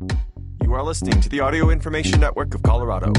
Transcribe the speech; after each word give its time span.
You 0.00 0.72
are 0.72 0.82
listening 0.82 1.20
to 1.20 1.28
the 1.28 1.40
Audio 1.40 1.68
Information 1.68 2.20
Network 2.20 2.54
of 2.54 2.62
Colorado. 2.62 3.12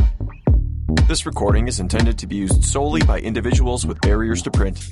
This 1.08 1.28
recording 1.28 1.68
is 1.68 1.80
intended 1.80 2.18
to 2.18 2.26
be 2.26 2.38
used 2.38 2.64
solely 2.64 3.04
by 3.04 3.20
individuals 3.20 3.86
with 3.86 4.02
barriers 4.02 4.42
to 4.42 4.52
print. 4.52 4.90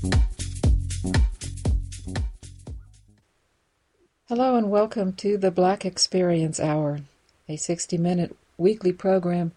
Hello 4.28 4.56
and 4.56 4.70
welcome 4.70 5.14
to 5.14 5.36
the 5.36 5.50
Black 5.50 5.84
Experience 5.84 6.60
Hour, 6.60 7.00
a 7.48 7.56
60 7.56 7.98
minute 7.98 8.36
weekly 8.60 8.94
program 8.94 9.54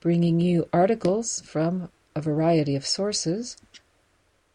bringing 0.00 0.40
you 0.40 0.66
articles 0.72 1.42
from 1.42 1.90
a 2.16 2.22
variety 2.22 2.76
of 2.76 2.86
sources. 2.86 3.58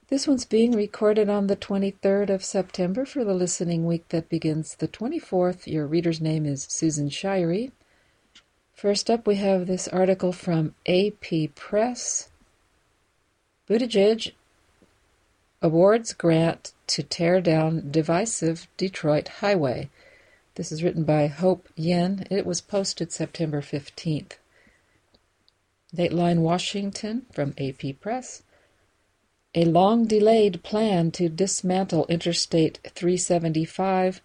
This 0.09 0.27
one's 0.27 0.45
being 0.45 0.71
recorded 0.71 1.29
on 1.29 1.45
the 1.45 1.55
23rd 1.55 2.31
of 2.31 2.43
September 2.43 3.05
for 3.05 3.23
the 3.23 3.35
listening 3.35 3.85
week 3.85 4.07
that 4.09 4.27
begins 4.27 4.75
the 4.75 4.87
24th. 4.87 5.67
Your 5.67 5.85
reader's 5.85 6.19
name 6.19 6.47
is 6.47 6.65
Susan 6.67 7.09
Shirey. 7.09 7.71
First 8.73 9.11
up, 9.11 9.27
we 9.27 9.35
have 9.35 9.67
this 9.67 9.87
article 9.87 10.33
from 10.33 10.73
AP 10.87 11.53
Press. 11.53 12.29
Buttigieg 13.69 14.31
awards 15.61 16.13
grant 16.13 16.73
to 16.87 17.03
tear 17.03 17.39
down 17.39 17.91
divisive 17.91 18.67
Detroit 18.77 19.27
highway. 19.27 19.91
This 20.55 20.71
is 20.71 20.81
written 20.81 21.03
by 21.03 21.27
Hope 21.27 21.69
Yen. 21.75 22.25
It 22.31 22.47
was 22.47 22.61
posted 22.61 23.11
September 23.11 23.61
15th. 23.61 24.37
Dateline 25.95 26.39
Washington 26.39 27.27
from 27.31 27.53
AP 27.59 27.99
Press. 28.01 28.41
A 29.55 29.65
long 29.65 30.05
delayed 30.05 30.61
plan 30.61 31.09
to 31.11 31.27
dismantle 31.27 32.05
Interstate 32.07 32.79
375, 32.83 34.21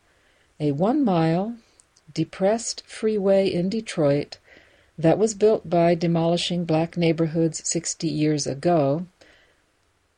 a 0.61 0.73
one 0.73 1.03
mile, 1.03 1.57
depressed 2.13 2.83
freeway 2.87 3.51
in 3.51 3.71
Detroit, 3.71 4.37
that 4.99 5.17
was 5.17 5.33
built 5.33 5.71
by 5.71 5.95
demolishing 5.95 6.67
black 6.67 6.99
neighborhoods 6.99 7.67
60 7.67 8.07
years 8.07 8.47
ago, 8.47 9.07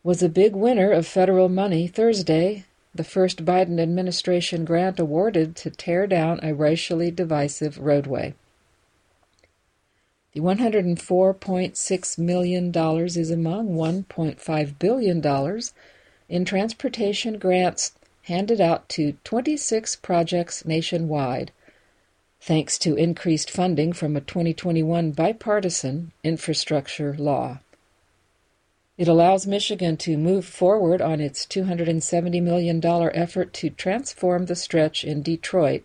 was 0.03 0.25
a 0.25 0.28
big 0.28 0.56
winner 0.56 0.91
of 0.91 1.06
federal 1.06 1.48
money 1.48 1.86
Thursday, 1.86 2.64
the 2.92 3.05
first 3.05 3.45
Biden 3.45 3.78
administration 3.78 4.64
grant 4.64 4.98
awarded 4.98 5.55
to 5.55 5.70
tear 5.70 6.08
down 6.08 6.41
a 6.42 6.52
racially 6.52 7.12
divisive 7.12 7.78
roadway. 7.78 8.34
The 10.37 10.42
$104.6 10.42 12.19
million 12.19 12.67
is 12.69 13.31
among 13.31 13.69
$1.5 13.70 14.79
billion 14.79 15.61
in 16.29 16.45
transportation 16.45 17.39
grants 17.39 17.92
handed 18.25 18.61
out 18.61 18.87
to 18.91 19.12
26 19.25 19.97
projects 19.97 20.67
nationwide 20.67 21.53
thanks 22.39 22.77
to 22.81 22.97
increased 22.97 23.51
funding 23.51 23.95
from 23.95 24.14
a 24.14 24.20
2021 24.20 25.12
bipartisan 25.12 26.12
infrastructure 26.23 27.17
law. 27.19 27.61
It 28.98 29.09
allows 29.09 29.47
Michigan 29.47 29.97
to 29.97 30.19
move 30.19 30.45
forward 30.45 31.01
on 31.01 31.19
its 31.19 31.47
$270 31.47 32.42
million 32.42 32.84
effort 32.84 33.55
to 33.55 33.70
transform 33.70 34.45
the 34.45 34.55
stretch 34.55 35.03
in 35.03 35.23
Detroit 35.23 35.84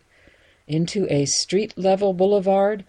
into 0.68 1.08
a 1.10 1.24
street 1.24 1.74
level 1.78 2.12
boulevard, 2.12 2.84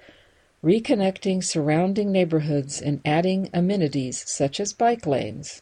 reconnecting 0.65 1.43
surrounding 1.43 2.13
neighborhoods 2.13 2.81
and 2.81 3.01
adding 3.05 3.51
amenities 3.53 4.23
such 4.31 4.61
as 4.61 4.73
bike 4.73 5.07
lanes. 5.07 5.61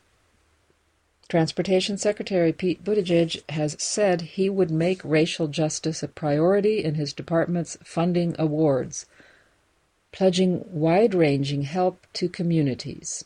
Transportation 1.29 1.97
Secretary 1.97 2.53
Pete 2.53 2.83
Buttigieg 2.83 3.48
has 3.51 3.77
said 3.78 4.21
he 4.21 4.51
would 4.51 4.71
make 4.71 5.01
racial 5.05 5.47
justice 5.47 6.03
a 6.03 6.09
priority 6.09 6.84
in 6.84 6.97
his 6.97 7.12
department's 7.12 7.78
funding 7.84 8.34
awards, 8.39 9.06
pledging 10.11 10.65
wide 10.67 11.15
ranging 11.15 11.62
help 11.62 12.05
to 12.15 12.28
communities. 12.28 13.25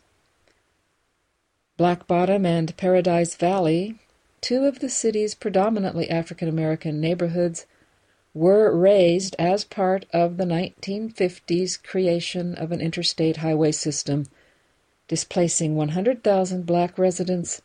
Black 1.77 2.07
Bottom 2.07 2.45
and 2.47 2.77
Paradise 2.77 3.35
Valley, 3.35 3.99
two 4.41 4.65
of 4.65 4.81
the 4.81 4.91
city's 4.91 5.35
predominantly 5.35 6.09
African 6.11 6.47
American 6.47 7.01
neighborhoods, 7.01 7.65
were 8.35 8.77
razed 8.77 9.37
as 9.39 9.65
part 9.65 10.05
of 10.13 10.37
the 10.37 10.45
1950s 10.45 11.81
creation 11.83 12.55
of 12.57 12.73
an 12.73 12.81
interstate 12.81 13.39
highway 13.39 13.71
system, 13.71 14.27
displacing 15.07 15.77
100,000 15.77 16.67
black 16.67 16.99
residents 16.99 17.63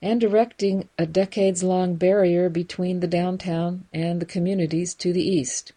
and 0.00 0.22
erecting 0.22 0.88
a 0.98 1.06
decades 1.06 1.62
long 1.62 1.96
barrier 1.96 2.48
between 2.48 3.00
the 3.00 3.06
downtown 3.06 3.84
and 3.92 4.20
the 4.20 4.26
communities 4.26 4.94
to 4.94 5.12
the 5.12 5.22
east. 5.22 5.72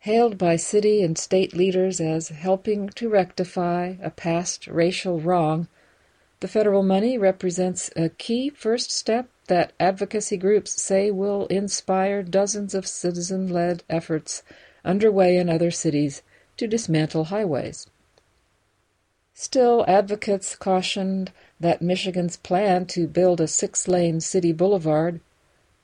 Hailed 0.00 0.38
by 0.38 0.56
city 0.56 1.02
and 1.02 1.18
state 1.18 1.54
leaders 1.54 2.00
as 2.00 2.28
helping 2.28 2.88
to 2.90 3.08
rectify 3.08 3.94
a 4.02 4.10
past 4.10 4.66
racial 4.66 5.20
wrong, 5.20 5.66
the 6.40 6.48
federal 6.48 6.82
money 6.82 7.18
represents 7.18 7.90
a 7.96 8.08
key 8.10 8.48
first 8.48 8.90
step 8.90 9.28
that 9.48 9.72
advocacy 9.80 10.36
groups 10.36 10.80
say 10.80 11.10
will 11.10 11.46
inspire 11.46 12.22
dozens 12.22 12.74
of 12.74 12.86
citizen 12.86 13.48
led 13.48 13.82
efforts 13.90 14.42
underway 14.84 15.36
in 15.36 15.48
other 15.48 15.70
cities 15.70 16.22
to 16.56 16.66
dismantle 16.66 17.24
highways. 17.24 17.86
Still, 19.34 19.84
advocates 19.86 20.56
cautioned 20.56 21.32
that 21.60 21.82
Michigan's 21.82 22.36
plan 22.36 22.86
to 22.86 23.06
build 23.06 23.40
a 23.40 23.46
six 23.46 23.86
lane 23.86 24.20
city 24.20 24.52
boulevard 24.52 25.20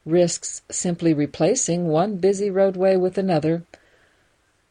risks 0.04 0.62
simply 0.70 1.14
replacing 1.14 1.86
one 1.88 2.16
busy 2.16 2.50
roadway 2.50 2.96
with 2.96 3.16
another. 3.16 3.62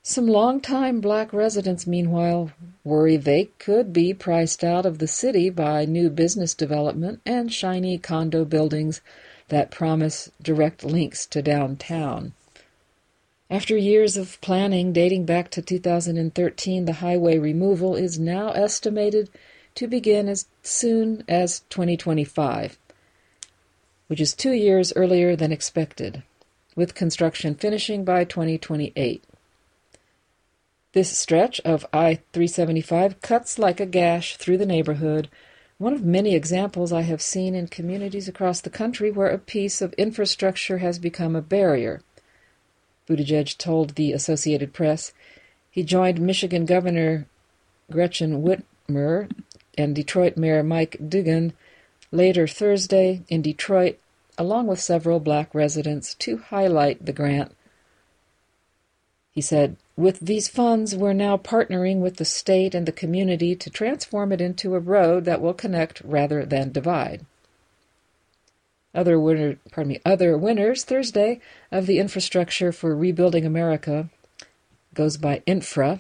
Some 0.06 0.28
long-time 0.28 1.00
black 1.00 1.32
residents, 1.32 1.88
meanwhile, 1.88 2.52
worry 2.84 3.16
they 3.16 3.46
could 3.58 3.94
be 3.94 4.14
priced 4.14 4.62
out 4.62 4.86
of 4.86 4.98
the 4.98 5.08
city 5.08 5.50
by 5.50 5.86
new 5.86 6.10
business 6.10 6.54
development 6.54 7.22
and 7.26 7.54
shiny 7.54 7.98
condo 7.98 8.44
buildings 8.44 9.00
that 9.48 9.72
promise 9.72 10.30
direct 10.42 10.84
links 10.84 11.26
to 11.28 11.42
downtown. 11.42 12.34
After 13.50 13.78
years 13.78 14.18
of 14.18 14.42
planning 14.42 14.92
dating 14.92 15.24
back 15.24 15.50
to 15.52 15.62
2013, 15.62 16.84
the 16.84 16.94
highway 16.94 17.38
removal 17.38 17.96
is 17.96 18.20
now 18.20 18.52
estimated 18.52 19.30
to 19.76 19.88
begin 19.88 20.28
as 20.28 20.48
soon 20.64 21.24
as 21.30 21.62
2025, 21.70 22.78
which 24.08 24.20
is 24.20 24.34
two 24.34 24.52
years 24.52 24.92
earlier 24.98 25.38
than 25.38 25.54
expected, 25.54 26.24
with 26.76 26.94
construction 26.94 27.56
finishing 27.56 28.04
by 28.04 28.26
2028. 28.26 29.24
This 30.94 31.18
stretch 31.18 31.60
of 31.62 31.88
I 31.92 32.20
375 32.34 33.20
cuts 33.22 33.58
like 33.58 33.80
a 33.80 33.86
gash 33.88 34.38
through 34.38 34.60
the 34.60 34.66
neighborhood, 34.66 35.28
one 35.80 35.92
of 35.92 36.04
many 36.04 36.36
examples 36.36 36.94
I 36.94 37.02
have 37.02 37.20
seen 37.20 37.56
in 37.56 37.68
communities 37.68 38.28
across 38.28 38.62
the 38.62 38.70
country 38.70 39.10
where 39.10 39.30
a 39.30 39.40
piece 39.40 39.82
of 39.82 39.94
infrastructure 39.94 40.78
has 40.78 41.00
become 41.00 41.36
a 41.36 41.42
barrier. 41.42 42.02
Buttigieg 43.08 43.58
told 43.58 43.96
the 43.96 44.14
Associated 44.14 44.72
Press 44.72 45.14
he 45.72 45.82
joined 45.82 46.22
Michigan 46.22 46.68
Governor 46.68 47.26
Gretchen 47.90 48.44
Whitmer 48.44 49.32
and 49.76 49.96
Detroit 49.96 50.38
Mayor 50.38 50.62
Mike 50.62 50.98
Duggan 51.10 51.54
later 52.12 52.46
Thursday 52.46 53.24
in 53.30 53.42
Detroit, 53.42 53.98
along 54.38 54.68
with 54.68 54.80
several 54.80 55.20
black 55.20 55.56
residents, 55.56 56.14
to 56.14 56.38
highlight 56.38 57.04
the 57.04 57.14
grant. 57.14 57.52
He 59.32 59.42
said, 59.42 59.78
With 59.96 60.20
these 60.20 60.48
funds, 60.48 60.96
we're 60.96 61.14
now 61.14 61.38
partnering 61.38 62.00
with 62.00 62.18
the 62.18 62.26
state 62.26 62.74
and 62.74 62.88
the 62.88 62.92
community 62.92 63.56
to 63.56 63.70
transform 63.70 64.32
it 64.32 64.42
into 64.42 64.74
a 64.74 64.80
road 64.80 65.26
that 65.26 65.42
will 65.42 65.54
connect 65.54 66.02
rather 66.02 66.46
than 66.46 66.72
divide. 66.72 67.26
Other 68.96 69.20
winner, 69.20 69.58
me, 69.78 70.00
other 70.06 70.38
winners 70.38 70.84
Thursday 70.84 71.40
of 71.72 71.86
the 71.86 72.00
infrastructure 72.00 72.72
for 72.72 72.96
rebuilding 72.96 73.46
America 73.46 74.10
goes 74.94 75.18
by 75.18 75.42
Infra 75.46 76.00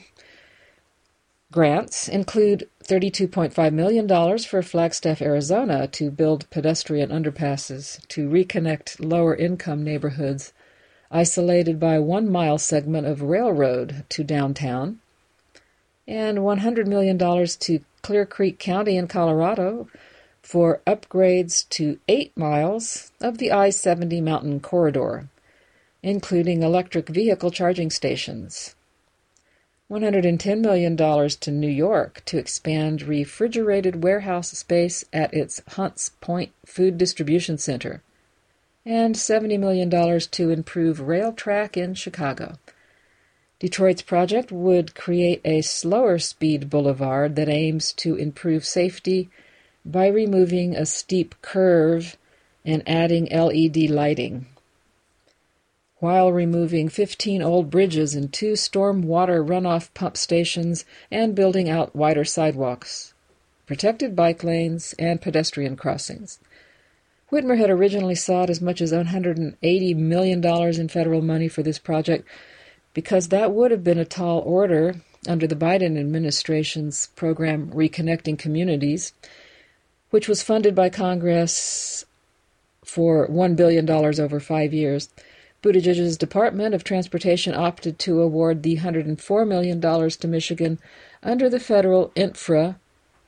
Grants 1.53 2.07
include 2.07 2.67
$32.5 2.83 3.73
million 3.73 4.07
for 4.39 4.63
Flagstaff, 4.63 5.21
Arizona 5.21 5.87
to 5.87 6.09
build 6.09 6.49
pedestrian 6.49 7.11
underpasses 7.11 8.03
to 8.07 8.27
reconnect 8.27 8.95
lower 8.99 9.35
income 9.35 9.83
neighborhoods 9.83 10.51
isolated 11.13 11.79
by 11.79 11.99
one 11.99 12.29
mile 12.29 12.57
segment 12.57 13.05
of 13.05 13.21
railroad 13.21 14.03
to 14.09 14.23
downtown, 14.23 14.99
and 16.07 16.39
$100 16.39 16.87
million 16.87 17.17
to 17.17 17.79
Clear 18.01 18.25
Creek 18.25 18.59
County 18.59 18.97
in 18.97 19.07
Colorado 19.07 19.87
for 20.41 20.81
upgrades 20.85 21.69
to 21.69 21.99
eight 22.09 22.35
miles 22.35 23.11
of 23.21 23.37
the 23.37 23.51
I 23.51 23.69
70 23.69 24.19
mountain 24.19 24.59
corridor, 24.59 25.29
including 26.01 26.63
electric 26.63 27.07
vehicle 27.07 27.51
charging 27.51 27.89
stations. 27.89 28.75
$110 29.89 30.59
million 30.59 30.97
to 30.97 31.51
New 31.51 31.69
York 31.69 32.23
to 32.25 32.37
expand 32.37 33.03
refrigerated 33.03 34.03
warehouse 34.03 34.51
space 34.51 35.05
at 35.13 35.33
its 35.33 35.61
Hunts 35.67 36.11
Point 36.19 36.51
Food 36.65 36.97
Distribution 36.97 37.57
Center, 37.57 38.01
and 38.85 39.15
$70 39.15 39.59
million 39.59 39.89
to 39.89 40.49
improve 40.49 40.99
rail 40.99 41.31
track 41.31 41.77
in 41.77 41.93
Chicago. 41.93 42.57
Detroit's 43.59 44.01
project 44.01 44.51
would 44.51 44.93
create 44.93 45.39
a 45.45 45.61
slower 45.61 46.19
speed 46.19 46.69
boulevard 46.69 47.37
that 47.37 47.47
aims 47.47 47.93
to 47.93 48.15
improve 48.15 48.65
safety 48.65 49.29
by 49.85 50.07
removing 50.07 50.75
a 50.75 50.85
steep 50.85 51.35
curve 51.41 52.17
and 52.65 52.83
adding 52.87 53.25
LED 53.25 53.89
lighting, 53.89 54.47
while 55.97 56.31
removing 56.31 56.89
15 56.89 57.41
old 57.41 57.69
bridges 57.69 58.15
and 58.15 58.33
two 58.33 58.57
storm 58.57 59.01
water 59.01 59.41
runoff 59.43 59.93
pump 59.93 60.17
stations 60.17 60.83
and 61.09 61.35
building 61.35 61.69
out 61.69 61.95
wider 61.95 62.25
sidewalks, 62.25 63.13
protected 63.65 64.13
bike 64.13 64.43
lanes, 64.43 64.93
and 64.99 65.21
pedestrian 65.21 65.77
crossings. 65.77 66.39
Whitmer 67.33 67.57
had 67.57 67.71
originally 67.71 68.13
sought 68.13 68.51
as 68.51 68.61
much 68.61 68.79
as 68.79 68.93
$180 68.93 69.95
million 69.95 70.45
in 70.45 70.87
federal 70.87 71.23
money 71.23 71.47
for 71.47 71.63
this 71.63 71.79
project 71.79 72.27
because 72.93 73.29
that 73.29 73.51
would 73.51 73.71
have 73.71 73.83
been 73.83 73.97
a 73.97 74.05
tall 74.05 74.41
order 74.41 74.97
under 75.27 75.47
the 75.47 75.55
Biden 75.55 75.99
administration's 75.99 77.07
program 77.15 77.71
Reconnecting 77.71 78.37
Communities, 78.37 79.13
which 80.11 80.27
was 80.27 80.43
funded 80.43 80.75
by 80.75 80.89
Congress 80.89 82.05
for 82.85 83.27
$1 83.27 83.55
billion 83.55 83.89
over 83.89 84.39
five 84.39 84.71
years. 84.71 85.09
Buttigieg's 85.63 86.17
Department 86.17 86.75
of 86.75 86.83
Transportation 86.83 87.55
opted 87.55 87.97
to 87.97 88.21
award 88.21 88.61
the 88.61 88.77
$104 88.77 89.47
million 89.47 89.81
to 89.81 90.27
Michigan 90.27 90.77
under 91.23 91.49
the 91.49 91.59
federal 91.59 92.11
Infra 92.13 92.77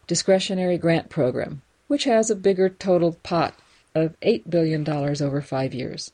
Discretionary 0.05 0.77
Grant 0.77 1.09
Program, 1.09 1.63
which 1.87 2.03
has 2.03 2.29
a 2.29 2.35
bigger 2.35 2.69
total 2.69 3.13
pot 3.23 3.55
of 3.95 4.19
$8 4.19 4.49
billion 4.49 4.87
over 4.87 5.41
five 5.41 5.73
years. 5.73 6.11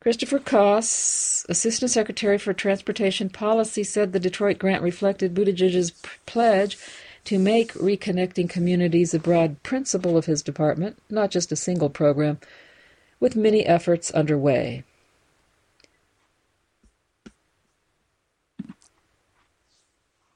Christopher 0.00 0.38
Coes, 0.38 1.44
Assistant 1.48 1.90
Secretary 1.90 2.38
for 2.38 2.52
Transportation 2.52 3.28
Policy, 3.28 3.84
said 3.84 4.12
the 4.12 4.20
Detroit 4.20 4.58
grant 4.58 4.82
reflected 4.82 5.34
Buttigieg's 5.34 5.90
pledge 6.26 6.78
to 7.24 7.38
make 7.40 7.72
reconnecting 7.74 8.48
communities 8.48 9.12
a 9.12 9.18
broad 9.18 9.60
principle 9.64 10.16
of 10.16 10.26
his 10.26 10.42
department, 10.42 10.96
not 11.10 11.32
just 11.32 11.50
a 11.50 11.56
single 11.56 11.90
program, 11.90 12.38
with 13.18 13.34
many 13.34 13.66
efforts 13.66 14.12
underway. 14.12 14.84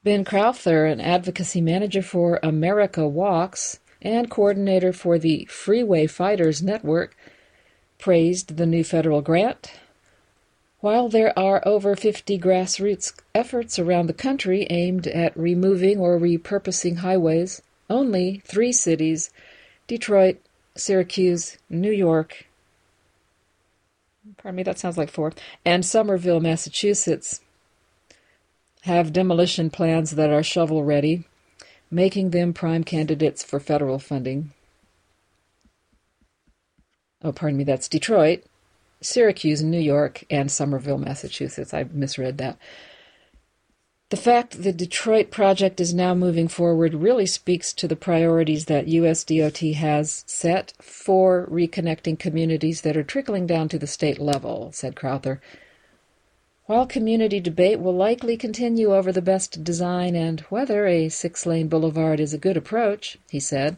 Ben 0.03 0.25
Crowther, 0.25 0.85
an 0.85 0.99
advocacy 0.99 1.61
manager 1.61 2.01
for 2.01 2.39
America 2.43 3.07
Walks 3.07 3.79
and 4.01 4.29
coordinator 4.29 4.93
for 4.93 5.17
the 5.19 5.45
Freeway 5.45 6.07
Fighters 6.07 6.61
Network, 6.61 7.15
praised 7.99 8.57
the 8.57 8.65
new 8.65 8.83
federal 8.83 9.21
grant. 9.21 9.73
While 10.79 11.09
there 11.09 11.37
are 11.37 11.61
over 11.65 11.95
50 11.95 12.39
grassroots 12.39 13.13
efforts 13.35 13.77
around 13.77 14.07
the 14.07 14.13
country 14.13 14.65
aimed 14.69 15.05
at 15.07 15.37
removing 15.37 15.99
or 15.99 16.19
repurposing 16.19 16.97
highways, 16.97 17.61
only 17.89 18.41
three 18.45 18.71
cities 18.71 19.29
Detroit, 19.87 20.37
Syracuse, 20.75 21.57
New 21.69 21.91
York, 21.91 22.47
pardon 24.37 24.55
me, 24.55 24.63
that 24.63 24.79
sounds 24.79 24.97
like 24.97 25.11
four, 25.11 25.33
and 25.65 25.85
Somerville, 25.85 26.39
Massachusetts 26.39 27.41
have 28.81 29.13
demolition 29.13 29.69
plans 29.69 30.11
that 30.11 30.31
are 30.31 30.43
shovel 30.43 30.83
ready, 30.83 31.25
making 31.91 32.31
them 32.31 32.53
prime 32.53 32.83
candidates 32.83 33.43
for 33.43 33.59
federal 33.59 33.99
funding 33.99 34.51
oh, 37.23 37.31
pardon 37.31 37.57
me, 37.57 37.63
that's 37.63 37.87
Detroit, 37.87 38.43
Syracuse, 39.01 39.61
New 39.63 39.79
York, 39.79 40.23
and 40.29 40.51
Somerville, 40.51 40.97
Massachusetts. 40.97 41.73
I 41.73 41.85
misread 41.91 42.37
that. 42.37 42.57
The 44.09 44.17
fact 44.17 44.61
the 44.61 44.73
Detroit 44.73 45.31
project 45.31 45.79
is 45.79 45.93
now 45.93 46.13
moving 46.13 46.49
forward 46.49 46.93
really 46.93 47.25
speaks 47.25 47.71
to 47.73 47.87
the 47.87 47.95
priorities 47.95 48.65
that 48.65 48.87
USDOT 48.87 49.75
has 49.75 50.25
set 50.27 50.73
for 50.81 51.47
reconnecting 51.49 52.19
communities 52.19 52.81
that 52.81 52.97
are 52.97 53.03
trickling 53.03 53.47
down 53.47 53.69
to 53.69 53.79
the 53.79 53.87
state 53.87 54.19
level, 54.19 54.71
said 54.73 54.97
Crowther. 54.97 55.39
While 56.71 56.85
community 56.85 57.41
debate 57.41 57.81
will 57.81 57.93
likely 57.93 58.37
continue 58.37 58.95
over 58.95 59.11
the 59.11 59.21
best 59.21 59.61
design 59.61 60.15
and 60.15 60.39
whether 60.47 60.87
a 60.87 61.09
six 61.09 61.45
lane 61.45 61.67
boulevard 61.67 62.21
is 62.21 62.33
a 62.33 62.37
good 62.37 62.55
approach, 62.55 63.17
he 63.29 63.41
said, 63.41 63.75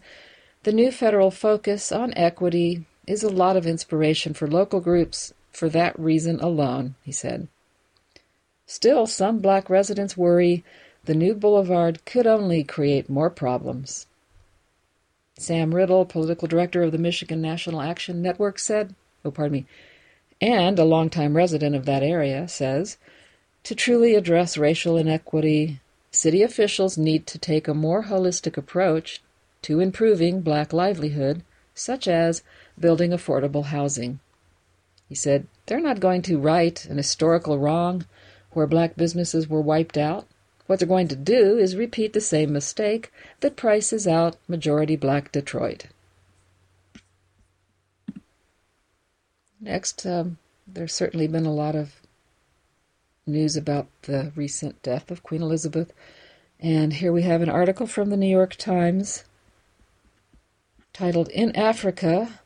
the 0.62 0.72
new 0.72 0.92
federal 0.92 1.32
focus 1.32 1.92
on 1.92 2.14
equity, 2.16 2.86
is 3.08 3.24
a 3.24 3.30
lot 3.30 3.58
of 3.58 3.66
inspiration 3.66 4.36
for 4.36 4.48
local 4.48 4.80
groups 4.80 5.34
for 5.52 5.70
that 5.70 5.98
reason 5.98 6.40
alone, 6.40 6.94
he 7.02 7.12
said. 7.12 7.48
Still, 8.68 9.08
some 9.08 9.40
black 9.40 9.72
residents 9.72 10.16
worry 10.16 10.64
the 11.06 11.16
new 11.16 11.34
boulevard 11.34 12.06
could 12.06 12.28
only 12.28 12.64
create 12.64 13.10
more 13.10 13.32
problems. 13.32 14.06
Sam 15.40 15.74
Riddle, 15.74 16.06
political 16.06 16.48
director 16.48 16.84
of 16.84 16.92
the 16.92 17.00
Michigan 17.00 17.42
National 17.42 17.82
Action 17.82 18.22
Network, 18.22 18.60
said, 18.60 18.94
oh, 19.26 19.32
pardon 19.32 19.54
me, 19.54 19.66
and 20.44 20.78
a 20.78 20.84
longtime 20.84 21.38
resident 21.38 21.74
of 21.74 21.86
that 21.86 22.04
area, 22.04 22.50
says, 22.50 22.98
to 23.64 23.74
truly 23.74 24.14
address 24.14 24.58
racial 24.58 24.98
inequity, 24.98 25.80
city 26.12 26.44
officials 26.44 26.98
need 26.98 27.26
to 27.28 27.38
take 27.38 27.70
a 27.70 27.74
more 27.74 28.04
holistic 28.04 28.58
approach 28.58 29.22
to 29.62 29.80
improving 29.80 30.42
black 30.42 30.74
livelihood, 30.74 31.44
such 31.74 32.10
as 32.10 32.44
building 32.78 33.12
affordable 33.12 33.66
housing. 33.66 34.20
He 35.08 35.16
said, 35.16 35.48
They're 35.66 35.80
not 35.80 36.02
going 36.02 36.22
to 36.24 36.38
right 36.38 36.84
an 36.88 36.98
historical 36.98 37.58
wrong 37.58 38.06
where 38.52 38.68
black 38.68 38.98
businesses 38.98 39.48
were 39.48 39.62
wiped 39.62 39.98
out. 39.98 40.28
What 40.68 40.80
they're 40.80 40.88
going 40.88 41.08
to 41.08 41.16
do 41.16 41.58
is 41.58 41.78
repeat 41.78 42.12
the 42.12 42.20
same 42.20 42.52
mistake 42.52 43.14
that 43.40 43.56
prices 43.56 44.06
out 44.06 44.36
majority 44.50 44.98
black 44.98 45.32
Detroit. 45.32 45.86
Next, 49.64 50.06
um, 50.06 50.40
there's 50.68 50.94
certainly 50.94 51.26
been 51.26 51.46
a 51.46 51.54
lot 51.54 51.74
of 51.74 52.02
news 53.26 53.56
about 53.56 53.88
the 54.02 54.34
recent 54.36 54.82
death 54.84 55.10
of 55.10 55.24
Queen 55.24 55.42
Elizabeth. 55.42 55.94
And 56.60 56.92
here 56.92 57.14
we 57.14 57.22
have 57.22 57.42
an 57.42 57.50
article 57.50 57.88
from 57.88 58.10
the 58.10 58.18
New 58.18 58.28
York 58.28 58.56
Times 58.56 59.24
titled 60.92 61.30
In 61.30 61.56
Africa, 61.56 62.42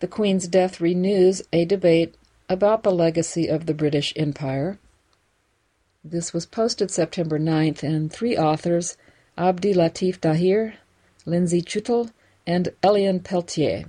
the 0.00 0.06
Queen's 0.06 0.46
death 0.46 0.78
renews 0.78 1.40
a 1.54 1.64
debate 1.64 2.14
about 2.50 2.82
the 2.82 2.92
legacy 2.92 3.46
of 3.46 3.64
the 3.64 3.72
British 3.72 4.12
Empire. 4.14 4.78
This 6.04 6.34
was 6.34 6.44
posted 6.44 6.90
September 6.90 7.38
9th, 7.38 7.82
and 7.82 8.12
three 8.12 8.36
authors, 8.36 8.98
Abdi 9.38 9.72
Latif 9.72 10.18
Dahir, 10.20 10.74
Lynsey 11.24 11.62
Chutel, 11.62 12.12
and 12.46 12.68
Elian 12.82 13.20
Peltier. 13.20 13.86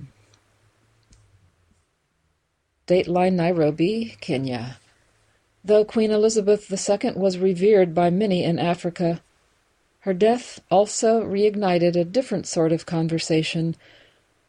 Dateline 2.90 3.34
Nairobi, 3.34 4.16
Kenya. 4.20 4.78
Though 5.64 5.84
Queen 5.84 6.10
Elizabeth 6.10 6.68
II 6.68 7.12
was 7.12 7.38
revered 7.38 7.94
by 7.94 8.10
many 8.10 8.42
in 8.42 8.58
Africa, 8.58 9.20
her 10.00 10.12
death 10.12 10.60
also 10.72 11.22
reignited 11.22 11.94
a 11.94 12.04
different 12.04 12.48
sort 12.48 12.72
of 12.72 12.86
conversation 12.86 13.76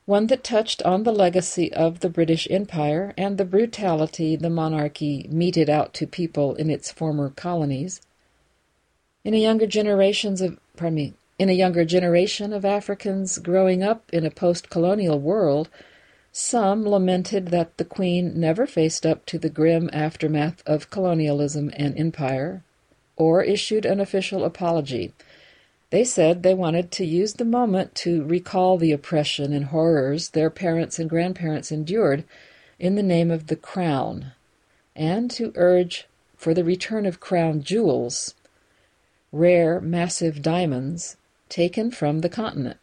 one 0.07 0.25
that 0.25 0.43
touched 0.43 0.81
on 0.81 1.03
the 1.03 1.11
legacy 1.11 1.71
of 1.71 1.99
the 1.99 2.09
British 2.09 2.47
Empire 2.49 3.13
and 3.15 3.37
the 3.37 3.45
brutality 3.45 4.35
the 4.35 4.49
monarchy 4.49 5.27
meted 5.29 5.69
out 5.69 5.93
to 5.93 6.07
people 6.07 6.55
in 6.55 6.71
its 6.71 6.91
former 6.91 7.29
colonies. 7.29 8.01
In 9.23 9.35
a 9.35 9.37
younger 9.37 9.67
generations 9.67 10.41
of 10.41 10.59
pardon 10.75 10.95
me, 10.95 11.13
in 11.37 11.49
a 11.49 11.53
younger 11.53 11.85
generation 11.85 12.53
of 12.53 12.65
Africans 12.65 13.37
growing 13.37 13.83
up 13.83 14.03
in 14.11 14.25
a 14.25 14.31
post-colonial 14.31 15.19
world, 15.19 15.69
some 16.31 16.85
lamented 16.85 17.47
that 17.47 17.77
the 17.77 17.85
Queen 17.85 18.39
never 18.39 18.65
faced 18.65 19.05
up 19.05 19.25
to 19.25 19.37
the 19.37 19.49
grim 19.49 19.89
aftermath 19.91 20.61
of 20.65 20.89
colonialism 20.89 21.71
and 21.75 21.97
empire, 21.97 22.63
or 23.17 23.43
issued 23.43 23.85
an 23.85 23.99
official 23.99 24.43
apology 24.43 25.13
they 25.91 26.05
said 26.05 26.41
they 26.41 26.53
wanted 26.53 26.89
to 26.89 27.05
use 27.05 27.33
the 27.33 27.45
moment 27.45 27.93
to 27.93 28.23
recall 28.23 28.77
the 28.77 28.93
oppression 28.93 29.51
and 29.53 29.65
horrors 29.65 30.29
their 30.29 30.49
parents 30.49 30.97
and 30.97 31.09
grandparents 31.09 31.71
endured 31.71 32.23
in 32.79 32.95
the 32.95 33.03
name 33.03 33.29
of 33.29 33.47
the 33.47 33.57
Crown, 33.57 34.31
and 34.95 35.29
to 35.31 35.51
urge 35.55 36.07
for 36.37 36.53
the 36.53 36.63
return 36.63 37.05
of 37.05 37.19
Crown 37.19 37.61
jewels, 37.61 38.33
rare, 39.33 39.81
massive 39.81 40.41
diamonds 40.41 41.17
taken 41.49 41.91
from 41.91 42.19
the 42.19 42.29
continent. 42.29 42.79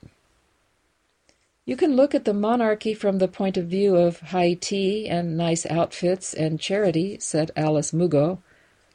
You 1.69 1.77
can 1.77 1.97
look 1.97 2.15
at 2.15 2.25
the 2.25 2.33
monarchy 2.33 2.95
from 2.95 3.19
the 3.19 3.29
point 3.29 3.59
of 3.59 3.67
view 3.67 3.95
of 3.95 4.21
high 4.21 4.55
tea 4.55 5.07
and 5.07 5.37
nice 5.37 5.67
outfits 5.67 6.33
and 6.33 6.59
charity, 6.59 7.19
said 7.21 7.51
Alice 7.57 7.93
Mugo, 7.93 8.39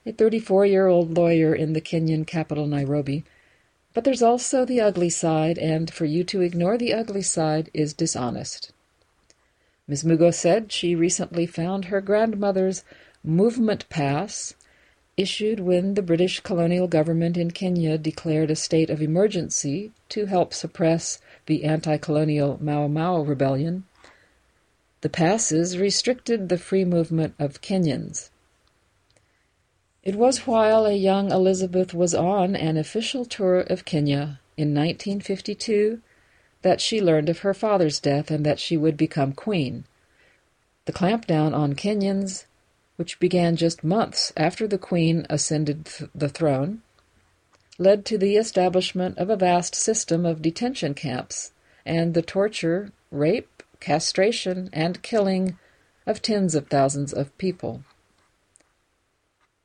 a 0.07 0.11
34 0.11 0.65
year 0.65 0.87
old 0.87 1.15
lawyer 1.15 1.53
in 1.53 1.73
the 1.73 1.81
Kenyan 1.81 2.25
capital, 2.25 2.65
Nairobi. 2.65 3.25
But 3.93 4.05
there's 4.05 4.23
also 4.23 4.65
the 4.65 4.81
ugly 4.81 5.11
side, 5.11 5.59
and 5.59 5.93
for 5.93 6.05
you 6.05 6.23
to 6.23 6.41
ignore 6.41 6.79
the 6.79 6.95
ugly 6.95 7.21
side 7.21 7.69
is 7.75 7.93
dishonest. 7.93 8.71
Ms. 9.87 10.03
Mugo 10.03 10.33
said 10.33 10.71
she 10.71 10.95
recently 10.95 11.45
found 11.45 11.85
her 11.85 12.01
grandmother's 12.01 12.83
Movement 13.23 13.87
Pass, 13.89 14.55
issued 15.15 15.59
when 15.59 15.93
the 15.93 16.01
British 16.01 16.39
colonial 16.39 16.87
government 16.87 17.37
in 17.37 17.51
Kenya 17.51 17.99
declared 17.99 18.49
a 18.49 18.55
state 18.55 18.89
of 18.89 18.99
emergency 18.99 19.91
to 20.09 20.25
help 20.25 20.55
suppress 20.55 21.19
the 21.45 21.63
anti 21.63 21.97
colonial 21.97 22.57
Mau 22.61 22.87
Mau 22.87 23.21
rebellion. 23.21 23.85
The 25.01 25.09
passes 25.09 25.77
restricted 25.77 26.47
the 26.47 26.57
free 26.57 26.85
movement 26.85 27.35
of 27.37 27.61
Kenyans. 27.61 28.29
It 30.03 30.15
was 30.15 30.47
while 30.47 30.85
a 30.85 30.93
young 30.93 31.31
Elizabeth 31.31 31.93
was 31.93 32.13
on 32.13 32.55
an 32.55 32.77
official 32.77 33.25
tour 33.25 33.59
of 33.61 33.85
Kenya 33.85 34.39
in 34.57 34.73
1952 34.73 36.01
that 36.61 36.81
she 36.81 37.01
learned 37.01 37.29
of 37.29 37.39
her 37.39 37.53
father's 37.53 37.99
death 37.99 38.31
and 38.31 38.45
that 38.45 38.59
she 38.59 38.77
would 38.77 38.97
become 38.97 39.33
queen. 39.33 39.85
The 40.85 40.93
clampdown 40.93 41.53
on 41.53 41.73
Kenyans, 41.73 42.45
which 42.95 43.19
began 43.19 43.55
just 43.55 43.83
months 43.83 44.33
after 44.35 44.67
the 44.67 44.77
queen 44.77 45.25
ascended 45.29 45.85
th- 45.85 46.09
the 46.13 46.29
throne, 46.29 46.81
led 47.83 48.05
to 48.05 48.17
the 48.17 48.37
establishment 48.37 49.17
of 49.17 49.29
a 49.29 49.35
vast 49.35 49.75
system 49.75 50.25
of 50.25 50.41
detention 50.41 50.93
camps 50.93 51.51
and 51.85 52.13
the 52.13 52.21
torture, 52.21 52.91
rape, 53.11 53.61
castration, 53.81 54.69
and 54.71 55.03
killing 55.03 55.57
of 56.07 56.21
tens 56.21 56.55
of 56.55 56.67
thousands 56.67 57.11
of 57.13 57.37
people. 57.37 57.83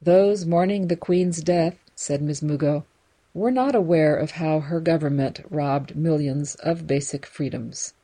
Those 0.02 0.44
mourning 0.44 0.88
the 0.88 0.96
Queen's 0.96 1.42
death, 1.42 1.78
said 1.94 2.20
Ms. 2.20 2.40
Mugo, 2.40 2.84
were 3.34 3.50
not 3.52 3.74
aware 3.74 4.16
of 4.16 4.32
how 4.32 4.60
her 4.60 4.80
government 4.80 5.40
robbed 5.48 5.94
millions 5.94 6.56
of 6.56 6.86
basic 6.86 7.24
freedoms. 7.24 7.94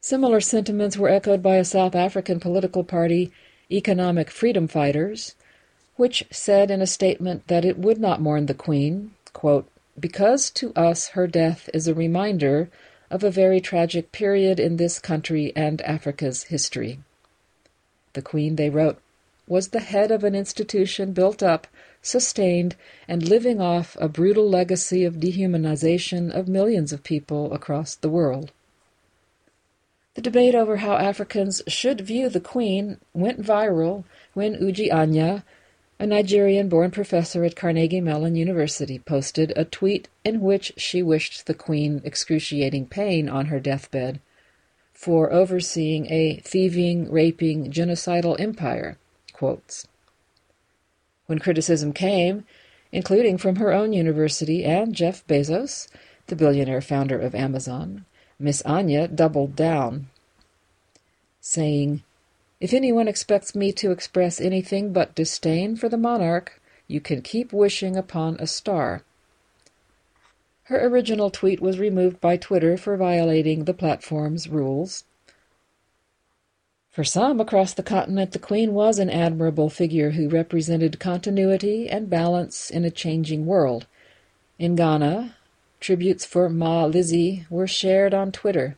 Similar 0.00 0.40
sentiments 0.40 0.96
were 0.96 1.10
echoed 1.10 1.42
by 1.42 1.56
a 1.56 1.64
South 1.64 1.94
African 1.94 2.40
political 2.40 2.84
party, 2.84 3.30
Economic 3.70 4.30
Freedom 4.30 4.66
Fighters, 4.66 5.34
which 6.00 6.24
said 6.30 6.70
in 6.70 6.80
a 6.80 6.86
statement 6.86 7.46
that 7.48 7.62
it 7.62 7.76
would 7.76 7.98
not 7.98 8.22
mourn 8.22 8.46
the 8.46 8.54
Queen, 8.54 9.10
quote, 9.34 9.68
because 10.00 10.48
to 10.48 10.72
us 10.72 11.08
her 11.08 11.26
death 11.26 11.68
is 11.74 11.86
a 11.86 11.92
reminder 11.92 12.70
of 13.10 13.22
a 13.22 13.30
very 13.30 13.60
tragic 13.60 14.10
period 14.10 14.58
in 14.58 14.78
this 14.78 14.98
country 14.98 15.52
and 15.54 15.82
Africa's 15.82 16.44
history. 16.44 17.00
The 18.14 18.22
Queen, 18.22 18.56
they 18.56 18.70
wrote, 18.70 18.98
was 19.46 19.68
the 19.68 19.80
head 19.80 20.10
of 20.10 20.24
an 20.24 20.34
institution 20.34 21.12
built 21.12 21.42
up, 21.42 21.66
sustained, 22.00 22.76
and 23.06 23.28
living 23.28 23.60
off 23.60 23.94
a 24.00 24.08
brutal 24.08 24.48
legacy 24.48 25.04
of 25.04 25.20
dehumanization 25.20 26.30
of 26.30 26.48
millions 26.48 26.94
of 26.94 27.04
people 27.04 27.52
across 27.52 27.94
the 27.94 28.08
world. 28.08 28.52
The 30.14 30.22
debate 30.22 30.54
over 30.54 30.78
how 30.78 30.94
Africans 30.94 31.60
should 31.68 32.00
view 32.00 32.30
the 32.30 32.40
Queen 32.40 32.96
went 33.12 33.42
viral 33.42 34.04
when 34.32 34.54
Uju 34.54 34.90
Anya, 34.90 35.44
a 36.00 36.06
Nigerian 36.06 36.70
born 36.70 36.90
professor 36.90 37.44
at 37.44 37.54
Carnegie 37.54 38.00
Mellon 38.00 38.34
University, 38.34 38.98
posted 38.98 39.52
a 39.54 39.66
tweet 39.66 40.08
in 40.24 40.40
which 40.40 40.72
she 40.78 41.02
wished 41.02 41.44
the 41.44 41.52
Queen 41.52 42.00
excruciating 42.04 42.86
pain 42.86 43.28
on 43.28 43.46
her 43.46 43.60
deathbed 43.60 44.18
for 44.94 45.30
overseeing 45.30 46.10
a 46.10 46.36
thieving, 46.42 47.12
raping, 47.12 47.70
genocidal 47.70 48.40
empire. 48.40 48.96
Quotes. 49.34 49.86
When 51.26 51.38
criticism 51.38 51.92
came, 51.92 52.46
including 52.90 53.36
from 53.36 53.56
her 53.56 53.70
own 53.70 53.92
university 53.92 54.64
and 54.64 54.94
Jeff 54.94 55.26
Bezos, 55.26 55.86
the 56.28 56.36
billionaire 56.36 56.80
founder 56.80 57.20
of 57.20 57.34
Amazon, 57.34 58.06
Miss 58.38 58.62
Anya 58.62 59.06
doubled 59.06 59.54
down, 59.54 60.08
saying, 61.42 62.02
If 62.60 62.74
anyone 62.74 63.08
expects 63.08 63.54
me 63.54 63.72
to 63.72 63.90
express 63.90 64.40
anything 64.40 64.92
but 64.92 65.14
disdain 65.14 65.76
for 65.76 65.88
the 65.88 65.96
monarch, 65.96 66.60
you 66.86 67.00
can 67.00 67.22
keep 67.22 67.52
wishing 67.52 67.96
upon 67.96 68.36
a 68.36 68.46
star. 68.46 69.02
Her 70.64 70.86
original 70.86 71.30
tweet 71.30 71.60
was 71.60 71.78
removed 71.78 72.20
by 72.20 72.36
Twitter 72.36 72.76
for 72.76 72.96
violating 72.96 73.64
the 73.64 73.74
platform's 73.74 74.48
rules. 74.48 75.04
For 76.90 77.02
some 77.02 77.40
across 77.40 77.72
the 77.72 77.82
continent, 77.82 78.32
the 78.32 78.38
Queen 78.38 78.74
was 78.74 78.98
an 78.98 79.08
admirable 79.08 79.70
figure 79.70 80.10
who 80.10 80.28
represented 80.28 81.00
continuity 81.00 81.88
and 81.88 82.10
balance 82.10 82.70
in 82.70 82.84
a 82.84 82.90
changing 82.90 83.46
world. 83.46 83.86
In 84.58 84.76
Ghana, 84.76 85.34
Tributes 85.80 86.26
for 86.26 86.50
Ma 86.50 86.84
Lizzie 86.84 87.46
were 87.48 87.66
shared 87.66 88.12
on 88.12 88.32
Twitter. 88.32 88.76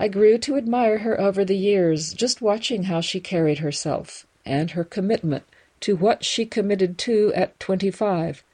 I 0.00 0.06
grew 0.06 0.38
to 0.38 0.56
admire 0.56 0.98
her 0.98 1.20
over 1.20 1.44
the 1.44 1.56
years, 1.56 2.14
just 2.14 2.40
watching 2.40 2.84
how 2.84 3.00
she 3.00 3.18
carried 3.18 3.58
herself 3.58 4.26
and 4.46 4.70
her 4.70 4.84
commitment 4.84 5.42
to 5.80 5.96
what 5.96 6.24
she 6.24 6.46
committed 6.46 6.98
to 6.98 7.32
at 7.34 7.58
25, 7.58 8.44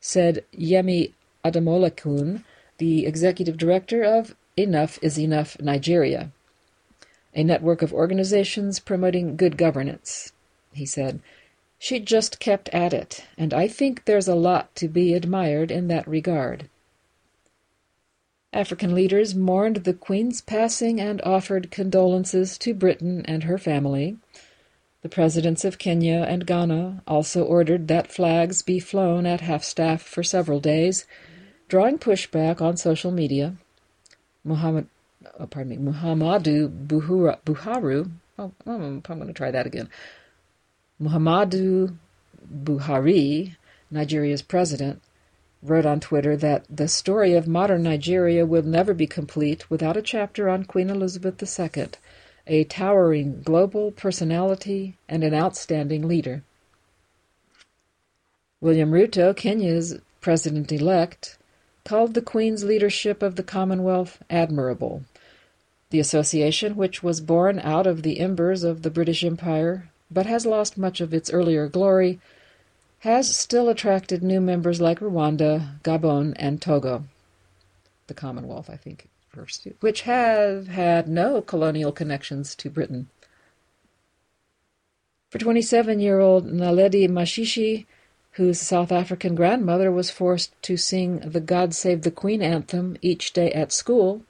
said 0.00 0.44
Yemi 0.54 1.12
Adamolekun, 1.44 2.42
the 2.78 3.04
executive 3.04 3.58
director 3.58 4.02
of 4.02 4.34
Enough 4.56 4.98
is 5.02 5.18
Enough 5.18 5.60
Nigeria, 5.60 6.30
a 7.34 7.44
network 7.44 7.82
of 7.82 7.92
organizations 7.92 8.80
promoting 8.80 9.36
good 9.36 9.58
governance. 9.58 10.32
He 10.72 10.86
said, 10.86 11.20
she 11.78 11.98
just 11.98 12.40
kept 12.40 12.68
at 12.70 12.94
it, 12.94 13.24
and 13.36 13.52
I 13.52 13.68
think 13.68 14.04
there's 14.04 14.28
a 14.28 14.34
lot 14.34 14.74
to 14.76 14.88
be 14.88 15.12
admired 15.12 15.70
in 15.70 15.88
that 15.88 16.08
regard. 16.08 16.68
African 18.52 18.94
leaders 18.94 19.34
mourned 19.34 19.76
the 19.76 19.94
Queen's 19.94 20.40
passing 20.40 21.00
and 21.00 21.22
offered 21.22 21.70
condolences 21.70 22.58
to 22.58 22.74
Britain 22.74 23.24
and 23.26 23.44
her 23.44 23.58
family. 23.58 24.16
The 25.02 25.08
presidents 25.08 25.64
of 25.64 25.78
Kenya 25.78 26.26
and 26.28 26.46
Ghana 26.46 27.02
also 27.06 27.44
ordered 27.44 27.86
that 27.88 28.12
flags 28.12 28.62
be 28.62 28.80
flown 28.80 29.24
at 29.24 29.40
half 29.40 29.62
staff 29.62 30.02
for 30.02 30.24
several 30.24 30.58
days, 30.58 31.06
drawing 31.68 31.98
pushback 31.98 32.60
on 32.60 32.76
social 32.76 33.12
media. 33.12 33.54
Muhammad, 34.44 34.88
oh, 35.38 35.46
pardon 35.46 35.70
me, 35.84 35.92
Muhammadu 35.92 36.86
Buhari, 36.86 38.10
oh, 38.38 38.52
oh, 38.66 38.74
I'm 38.74 39.00
going 39.00 39.26
to 39.28 39.32
try 39.32 39.52
that 39.52 39.66
again. 39.66 39.88
Muhammadu 41.00 41.96
Buhari, 42.52 43.54
Nigeria's 43.92 44.42
president, 44.42 45.00
wrote 45.62 45.86
on 45.86 46.00
Twitter 46.00 46.36
that 46.36 46.64
the 46.68 46.88
story 46.88 47.34
of 47.34 47.46
modern 47.46 47.82
Nigeria 47.82 48.46
will 48.46 48.62
never 48.62 48.94
be 48.94 49.06
complete 49.06 49.70
without 49.70 49.96
a 49.96 50.02
chapter 50.02 50.48
on 50.48 50.64
Queen 50.64 50.88
Elizabeth 50.88 51.42
II, 51.42 51.88
a 52.46 52.64
towering 52.64 53.42
global 53.42 53.90
personality 53.90 54.96
and 55.08 55.22
an 55.22 55.34
outstanding 55.34 56.08
leader. 56.08 56.42
William 58.60 58.90
Ruto, 58.90 59.34
Kenya's 59.34 59.98
president 60.20 60.70
elect, 60.72 61.38
called 61.84 62.14
the 62.14 62.22
Queen's 62.22 62.64
leadership 62.64 63.22
of 63.22 63.36
the 63.36 63.42
Commonwealth 63.42 64.22
admirable. 64.28 65.02
The 65.90 66.00
association, 66.00 66.76
which 66.76 67.02
was 67.02 67.20
born 67.20 67.58
out 67.58 67.86
of 67.86 68.02
the 68.02 68.20
embers 68.20 68.62
of 68.62 68.82
the 68.82 68.90
British 68.90 69.24
Empire, 69.24 69.88
but 70.10 70.26
has 70.26 70.46
lost 70.46 70.78
much 70.78 71.00
of 71.00 71.14
its 71.14 71.30
earlier 71.30 71.68
glory, 71.68 72.20
has 73.00 73.34
still 73.34 73.68
attracted 73.68 74.22
new 74.22 74.40
members 74.40 74.80
like 74.80 75.00
Rwanda, 75.00 75.80
Gabon, 75.82 76.34
and 76.36 76.60
Togo. 76.60 77.04
The 78.08 78.14
Commonwealth, 78.14 78.68
I 78.68 78.76
think, 78.76 79.08
first, 79.28 79.66
which 79.80 80.02
have 80.02 80.68
had 80.68 81.08
no 81.08 81.40
colonial 81.40 81.92
connections 81.92 82.54
to 82.56 82.68
Britain. 82.68 83.08
For 85.30 85.38
27 85.38 86.00
year 86.00 86.20
old 86.20 86.46
Naledi 86.46 87.08
Mashishi, 87.08 87.86
whose 88.32 88.60
South 88.60 88.92
African 88.92 89.34
grandmother 89.34 89.90
was 89.90 90.10
forced 90.10 90.60
to 90.62 90.76
sing 90.76 91.20
the 91.20 91.40
God 91.40 91.74
Save 91.74 92.02
the 92.02 92.10
Queen 92.10 92.42
anthem 92.42 92.96
each 93.00 93.32
day 93.32 93.50
at 93.52 93.72
school, 93.72 94.22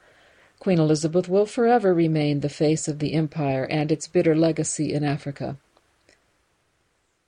Queen 0.60 0.78
Elizabeth 0.78 1.28
will 1.28 1.46
forever 1.46 1.92
remain 1.92 2.40
the 2.40 2.48
face 2.48 2.86
of 2.86 2.98
the 2.98 3.14
empire 3.14 3.64
and 3.64 3.90
its 3.90 4.06
bitter 4.06 4.36
legacy 4.36 4.92
in 4.92 5.02
Africa. 5.02 5.56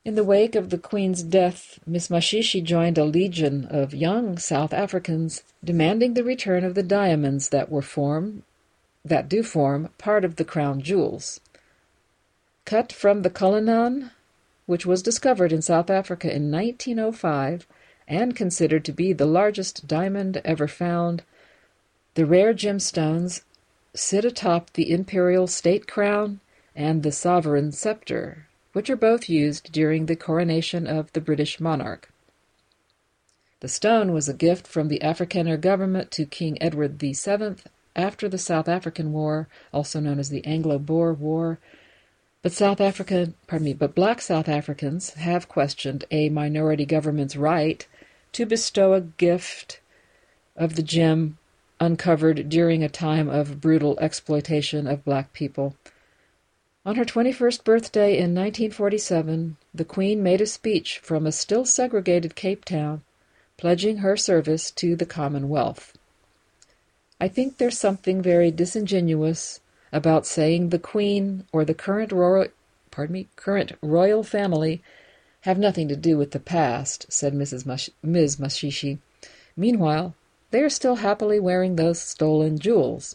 In 0.05 0.17
the 0.17 0.25
wake 0.25 0.57
of 0.57 0.71
the 0.71 0.79
Queen's 0.79 1.23
death, 1.23 1.79
Miss 1.87 2.09
Mashishi 2.09 2.61
joined 2.61 2.99
a 2.99 3.05
legion 3.05 3.67
of 3.67 3.95
young 3.95 4.37
South 4.37 4.73
Africans 4.73 5.45
demanding 5.63 6.15
the 6.15 6.25
return 6.25 6.65
of 6.65 6.75
the 6.75 6.83
diamonds 6.83 7.51
that 7.51 7.71
were 7.71 7.83
form 7.83 8.43
that 9.05 9.29
do 9.29 9.45
form 9.45 9.91
part 9.99 10.25
of 10.25 10.35
the 10.35 10.45
crown 10.45 10.83
jewels. 10.83 11.39
Cut 12.65 12.93
from 12.93 13.23
the 13.23 13.31
Cullinan, 13.31 14.11
which 14.67 14.85
was 14.85 15.05
discovered 15.05 15.53
in 15.53 15.63
South 15.63 15.89
Africa 15.89 16.27
in 16.27 16.51
1905 16.51 17.69
and 18.09 18.35
considered 18.35 18.85
to 18.87 18.93
be 18.93 19.13
the 19.13 19.25
largest 19.25 19.87
diamond 19.87 20.43
ever 20.45 20.67
found, 20.67 21.23
the 22.15 22.27
rare 22.27 22.53
gemstones 22.53 23.43
sit 23.95 24.25
atop 24.25 24.73
the 24.73 24.91
imperial 24.91 25.47
state 25.47 25.87
crown 25.87 26.41
and 26.75 27.05
the 27.05 27.13
sovereign 27.13 27.71
scepter 27.71 28.49
which 28.73 28.89
are 28.91 28.97
both 28.97 29.29
used 29.29 29.73
during 29.73 30.07
the 30.07 30.17
coronation 30.17 30.87
of 30.87 31.13
the 31.13 31.21
British 31.21 31.61
monarch. 31.61 32.11
The 33.61 33.69
stone 33.69 34.13
was 34.13 34.29
a 34.29 34.35
gift 34.35 34.67
from 34.67 34.89
the 34.89 34.99
Afrikaner 35.01 35.61
government 35.61 36.11
to 36.13 36.25
King 36.27 36.61
Edward 36.61 36.99
VII 36.99 37.57
after 37.95 38.29
the 38.29 38.39
South 38.39 38.69
African 38.69 39.13
War, 39.13 39.49
also 39.73 40.01
known 40.01 40.19
as 40.19 40.31
the 40.31 40.45
Anglo 40.45 40.79
Boer 40.79 41.13
War, 41.13 41.59
But 42.43 42.53
South 42.53 42.81
Africa, 42.81 43.33
pardon 43.47 43.67
me, 43.67 43.73
but 43.73 43.95
black 43.95 44.21
South 44.21 44.49
Africans 44.49 45.11
have 45.11 45.49
questioned 45.49 46.05
a 46.11 46.29
minority 46.29 46.85
government's 46.85 47.37
right 47.37 47.87
to 48.33 48.47
bestow 48.47 48.95
a 48.95 49.01
gift 49.01 49.81
of 50.57 50.75
the 50.75 50.83
gem 50.83 51.39
uncovered 51.79 52.49
during 52.49 52.83
a 52.83 52.89
time 52.89 53.29
of 53.29 53.61
brutal 53.61 53.97
exploitation 54.01 54.89
of 54.89 55.05
black 55.05 55.33
people. 55.33 55.77
On 56.85 56.97
her 56.97 57.05
21st 57.05 57.63
birthday 57.63 58.15
in 58.15 58.35
1947, 58.35 59.57
the 59.73 59.85
Queen 59.85 60.21
made 60.21 60.41
a 60.41 60.47
speech 60.47 60.99
from 60.99 61.29
a 61.29 61.33
still 61.33 61.65
segregated 61.65 62.35
Cape 62.35 62.65
Town, 62.65 63.03
pledging 63.57 63.99
her 63.99 64.17
service 64.17 64.69
to 64.73 64.97
the 64.97 65.07
Commonwealth. 65.07 65.97
I 67.21 67.29
think 67.29 67.59
there's 67.59 67.79
something 67.79 68.21
very 68.21 68.51
disingenuous 68.51 69.61
about 69.93 70.27
saying 70.27 70.71
the 70.71 70.79
Queen 70.81 71.45
or 71.53 71.65
the 71.65 71.73
current 71.73 72.11
royal, 72.11 72.49
pardon 72.91 73.13
me, 73.13 73.29
current 73.37 73.75
royal 73.81 74.25
family 74.25 74.83
have 75.43 75.59
nothing 75.59 75.87
to 75.87 75.95
do 75.95 76.19
with 76.19 76.33
the 76.33 76.41
past, 76.41 77.07
said 77.09 77.33
Mrs. 77.33 77.65
Mash- 77.65 77.91
Ms. 78.03 78.39
Mashishi. 78.39 78.99
Meanwhile, 79.57 80.17
they 80.51 80.61
are 80.63 80.69
still 80.69 80.97
happily 80.97 81.39
wearing 81.39 81.77
those 81.77 82.01
stolen 82.01 82.59
jewels. 82.59 83.15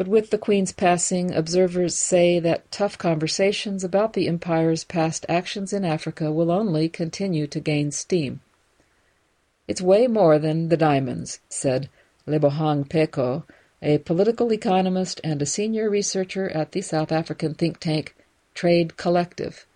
But 0.00 0.08
with 0.08 0.30
the 0.30 0.38
Queen's 0.38 0.72
passing, 0.72 1.34
observers 1.34 1.94
say 1.94 2.38
that 2.38 2.70
tough 2.70 2.96
conversations 2.96 3.84
about 3.84 4.14
the 4.14 4.28
Empire's 4.28 4.82
past 4.82 5.26
actions 5.28 5.74
in 5.74 5.84
Africa 5.84 6.32
will 6.32 6.50
only 6.50 6.88
continue 6.88 7.46
to 7.48 7.60
gain 7.60 7.90
steam. 7.90 8.40
It's 9.68 9.82
way 9.82 10.06
more 10.06 10.38
than 10.38 10.70
the 10.70 10.78
diamonds, 10.78 11.40
said 11.50 11.90
Lebohang 12.26 12.88
Pheko, 12.88 13.44
a 13.82 13.98
political 13.98 14.54
economist 14.54 15.20
and 15.22 15.42
a 15.42 15.44
senior 15.44 15.90
researcher 15.90 16.48
at 16.48 16.72
the 16.72 16.80
South 16.80 17.12
African 17.12 17.52
think 17.52 17.78
tank 17.78 18.16
Trade 18.54 18.96
Collective. 18.96 19.66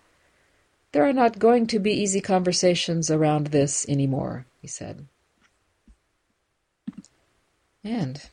There 0.91 1.05
are 1.07 1.13
not 1.13 1.37
going 1.37 1.67
to 1.67 1.77
be 1.77 1.91
easy 1.91 2.19
conversations 2.19 3.11
around 3.11 3.49
this 3.49 3.87
anymore, 3.87 4.47
he 4.59 4.67
said. 4.67 5.05
And 7.83 8.27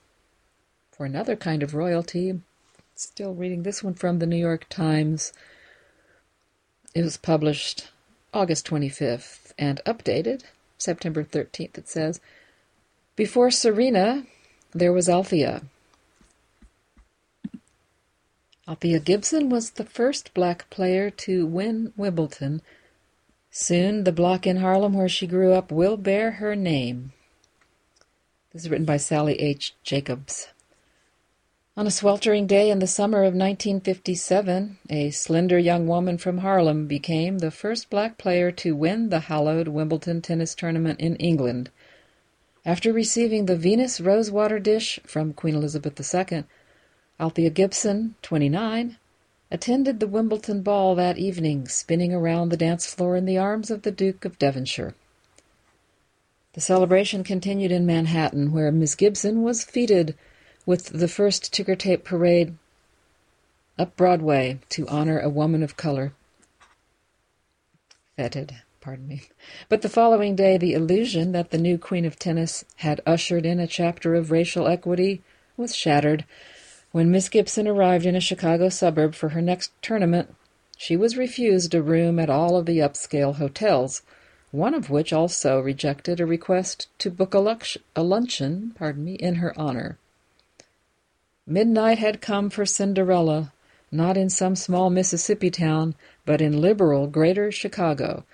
for 1.02 1.06
another 1.06 1.34
kind 1.34 1.64
of 1.64 1.74
royalty, 1.74 2.40
still 2.94 3.34
reading 3.34 3.64
this 3.64 3.82
one 3.82 3.92
from 3.92 4.20
the 4.20 4.26
New 4.26 4.36
York 4.36 4.68
Times. 4.68 5.32
It 6.94 7.02
was 7.02 7.16
published 7.16 7.88
August 8.32 8.68
25th 8.68 9.50
and 9.58 9.80
updated 9.84 10.44
September 10.78 11.24
13th, 11.24 11.76
it 11.76 11.88
says. 11.88 12.20
Before 13.16 13.50
Serena, 13.50 14.26
there 14.70 14.92
was 14.92 15.08
Althea. 15.08 15.62
Althea 18.68 19.00
Gibson 19.00 19.48
was 19.48 19.70
the 19.70 19.84
first 19.84 20.32
black 20.34 20.70
player 20.70 21.10
to 21.10 21.46
win 21.46 21.92
Wimbledon. 21.96 22.62
Soon, 23.50 24.04
the 24.04 24.12
block 24.12 24.46
in 24.46 24.58
Harlem 24.58 24.92
where 24.92 25.08
she 25.08 25.26
grew 25.26 25.52
up 25.52 25.72
will 25.72 25.96
bear 25.96 26.30
her 26.32 26.54
name. 26.54 27.12
This 28.52 28.62
is 28.62 28.70
written 28.70 28.86
by 28.86 28.98
Sally 28.98 29.34
H. 29.40 29.74
Jacobs. 29.82 30.51
On 31.74 31.86
a 31.86 31.90
sweltering 31.90 32.46
day 32.46 32.70
in 32.70 32.80
the 32.80 32.86
summer 32.86 33.20
of 33.20 33.32
1957, 33.32 34.76
a 34.90 35.10
slender 35.10 35.58
young 35.58 35.86
woman 35.86 36.18
from 36.18 36.38
Harlem 36.38 36.86
became 36.86 37.38
the 37.38 37.50
first 37.50 37.88
black 37.88 38.18
player 38.18 38.52
to 38.52 38.76
win 38.76 39.08
the 39.08 39.20
hallowed 39.20 39.68
Wimbledon 39.68 40.20
tennis 40.20 40.54
tournament 40.54 41.00
in 41.00 41.16
England. 41.16 41.70
After 42.66 42.92
receiving 42.92 43.46
the 43.46 43.56
Venus 43.56 44.02
Rosewater 44.02 44.58
dish 44.58 45.00
from 45.06 45.32
Queen 45.32 45.54
Elizabeth 45.54 45.98
II, 45.98 46.44
Althea 47.18 47.48
Gibson, 47.48 48.16
29, 48.20 48.98
attended 49.50 49.98
the 49.98 50.06
Wimbledon 50.06 50.60
ball 50.60 50.94
that 50.94 51.16
evening, 51.16 51.68
spinning 51.68 52.12
around 52.12 52.50
the 52.50 52.58
dance 52.58 52.92
floor 52.92 53.16
in 53.16 53.24
the 53.24 53.38
arms 53.38 53.70
of 53.70 53.80
the 53.80 53.90
Duke 53.90 54.26
of 54.26 54.38
Devonshire. 54.38 54.94
The 56.52 56.60
celebration 56.60 57.24
continued 57.24 57.72
in 57.72 57.86
Manhattan, 57.86 58.52
where 58.52 58.70
Miss 58.70 58.94
Gibson 58.94 59.42
was 59.42 59.64
feted 59.64 60.14
with 60.64 60.86
the 60.86 61.08
first 61.08 61.52
ticker 61.52 61.76
tape 61.76 62.04
parade 62.04 62.56
up 63.78 63.96
Broadway 63.96 64.60
to 64.70 64.86
honor 64.88 65.18
a 65.18 65.28
woman 65.28 65.62
of 65.62 65.76
color. 65.76 66.12
Feted 68.16 68.56
pardon 68.82 69.08
me. 69.08 69.22
But 69.68 69.80
the 69.80 69.88
following 69.88 70.36
day, 70.36 70.58
the 70.58 70.74
illusion 70.74 71.32
that 71.32 71.50
the 71.50 71.58
new 71.58 71.78
Queen 71.78 72.04
of 72.04 72.18
Tennis 72.18 72.64
had 72.76 73.00
ushered 73.06 73.46
in 73.46 73.60
a 73.60 73.66
chapter 73.66 74.14
of 74.14 74.30
racial 74.30 74.66
equity 74.66 75.22
was 75.56 75.74
shattered. 75.74 76.26
When 76.90 77.10
Miss 77.10 77.30
Gibson 77.30 77.66
arrived 77.66 78.04
in 78.04 78.16
a 78.16 78.20
Chicago 78.20 78.68
suburb 78.68 79.14
for 79.14 79.30
her 79.30 79.40
next 79.40 79.70
tournament, 79.80 80.34
she 80.76 80.96
was 80.96 81.16
refused 81.16 81.74
a 81.74 81.80
room 81.82 82.18
at 82.18 82.28
all 82.28 82.56
of 82.56 82.66
the 82.66 82.78
upscale 82.78 83.36
hotels, 83.36 84.02
one 84.50 84.74
of 84.74 84.90
which 84.90 85.12
also 85.12 85.60
rejected 85.60 86.20
a 86.20 86.26
request 86.26 86.88
to 86.98 87.10
book 87.10 87.32
a, 87.32 87.38
lux- 87.38 87.78
a 87.96 88.02
luncheon 88.02 88.72
pardon 88.74 89.04
me, 89.04 89.14
in 89.14 89.36
her 89.36 89.58
honor. 89.58 89.96
Midnight 91.46 91.98
had 91.98 92.20
come 92.20 92.50
for 92.50 92.64
Cinderella, 92.64 93.52
not 93.90 94.16
in 94.16 94.30
some 94.30 94.54
small 94.54 94.90
Mississippi 94.90 95.50
town, 95.50 95.96
but 96.24 96.40
in 96.40 96.60
liberal 96.60 97.08
Greater 97.08 97.50
Chicago, 97.50 98.24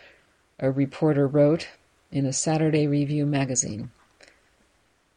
a 0.59 0.71
reporter 0.71 1.27
wrote 1.27 1.69
in 2.13 2.27
a 2.27 2.35
Saturday 2.35 2.87
Review 2.87 3.25
magazine. 3.25 3.91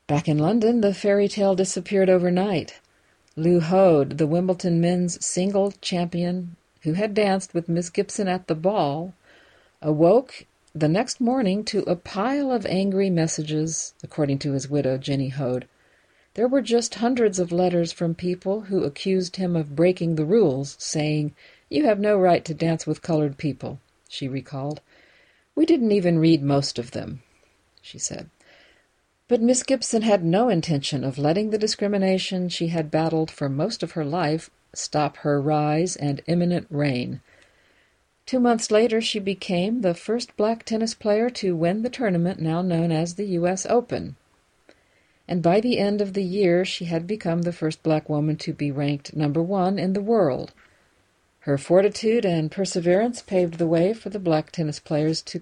Back 0.07 0.29
in 0.29 0.37
London, 0.37 0.79
the 0.79 0.93
fairy 0.93 1.27
tale 1.27 1.53
disappeared 1.53 2.09
overnight. 2.09 2.79
Lew 3.35 3.59
Hoad, 3.59 4.17
the 4.17 4.27
Wimbledon 4.27 4.79
men's 4.79 5.25
single 5.25 5.73
champion 5.81 6.55
who 6.83 6.93
had 6.93 7.13
danced 7.13 7.53
with 7.53 7.67
Miss 7.67 7.89
Gibson 7.89 8.29
at 8.29 8.47
the 8.47 8.55
ball, 8.55 9.13
awoke 9.81 10.45
the 10.73 10.87
next 10.87 11.19
morning 11.19 11.65
to 11.65 11.79
a 11.83 11.97
pile 11.97 12.51
of 12.51 12.65
angry 12.65 13.09
messages, 13.09 13.93
according 14.01 14.39
to 14.39 14.53
his 14.53 14.69
widow, 14.69 14.97
Jenny 14.97 15.29
Hoad. 15.29 15.67
There 16.33 16.47
were 16.47 16.61
just 16.61 16.95
hundreds 16.95 17.39
of 17.39 17.51
letters 17.51 17.91
from 17.91 18.15
people 18.15 18.61
who 18.61 18.85
accused 18.85 19.35
him 19.35 19.57
of 19.57 19.75
breaking 19.75 20.15
the 20.15 20.23
rules, 20.23 20.77
saying, 20.79 21.35
You 21.69 21.83
have 21.83 21.99
no 21.99 22.17
right 22.17 22.45
to 22.45 22.53
dance 22.53 22.87
with 22.87 23.01
colored 23.01 23.37
people, 23.37 23.79
she 24.07 24.29
recalled. 24.29 24.79
We 25.55 25.65
didn't 25.65 25.91
even 25.91 26.19
read 26.19 26.41
most 26.41 26.79
of 26.79 26.91
them, 26.91 27.21
she 27.81 27.99
said. 27.99 28.29
But 29.27 29.41
Miss 29.41 29.63
Gibson 29.63 30.03
had 30.03 30.23
no 30.23 30.47
intention 30.47 31.03
of 31.03 31.17
letting 31.17 31.49
the 31.49 31.57
discrimination 31.57 32.47
she 32.47 32.67
had 32.67 32.89
battled 32.89 33.29
for 33.29 33.49
most 33.49 33.83
of 33.83 33.91
her 33.91 34.05
life 34.05 34.49
stop 34.73 35.17
her 35.17 35.41
rise 35.41 35.97
and 35.97 36.21
imminent 36.27 36.67
reign. 36.69 37.19
Two 38.25 38.39
months 38.39 38.71
later, 38.71 39.01
she 39.01 39.19
became 39.19 39.81
the 39.81 39.93
first 39.93 40.37
black 40.37 40.63
tennis 40.63 40.93
player 40.93 41.29
to 41.31 41.57
win 41.57 41.81
the 41.81 41.89
tournament 41.89 42.39
now 42.39 42.61
known 42.61 42.89
as 42.89 43.15
the 43.15 43.25
U.S. 43.25 43.65
Open. 43.65 44.15
And 45.27 45.41
by 45.41 45.61
the 45.61 45.77
end 45.77 46.01
of 46.01 46.13
the 46.13 46.23
year, 46.23 46.65
she 46.65 46.85
had 46.85 47.07
become 47.07 47.43
the 47.43 47.53
first 47.53 47.83
black 47.83 48.09
woman 48.09 48.35
to 48.37 48.53
be 48.53 48.71
ranked 48.71 49.15
number 49.15 49.41
one 49.41 49.79
in 49.79 49.93
the 49.93 50.01
world. 50.01 50.51
Her 51.41 51.57
fortitude 51.57 52.25
and 52.25 52.51
perseverance 52.51 53.21
paved 53.21 53.57
the 53.57 53.67
way 53.67 53.93
for 53.93 54.09
the 54.09 54.19
black 54.19 54.51
tennis 54.51 54.79
players 54.79 55.21
to, 55.23 55.41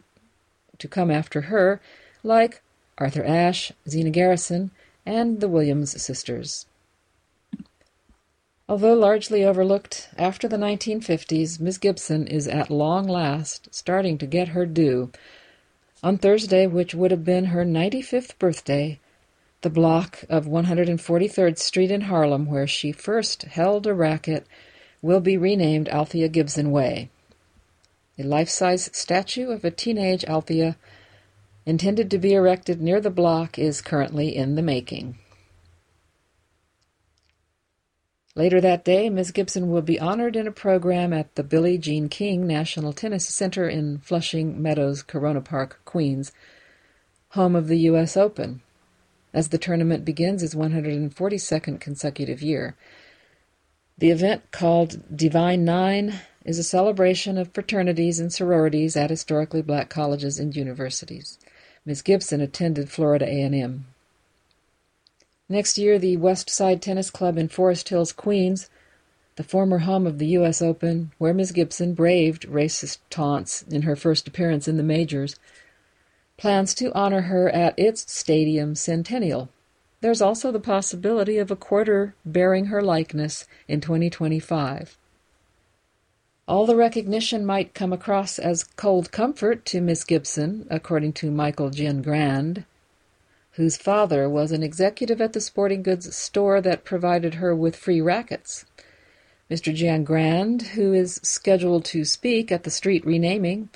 to 0.77 0.87
come 0.87 1.11
after 1.11 1.41
her, 1.41 1.81
like 2.23 2.61
Arthur 2.97 3.23
Ashe, 3.23 3.71
Zina 3.87 4.09
Garrison, 4.09 4.71
and 5.05 5.41
the 5.41 5.49
Williams 5.49 6.01
sisters. 6.01 6.65
Although 8.69 8.93
largely 8.93 9.43
overlooked, 9.43 10.09
after 10.15 10.47
the 10.47 10.57
1950s, 10.57 11.59
Miss 11.59 11.79
Gibson 11.79 12.27
is 12.27 12.47
at 12.47 12.69
long 12.69 13.07
last 13.07 13.73
starting 13.73 14.19
to 14.19 14.27
get 14.27 14.49
her 14.49 14.67
due. 14.67 15.11
On 16.03 16.17
Thursday, 16.17 16.67
which 16.67 16.93
would 16.93 17.09
have 17.09 17.25
been 17.25 17.45
her 17.45 17.65
95th 17.65 18.37
birthday, 18.37 18.99
the 19.61 19.69
block 19.69 20.23
of 20.29 20.45
143rd 20.45 21.57
Street 21.57 21.91
in 21.91 22.01
Harlem, 22.01 22.45
where 22.45 22.67
she 22.67 22.91
first 22.91 23.43
held 23.43 23.85
a 23.85 23.93
racket, 23.93 24.47
will 25.01 25.19
be 25.19 25.37
renamed 25.37 25.89
Althea 25.89 26.29
Gibson 26.29 26.71
Way. 26.71 27.09
A 28.17 28.23
life-size 28.23 28.89
statue 28.93 29.49
of 29.49 29.63
a 29.63 29.71
teenage 29.71 30.25
Althea 30.25 30.77
intended 31.65 32.09
to 32.11 32.17
be 32.17 32.33
erected 32.33 32.81
near 32.81 32.99
the 32.99 33.09
block 33.09 33.59
is 33.59 33.81
currently 33.81 34.35
in 34.35 34.55
the 34.55 34.61
making. 34.61 35.17
Later 38.35 38.61
that 38.61 38.85
day, 38.85 39.09
Ms. 39.09 39.31
Gibson 39.31 39.69
will 39.69 39.81
be 39.81 39.99
honored 39.99 40.35
in 40.35 40.47
a 40.47 40.51
program 40.51 41.11
at 41.11 41.35
the 41.35 41.43
Billie 41.43 41.77
Jean 41.77 42.07
King 42.07 42.47
National 42.47 42.93
Tennis 42.93 43.27
Center 43.27 43.67
in 43.67 43.97
Flushing 43.97 44.61
Meadows, 44.61 45.03
Corona 45.03 45.41
Park, 45.41 45.81
Queens, 45.83 46.31
home 47.29 47.55
of 47.55 47.67
the 47.67 47.79
U.S. 47.79 48.15
Open, 48.15 48.61
as 49.33 49.49
the 49.49 49.57
tournament 49.57 50.05
begins 50.05 50.43
its 50.43 50.55
142nd 50.55 51.79
consecutive 51.79 52.41
year. 52.41 52.75
The 53.97 54.11
event, 54.11 54.51
called 54.51 55.15
Divine 55.15 55.65
Nine, 55.65 56.21
is 56.45 56.57
a 56.57 56.63
celebration 56.63 57.37
of 57.37 57.53
fraternities 57.53 58.19
and 58.19 58.31
sororities 58.31 58.95
at 58.95 59.09
historically 59.09 59.61
black 59.61 59.89
colleges 59.89 60.39
and 60.39 60.55
universities. 60.55 61.37
Ms. 61.85 62.01
Gibson 62.01 62.41
attended 62.41 62.89
Florida 62.89 63.25
A&M. 63.25 63.85
Next 65.49 65.77
year, 65.77 65.99
the 65.99 66.17
West 66.17 66.49
Side 66.49 66.81
Tennis 66.81 67.09
Club 67.09 67.37
in 67.37 67.49
Forest 67.49 67.89
Hills, 67.89 68.11
Queens, 68.11 68.69
the 69.35 69.43
former 69.43 69.79
home 69.79 70.05
of 70.05 70.19
the 70.19 70.27
U.S. 70.27 70.61
Open, 70.61 71.11
where 71.17 71.33
Miss 71.33 71.51
Gibson 71.51 71.93
braved 71.93 72.47
racist 72.47 72.99
taunts 73.09 73.63
in 73.63 73.81
her 73.83 73.95
first 73.95 74.27
appearance 74.27 74.67
in 74.67 74.77
the 74.77 74.83
majors, 74.83 75.37
plans 76.39 76.73
to 76.73 76.93
honor 76.95 77.21
her 77.21 77.49
at 77.49 77.77
its 77.77 78.11
stadium 78.11 78.73
centennial. 78.73 79.49
There's 80.01 80.21
also 80.21 80.51
the 80.51 80.59
possibility 80.59 81.37
of 81.37 81.51
a 81.51 81.55
quarter 81.57 82.15
bearing 82.25 82.67
her 82.67 82.81
likeness 82.81 83.45
in 83.67 83.81
2025. 83.81 84.97
All 86.47 86.65
the 86.65 86.77
recognition 86.77 87.45
might 87.45 87.73
come 87.73 87.91
across 87.91 88.39
as 88.39 88.63
cold 88.63 89.11
comfort 89.11 89.65
to 89.65 89.81
Miss 89.81 90.05
Gibson, 90.05 90.65
according 90.69 91.13
to 91.13 91.29
Michael 91.29 91.69
Giangrande, 91.69 92.63
whose 93.51 93.77
father 93.77 94.29
was 94.29 94.53
an 94.53 94.63
executive 94.63 95.19
at 95.19 95.33
the 95.33 95.41
sporting 95.41 95.83
goods 95.83 96.15
store 96.15 96.61
that 96.61 96.85
provided 96.85 97.35
her 97.35 97.53
with 97.53 97.75
free 97.75 97.99
rackets. 97.99 98.65
Mr. 99.51 99.75
Giangrande, 99.75 100.69
who 100.69 100.93
is 100.93 101.19
scheduled 101.21 101.83
to 101.85 102.05
speak 102.05 102.51
at 102.51 102.63
the 102.63 102.71
street 102.71 103.05
renaming, 103.05 103.69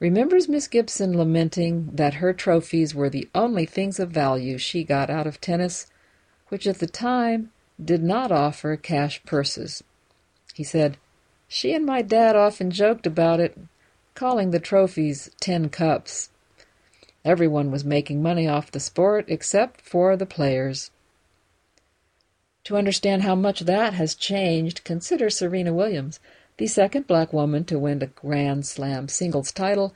remembers 0.00 0.48
Miss 0.48 0.66
Gibson 0.66 1.16
lamenting 1.16 1.90
that 1.92 2.14
her 2.14 2.32
trophies 2.32 2.94
were 2.94 3.10
the 3.10 3.28
only 3.34 3.66
things 3.66 4.00
of 4.00 4.10
value 4.10 4.58
she 4.58 4.82
got 4.82 5.10
out 5.10 5.26
of 5.26 5.40
tennis, 5.40 5.86
which 6.48 6.66
at 6.66 6.78
the 6.78 6.86
time 6.86 7.52
did 7.82 8.02
not 8.02 8.32
offer 8.32 8.76
cash 8.76 9.22
purses. 9.24 9.84
He 10.54 10.64
said, 10.64 10.96
She 11.46 11.74
and 11.74 11.84
my 11.84 12.02
dad 12.02 12.34
often 12.34 12.70
joked 12.70 13.06
about 13.06 13.40
it, 13.40 13.56
calling 14.14 14.50
the 14.50 14.58
trophies 14.58 15.30
tin 15.38 15.68
cups. 15.68 16.30
Everyone 17.24 17.70
was 17.70 17.84
making 17.84 18.22
money 18.22 18.48
off 18.48 18.72
the 18.72 18.80
sport 18.80 19.26
except 19.28 19.82
for 19.82 20.16
the 20.16 20.26
players. 20.26 20.90
To 22.64 22.76
understand 22.76 23.22
how 23.22 23.34
much 23.34 23.60
that 23.60 23.94
has 23.94 24.14
changed, 24.14 24.84
consider 24.84 25.28
Serena 25.28 25.72
Williams. 25.72 26.20
The 26.60 26.66
second 26.66 27.06
black 27.06 27.32
woman 27.32 27.64
to 27.64 27.78
win 27.78 28.02
a 28.02 28.08
Grand 28.08 28.66
Slam 28.66 29.08
singles 29.08 29.50
title, 29.50 29.94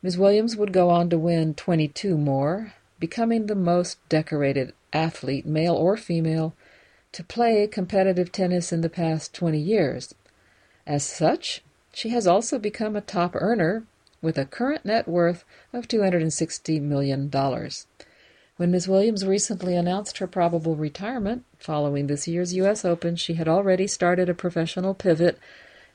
Ms. 0.00 0.16
Williams 0.16 0.56
would 0.56 0.72
go 0.72 0.88
on 0.88 1.10
to 1.10 1.18
win 1.18 1.52
22 1.52 2.16
more, 2.16 2.72
becoming 2.98 3.44
the 3.44 3.54
most 3.54 3.98
decorated 4.08 4.72
athlete, 4.94 5.44
male 5.44 5.74
or 5.74 5.94
female, 5.98 6.54
to 7.12 7.22
play 7.22 7.66
competitive 7.66 8.32
tennis 8.32 8.72
in 8.72 8.80
the 8.80 8.88
past 8.88 9.34
20 9.34 9.58
years. 9.58 10.14
As 10.86 11.04
such, 11.04 11.62
she 11.92 12.08
has 12.08 12.26
also 12.26 12.58
become 12.58 12.96
a 12.96 13.02
top 13.02 13.32
earner 13.34 13.84
with 14.22 14.38
a 14.38 14.46
current 14.46 14.86
net 14.86 15.06
worth 15.06 15.44
of 15.74 15.86
$260 15.86 16.80
million. 16.80 17.30
When 18.56 18.70
Ms. 18.70 18.88
Williams 18.88 19.26
recently 19.26 19.76
announced 19.76 20.16
her 20.16 20.26
probable 20.26 20.76
retirement 20.76 21.44
following 21.58 22.06
this 22.06 22.26
year's 22.26 22.54
U.S. 22.54 22.86
Open, 22.86 23.16
she 23.16 23.34
had 23.34 23.48
already 23.48 23.86
started 23.86 24.30
a 24.30 24.34
professional 24.34 24.94
pivot 24.94 25.38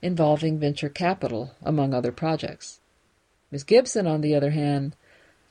involving 0.02 0.60
venture 0.60 0.90
capital, 0.90 1.52
among 1.64 1.94
other 1.94 2.12
projects. 2.12 2.80
Miss 3.52 3.64
Gibson, 3.64 4.08
on 4.08 4.22
the 4.22 4.36
other 4.36 4.52
hand, 4.52 4.96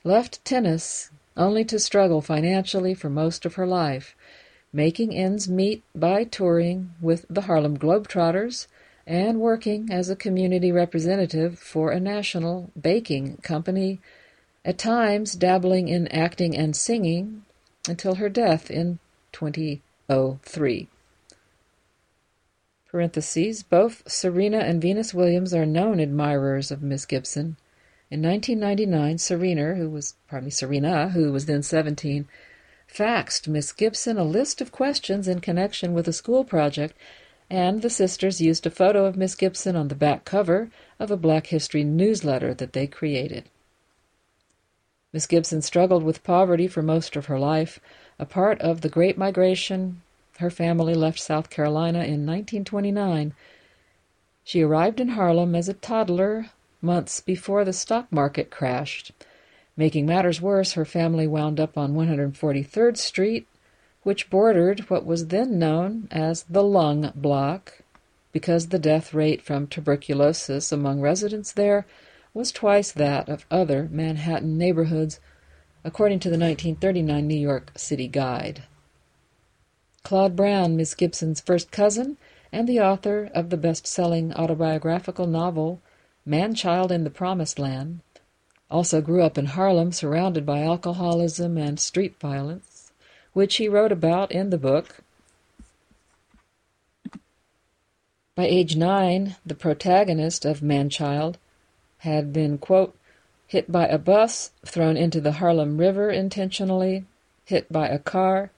left 0.04 0.44
tennis 0.44 1.10
only 1.36 1.64
to 1.64 1.78
struggle 1.78 2.20
financially 2.20 2.94
for 2.94 3.10
most 3.10 3.44
of 3.44 3.54
her 3.54 3.66
life, 3.66 4.16
making 4.72 5.14
ends 5.14 5.48
meet 5.48 5.82
by 5.94 6.24
touring 6.24 6.92
with 7.00 7.26
the 7.28 7.42
Harlem 7.42 7.78
Globetrotters 7.78 8.66
and 9.06 9.40
working 9.40 9.88
as 9.90 10.08
a 10.08 10.16
community 10.16 10.70
representative 10.70 11.58
for 11.58 11.90
a 11.90 12.00
national 12.00 12.70
baking 12.80 13.36
company, 13.38 14.00
at 14.64 14.78
times 14.78 15.34
dabbling 15.34 15.88
in 15.88 16.06
acting 16.08 16.56
and 16.56 16.76
singing 16.76 17.44
until 17.88 18.16
her 18.16 18.28
death 18.28 18.70
in 18.70 18.98
2003. 19.32 20.88
Both 22.92 24.10
Serena 24.10 24.58
and 24.58 24.82
Venus 24.82 25.14
Williams 25.14 25.54
are 25.54 25.64
known 25.64 26.00
admirers 26.00 26.72
of 26.72 26.82
Miss 26.82 27.06
Gibson. 27.06 27.56
In 28.10 28.20
1999, 28.20 29.18
Serena, 29.18 29.76
who 29.76 29.88
was 29.88 30.14
pardon 30.26 30.46
me, 30.46 30.50
Serena, 30.50 31.10
who 31.10 31.30
was 31.30 31.46
then 31.46 31.62
17, 31.62 32.26
faxed 32.92 33.46
Miss 33.46 33.70
Gibson 33.70 34.18
a 34.18 34.24
list 34.24 34.60
of 34.60 34.72
questions 34.72 35.28
in 35.28 35.38
connection 35.38 35.94
with 35.94 36.08
a 36.08 36.12
school 36.12 36.42
project, 36.42 36.96
and 37.48 37.80
the 37.80 37.90
sisters 37.90 38.40
used 38.40 38.66
a 38.66 38.70
photo 38.70 39.04
of 39.04 39.16
Miss 39.16 39.36
Gibson 39.36 39.76
on 39.76 39.86
the 39.86 39.94
back 39.94 40.24
cover 40.24 40.68
of 40.98 41.12
a 41.12 41.16
Black 41.16 41.46
History 41.46 41.84
newsletter 41.84 42.54
that 42.54 42.72
they 42.72 42.88
created. 42.88 43.48
Miss 45.12 45.28
Gibson 45.28 45.62
struggled 45.62 46.02
with 46.02 46.24
poverty 46.24 46.66
for 46.66 46.82
most 46.82 47.14
of 47.14 47.26
her 47.26 47.38
life, 47.38 47.78
a 48.18 48.26
part 48.26 48.60
of 48.60 48.80
the 48.80 48.88
Great 48.88 49.16
Migration 49.16 50.02
her 50.40 50.50
family 50.50 50.94
left 50.94 51.20
South 51.20 51.50
Carolina 51.50 51.98
in 51.98 52.26
1929. 52.26 53.34
She 54.42 54.62
arrived 54.62 55.00
in 55.00 55.10
Harlem 55.10 55.54
as 55.54 55.68
a 55.68 55.74
toddler 55.74 56.46
months 56.82 57.20
before 57.20 57.64
the 57.64 57.72
stock 57.72 58.10
market 58.10 58.50
crashed. 58.50 59.12
Making 59.76 60.06
matters 60.06 60.40
worse, 60.40 60.72
her 60.72 60.84
family 60.84 61.26
wound 61.26 61.60
up 61.60 61.78
on 61.78 61.94
143rd 61.94 62.96
Street, 62.96 63.46
which 64.02 64.30
bordered 64.30 64.80
what 64.90 65.04
was 65.04 65.28
then 65.28 65.58
known 65.58 66.08
as 66.10 66.42
the 66.44 66.62
Lung 66.62 67.12
Block, 67.14 67.82
because 68.32 68.68
the 68.68 68.78
death 68.78 69.12
rate 69.12 69.42
from 69.42 69.66
tuberculosis 69.66 70.72
among 70.72 71.00
residents 71.00 71.52
there 71.52 71.86
was 72.32 72.50
twice 72.50 72.92
that 72.92 73.28
of 73.28 73.44
other 73.50 73.88
Manhattan 73.90 74.56
neighborhoods, 74.56 75.20
according 75.84 76.18
to 76.20 76.28
the 76.28 76.38
1939 76.38 77.26
New 77.26 77.34
York 77.34 77.72
City 77.76 78.08
Guide. 78.08 78.62
Claude 80.02 80.34
Brown, 80.34 80.76
Miss 80.76 80.94
Gibson's 80.94 81.40
first 81.40 81.70
cousin 81.70 82.16
and 82.52 82.68
the 82.68 82.80
author 82.80 83.30
of 83.34 83.50
the 83.50 83.56
best 83.56 83.86
selling 83.86 84.32
autobiographical 84.32 85.26
novel 85.26 85.80
Man 86.26 86.54
Child 86.54 86.92
in 86.92 87.04
the 87.04 87.10
Promised 87.10 87.58
Land, 87.58 88.00
also 88.70 89.00
grew 89.00 89.22
up 89.22 89.36
in 89.36 89.46
Harlem 89.46 89.92
surrounded 89.92 90.46
by 90.46 90.62
alcoholism 90.62 91.56
and 91.56 91.78
street 91.80 92.18
violence, 92.20 92.92
which 93.32 93.56
he 93.56 93.68
wrote 93.68 93.92
about 93.92 94.30
in 94.30 94.50
the 94.50 94.58
book. 94.58 94.96
By 98.34 98.46
age 98.46 98.76
nine, 98.76 99.36
the 99.44 99.54
protagonist 99.54 100.44
of 100.44 100.62
Man 100.62 100.88
Child 100.88 101.36
had 101.98 102.32
been, 102.32 102.58
quote, 102.58 102.96
hit 103.46 103.70
by 103.70 103.86
a 103.86 103.98
bus, 103.98 104.52
thrown 104.64 104.96
into 104.96 105.20
the 105.20 105.32
Harlem 105.32 105.78
River 105.78 106.10
intentionally, 106.10 107.04
hit 107.44 107.70
by 107.72 107.88
a 107.88 107.98
car, 107.98 108.50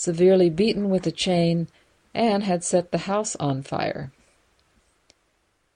severely 0.00 0.48
beaten 0.48 0.88
with 0.88 1.06
a 1.06 1.12
chain, 1.12 1.68
and 2.14 2.42
had 2.42 2.64
set 2.64 2.90
the 2.90 3.04
house 3.04 3.36
on 3.36 3.60
fire. 3.60 4.10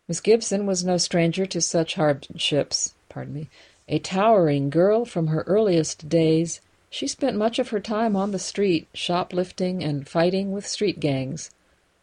Miss 0.09 0.23
Gibson 0.23 0.65
was 0.65 0.83
no 0.83 0.97
stranger 0.97 1.45
to 1.45 1.61
such 1.61 1.97
hardships. 1.97 2.95
Pardon 3.11 3.35
me. 3.35 3.51
A 3.87 3.99
towering 3.99 4.71
girl 4.71 5.05
from 5.05 5.27
her 5.27 5.43
earliest 5.43 6.09
days, 6.09 6.63
she 6.89 7.07
spent 7.07 7.37
much 7.37 7.59
of 7.59 7.69
her 7.69 7.81
time 7.81 8.17
on 8.17 8.31
the 8.31 8.39
street, 8.39 8.89
shoplifting 8.95 9.85
and 9.85 10.09
fighting 10.09 10.53
with 10.53 10.67
street 10.67 11.01
gangs. 11.01 11.51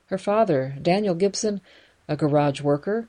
Her 0.06 0.20
father, 0.20 0.76
Daniel 0.80 1.16
Gibson, 1.16 1.60
a 2.08 2.16
garage 2.16 2.62
worker, 2.62 3.08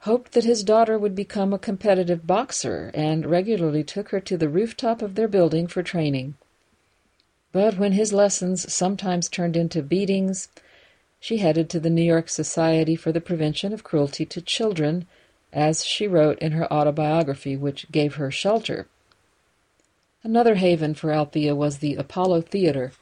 hoped 0.00 0.32
that 0.32 0.42
his 0.42 0.64
daughter 0.64 0.98
would 0.98 1.14
become 1.14 1.52
a 1.52 1.60
competitive 1.60 2.26
boxer 2.26 2.90
and 2.92 3.24
regularly 3.24 3.84
took 3.84 4.08
her 4.08 4.18
to 4.18 4.36
the 4.36 4.48
rooftop 4.48 5.00
of 5.00 5.14
their 5.14 5.28
building 5.28 5.68
for 5.68 5.84
training. 5.84 6.34
But 7.52 7.78
when 7.78 7.92
his 7.92 8.14
lessons 8.14 8.72
sometimes 8.72 9.28
turned 9.28 9.56
into 9.56 9.82
beatings, 9.82 10.48
she 11.20 11.36
headed 11.36 11.68
to 11.70 11.80
the 11.80 11.90
New 11.90 12.02
York 12.02 12.30
Society 12.30 12.96
for 12.96 13.12
the 13.12 13.20
Prevention 13.20 13.74
of 13.74 13.84
Cruelty 13.84 14.24
to 14.24 14.40
Children, 14.40 15.06
as 15.52 15.84
she 15.84 16.08
wrote 16.08 16.38
in 16.38 16.52
her 16.52 16.72
autobiography, 16.72 17.54
which 17.56 17.92
gave 17.92 18.14
her 18.14 18.30
shelter. 18.30 18.88
Another 20.24 20.54
haven 20.54 20.94
for 20.94 21.12
Althea 21.12 21.54
was 21.54 21.78
the 21.78 21.94
Apollo 21.96 22.42
Theater. 22.42 22.92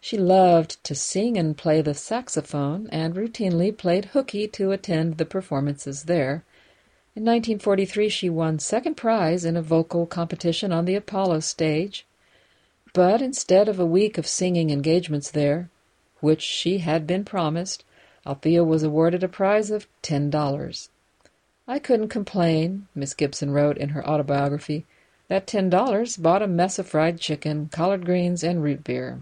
She 0.00 0.18
loved 0.18 0.82
to 0.84 0.94
sing 0.94 1.38
and 1.38 1.56
play 1.56 1.80
the 1.80 1.94
saxophone, 1.94 2.86
and 2.92 3.14
routinely 3.14 3.74
played 3.76 4.06
hooky 4.06 4.46
to 4.48 4.72
attend 4.72 5.16
the 5.16 5.24
performances 5.24 6.04
there. 6.04 6.44
In 7.16 7.24
1943, 7.24 8.08
she 8.08 8.28
won 8.28 8.58
second 8.58 8.96
prize 8.96 9.44
in 9.44 9.56
a 9.56 9.62
vocal 9.62 10.06
competition 10.06 10.70
on 10.70 10.84
the 10.84 10.94
Apollo 10.94 11.40
stage. 11.40 12.06
But 12.92 13.22
instead 13.22 13.68
of 13.68 13.78
a 13.78 13.86
week 13.86 14.18
of 14.18 14.26
singing 14.26 14.70
engagements 14.70 15.30
there, 15.30 15.68
which 16.20 16.42
she 16.42 16.78
had 16.78 17.06
been 17.06 17.24
promised, 17.24 17.84
Althea 18.26 18.64
was 18.64 18.82
awarded 18.82 19.22
a 19.22 19.28
prize 19.28 19.70
of 19.70 19.86
ten 20.02 20.28
dollars. 20.28 20.90
I 21.68 21.78
couldn't 21.78 22.08
complain, 22.08 22.88
Miss 22.94 23.14
Gibson 23.14 23.52
wrote 23.52 23.78
in 23.78 23.90
her 23.90 24.06
autobiography. 24.06 24.86
That 25.28 25.46
ten 25.46 25.70
dollars 25.70 26.16
bought 26.16 26.42
a 26.42 26.48
mess 26.48 26.78
of 26.78 26.88
fried 26.88 27.20
chicken, 27.20 27.68
collard 27.70 28.04
greens, 28.04 28.42
and 28.42 28.62
root 28.62 28.82
beer. 28.82 29.20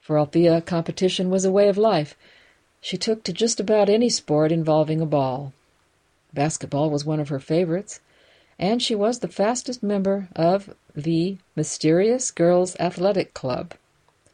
For 0.00 0.18
Althea, 0.18 0.62
competition 0.62 1.30
was 1.30 1.44
a 1.44 1.52
way 1.52 1.68
of 1.68 1.76
life. 1.76 2.16
She 2.80 2.96
took 2.96 3.22
to 3.24 3.32
just 3.32 3.60
about 3.60 3.88
any 3.88 4.08
sport 4.08 4.50
involving 4.50 5.00
a 5.00 5.06
ball. 5.06 5.52
Basketball 6.32 6.90
was 6.90 7.04
one 7.04 7.20
of 7.20 7.28
her 7.28 7.40
favorites, 7.40 8.00
and 8.64 8.82
she 8.82 8.94
was 8.94 9.18
the 9.18 9.28
fastest 9.28 9.82
member 9.82 10.26
of 10.34 10.74
the 10.96 11.36
Mysterious 11.54 12.30
Girls 12.30 12.74
Athletic 12.80 13.34
Club, 13.34 13.74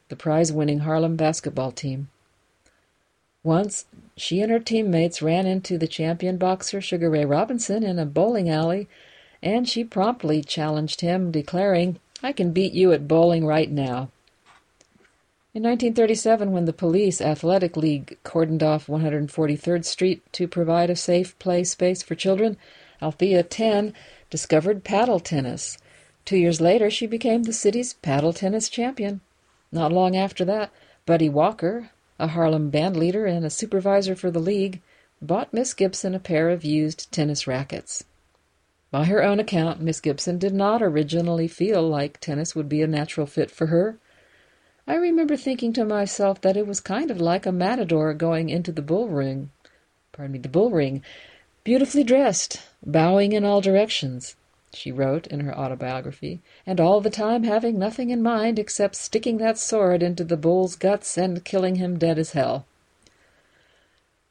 the 0.08 0.14
prize 0.14 0.52
winning 0.52 0.80
Harlem 0.80 1.16
basketball 1.16 1.72
team. 1.72 2.08
Once, 3.42 3.86
she 4.16 4.40
and 4.40 4.52
her 4.52 4.60
teammates 4.60 5.20
ran 5.20 5.46
into 5.46 5.76
the 5.76 5.88
champion 5.88 6.36
boxer 6.36 6.80
Sugar 6.80 7.10
Ray 7.10 7.24
Robinson 7.24 7.82
in 7.82 7.98
a 7.98 8.06
bowling 8.06 8.48
alley, 8.48 8.86
and 9.42 9.68
she 9.68 9.82
promptly 9.82 10.44
challenged 10.44 11.00
him, 11.00 11.32
declaring, 11.32 11.98
I 12.22 12.30
can 12.30 12.52
beat 12.52 12.72
you 12.72 12.92
at 12.92 13.08
bowling 13.08 13.44
right 13.44 13.68
now. 13.68 14.10
In 15.54 15.64
1937, 15.64 16.52
when 16.52 16.66
the 16.66 16.72
Police 16.72 17.20
Athletic 17.20 17.76
League 17.76 18.16
cordoned 18.24 18.62
off 18.62 18.86
143rd 18.86 19.84
Street 19.84 20.22
to 20.34 20.46
provide 20.46 20.88
a 20.88 20.94
safe 20.94 21.36
play 21.40 21.64
space 21.64 22.04
for 22.04 22.14
children, 22.14 22.56
Althea 23.02 23.42
Ten 23.42 23.94
discovered 24.30 24.84
paddle 24.84 25.20
tennis. 25.20 25.76
Two 26.24 26.36
years 26.36 26.60
later, 26.60 26.88
she 26.90 27.06
became 27.06 27.42
the 27.42 27.52
city's 27.52 27.94
paddle 27.94 28.32
tennis 28.32 28.68
champion. 28.68 29.20
Not 29.72 29.92
long 29.92 30.16
after 30.16 30.44
that, 30.44 30.70
Buddy 31.04 31.28
Walker, 31.28 31.90
a 32.18 32.28
Harlem 32.28 32.70
bandleader 32.70 33.28
and 33.28 33.44
a 33.44 33.50
supervisor 33.50 34.14
for 34.14 34.30
the 34.30 34.38
league, 34.38 34.80
bought 35.20 35.52
Miss 35.52 35.74
Gibson 35.74 36.14
a 36.14 36.20
pair 36.20 36.48
of 36.48 36.64
used 36.64 37.10
tennis 37.12 37.46
rackets. 37.46 38.04
By 38.90 39.04
her 39.04 39.22
own 39.22 39.38
account, 39.38 39.80
Miss 39.80 40.00
Gibson 40.00 40.38
did 40.38 40.52
not 40.52 40.82
originally 40.82 41.46
feel 41.46 41.86
like 41.88 42.18
tennis 42.20 42.54
would 42.54 42.68
be 42.68 42.82
a 42.82 42.86
natural 42.86 43.26
fit 43.26 43.50
for 43.50 43.66
her. 43.66 43.98
I 44.86 44.94
remember 44.96 45.36
thinking 45.36 45.72
to 45.74 45.84
myself 45.84 46.40
that 46.40 46.56
it 46.56 46.66
was 46.66 46.80
kind 46.80 47.10
of 47.10 47.20
like 47.20 47.46
a 47.46 47.52
matador 47.52 48.12
going 48.14 48.50
into 48.50 48.72
the 48.72 48.82
bull 48.82 49.08
ring, 49.08 49.50
pardon 50.12 50.32
me, 50.32 50.38
the 50.38 50.48
bull 50.48 50.70
ring, 50.70 51.02
beautifully 51.64 52.04
dressed, 52.04 52.60
bowing 52.84 53.32
in 53.32 53.44
all 53.44 53.60
directions, 53.60 54.36
she 54.72 54.92
wrote 54.92 55.26
in 55.26 55.40
her 55.40 55.56
autobiography, 55.56 56.40
and 56.66 56.80
all 56.80 57.00
the 57.00 57.10
time 57.10 57.42
having 57.42 57.78
nothing 57.78 58.10
in 58.10 58.22
mind 58.22 58.58
except 58.58 58.94
sticking 58.94 59.38
that 59.38 59.58
sword 59.58 60.02
into 60.02 60.24
the 60.24 60.36
bull's 60.36 60.76
guts 60.76 61.18
and 61.18 61.44
killing 61.44 61.76
him 61.76 61.98
dead 61.98 62.18
as 62.18 62.32
hell. 62.32 62.64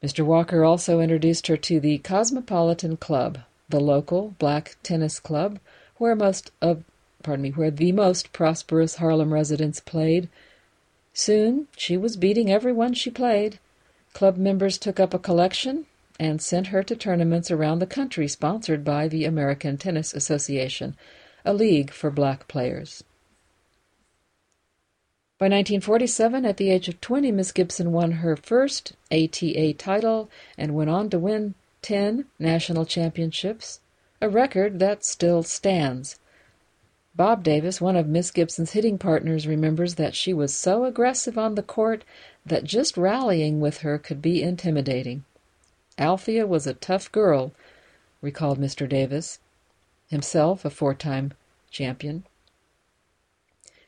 Mr. 0.02 0.24
Walker 0.24 0.64
also 0.64 1.00
introduced 1.00 1.46
her 1.46 1.58
to 1.58 1.78
the 1.78 1.98
Cosmopolitan 1.98 2.96
Club, 2.96 3.38
the 3.68 3.80
local 3.80 4.34
black 4.38 4.76
tennis 4.82 5.20
club 5.20 5.58
where 5.98 6.16
most 6.16 6.50
of 6.62 6.82
pardon 7.22 7.42
me, 7.42 7.50
where 7.50 7.70
the 7.70 7.92
most 7.92 8.32
prosperous 8.32 8.96
Harlem 8.96 9.32
residents 9.32 9.78
played. 9.78 10.28
Soon 11.12 11.68
she 11.76 11.96
was 11.96 12.16
beating 12.16 12.50
everyone 12.50 12.94
she 12.94 13.10
played. 13.10 13.58
Club 14.14 14.38
members 14.38 14.78
took 14.78 14.98
up 14.98 15.12
a 15.12 15.18
collection 15.18 15.84
and 16.20 16.42
sent 16.42 16.66
her 16.66 16.82
to 16.82 16.94
tournaments 16.94 17.50
around 17.50 17.78
the 17.78 17.86
country 17.86 18.28
sponsored 18.28 18.84
by 18.84 19.08
the 19.08 19.24
American 19.24 19.78
Tennis 19.78 20.12
Association, 20.12 20.94
a 21.46 21.54
league 21.54 21.90
for 21.90 22.10
black 22.10 22.46
players. 22.46 23.02
By 25.38 25.46
1947, 25.46 26.44
at 26.44 26.58
the 26.58 26.70
age 26.70 26.88
of 26.88 27.00
20, 27.00 27.32
Miss 27.32 27.52
Gibson 27.52 27.90
won 27.90 28.12
her 28.12 28.36
first 28.36 28.92
ATA 29.10 29.72
title 29.72 30.28
and 30.58 30.74
went 30.74 30.90
on 30.90 31.08
to 31.08 31.18
win 31.18 31.54
10 31.80 32.26
national 32.38 32.84
championships, 32.84 33.80
a 34.20 34.28
record 34.28 34.78
that 34.78 35.06
still 35.06 35.42
stands. 35.42 36.18
Bob 37.16 37.42
Davis, 37.42 37.80
one 37.80 37.96
of 37.96 38.06
Miss 38.06 38.30
Gibson's 38.30 38.72
hitting 38.72 38.98
partners, 38.98 39.46
remembers 39.46 39.94
that 39.94 40.14
she 40.14 40.34
was 40.34 40.54
so 40.54 40.84
aggressive 40.84 41.38
on 41.38 41.54
the 41.54 41.62
court 41.62 42.04
that 42.44 42.64
just 42.64 42.98
rallying 42.98 43.58
with 43.58 43.78
her 43.78 43.96
could 43.96 44.20
be 44.20 44.42
intimidating. 44.42 45.24
Althea 46.00 46.46
was 46.46 46.66
a 46.66 46.72
tough 46.72 47.12
girl, 47.12 47.52
recalled 48.22 48.58
Mr. 48.58 48.88
Davis, 48.88 49.38
himself 50.08 50.64
a 50.64 50.70
four 50.70 50.94
time 50.94 51.34
champion. 51.70 52.24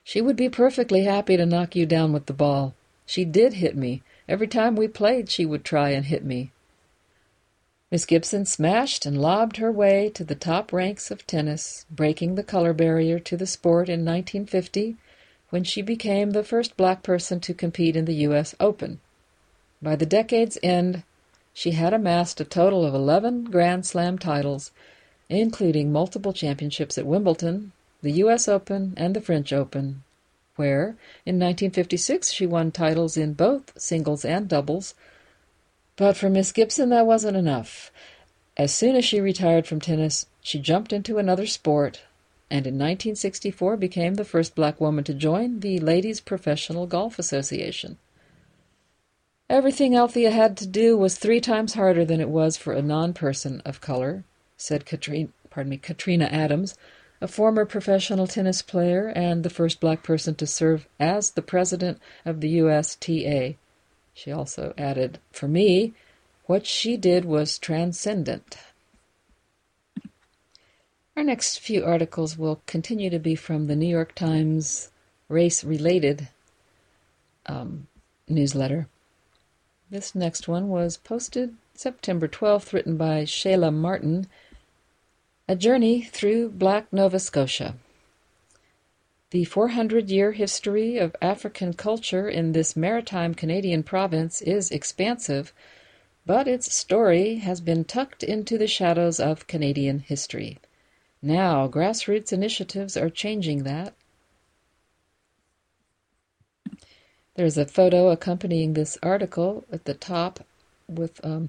She 0.04 0.20
would 0.20 0.36
be 0.36 0.50
perfectly 0.50 1.04
happy 1.04 1.36
to 1.36 1.46
knock 1.46 1.74
you 1.74 1.86
down 1.86 2.12
with 2.12 2.26
the 2.26 2.32
ball. 2.32 2.74
She 3.06 3.24
did 3.24 3.54
hit 3.54 3.76
me. 3.76 4.02
Every 4.28 4.46
time 4.46 4.76
we 4.76 4.88
played, 4.88 5.30
she 5.30 5.46
would 5.46 5.64
try 5.64 5.90
and 5.90 6.04
hit 6.04 6.24
me. 6.24 6.52
Miss 7.90 8.04
Gibson 8.04 8.46
smashed 8.46 9.04
and 9.04 9.20
lobbed 9.20 9.58
her 9.58 9.70
way 9.70 10.10
to 10.14 10.24
the 10.24 10.34
top 10.34 10.72
ranks 10.72 11.10
of 11.10 11.26
tennis, 11.26 11.84
breaking 11.90 12.34
the 12.34 12.42
color 12.42 12.72
barrier 12.72 13.18
to 13.18 13.36
the 13.36 13.46
sport 13.46 13.88
in 13.88 14.04
1950 14.04 14.96
when 15.50 15.64
she 15.64 15.82
became 15.82 16.30
the 16.30 16.44
first 16.44 16.76
black 16.76 17.02
person 17.02 17.38
to 17.40 17.52
compete 17.52 17.94
in 17.96 18.06
the 18.06 18.14
U.S. 18.26 18.54
Open. 18.58 19.00
By 19.82 19.96
the 19.96 20.06
decade's 20.06 20.56
end, 20.62 21.02
she 21.54 21.72
had 21.72 21.92
amassed 21.92 22.40
a 22.40 22.44
total 22.44 22.84
of 22.84 22.94
11 22.94 23.44
Grand 23.44 23.84
Slam 23.84 24.18
titles, 24.18 24.70
including 25.28 25.92
multiple 25.92 26.32
championships 26.32 26.96
at 26.96 27.06
Wimbledon, 27.06 27.72
the 28.02 28.12
U.S. 28.12 28.48
Open, 28.48 28.94
and 28.96 29.14
the 29.14 29.20
French 29.20 29.52
Open, 29.52 30.02
where, 30.56 30.96
in 31.24 31.38
1956, 31.38 32.32
she 32.32 32.46
won 32.46 32.70
titles 32.70 33.16
in 33.16 33.34
both 33.34 33.78
singles 33.80 34.24
and 34.24 34.48
doubles. 34.48 34.94
But 35.96 36.16
for 36.16 36.28
Miss 36.28 36.52
Gibson, 36.52 36.88
that 36.88 37.06
wasn't 37.06 37.36
enough. 37.36 37.90
As 38.56 38.74
soon 38.74 38.96
as 38.96 39.04
she 39.04 39.20
retired 39.20 39.66
from 39.66 39.80
tennis, 39.80 40.26
she 40.42 40.58
jumped 40.58 40.92
into 40.92 41.18
another 41.18 41.46
sport, 41.46 42.02
and 42.50 42.66
in 42.66 42.74
1964 42.74 43.76
became 43.76 44.14
the 44.14 44.24
first 44.24 44.54
black 44.54 44.80
woman 44.80 45.04
to 45.04 45.14
join 45.14 45.60
the 45.60 45.78
Ladies 45.78 46.20
Professional 46.20 46.86
Golf 46.86 47.18
Association. 47.18 47.98
Everything 49.52 49.94
Althea 49.94 50.30
had 50.30 50.56
to 50.56 50.66
do 50.66 50.96
was 50.96 51.18
three 51.18 51.38
times 51.38 51.74
harder 51.74 52.06
than 52.06 52.22
it 52.22 52.30
was 52.30 52.56
for 52.56 52.72
a 52.72 52.80
non-person 52.80 53.60
of 53.66 53.82
color, 53.82 54.24
said 54.56 54.86
Katrina, 54.86 55.28
pardon 55.50 55.68
me, 55.68 55.76
Katrina 55.76 56.24
Adams, 56.24 56.74
a 57.20 57.28
former 57.28 57.66
professional 57.66 58.26
tennis 58.26 58.62
player 58.62 59.08
and 59.08 59.42
the 59.42 59.50
first 59.50 59.78
black 59.78 60.02
person 60.02 60.34
to 60.36 60.46
serve 60.46 60.88
as 60.98 61.32
the 61.32 61.42
president 61.42 62.00
of 62.24 62.40
the 62.40 62.48
USTA. 62.60 63.56
She 64.14 64.32
also 64.32 64.72
added, 64.78 65.18
For 65.32 65.48
me, 65.48 65.92
what 66.46 66.66
she 66.66 66.96
did 66.96 67.26
was 67.26 67.58
transcendent. 67.58 68.56
Our 71.14 71.24
next 71.24 71.58
few 71.58 71.84
articles 71.84 72.38
will 72.38 72.62
continue 72.64 73.10
to 73.10 73.18
be 73.18 73.34
from 73.34 73.66
the 73.66 73.76
New 73.76 73.86
York 73.86 74.14
Times 74.14 74.88
race 75.28 75.62
related 75.62 76.28
um, 77.44 77.86
newsletter. 78.30 78.88
This 79.92 80.14
next 80.14 80.48
one 80.48 80.70
was 80.70 80.96
posted 80.96 81.54
September 81.74 82.26
12th, 82.26 82.72
written 82.72 82.96
by 82.96 83.24
Shayla 83.24 83.70
Martin. 83.70 84.26
A 85.46 85.54
Journey 85.54 86.00
Through 86.00 86.48
Black 86.52 86.90
Nova 86.90 87.18
Scotia. 87.18 87.74
The 89.32 89.44
400 89.44 90.08
year 90.08 90.32
history 90.32 90.96
of 90.96 91.14
African 91.20 91.74
culture 91.74 92.26
in 92.26 92.52
this 92.52 92.74
maritime 92.74 93.34
Canadian 93.34 93.82
province 93.82 94.40
is 94.40 94.70
expansive, 94.70 95.52
but 96.24 96.48
its 96.48 96.74
story 96.74 97.34
has 97.40 97.60
been 97.60 97.84
tucked 97.84 98.22
into 98.22 98.56
the 98.56 98.66
shadows 98.66 99.20
of 99.20 99.46
Canadian 99.46 99.98
history. 99.98 100.56
Now, 101.20 101.68
grassroots 101.68 102.32
initiatives 102.32 102.96
are 102.96 103.10
changing 103.10 103.64
that. 103.64 103.92
There's 107.34 107.56
a 107.56 107.64
photo 107.64 108.10
accompanying 108.10 108.74
this 108.74 108.98
article 109.02 109.64
at 109.72 109.86
the 109.86 109.94
top 109.94 110.40
with 110.86 111.24
um, 111.24 111.48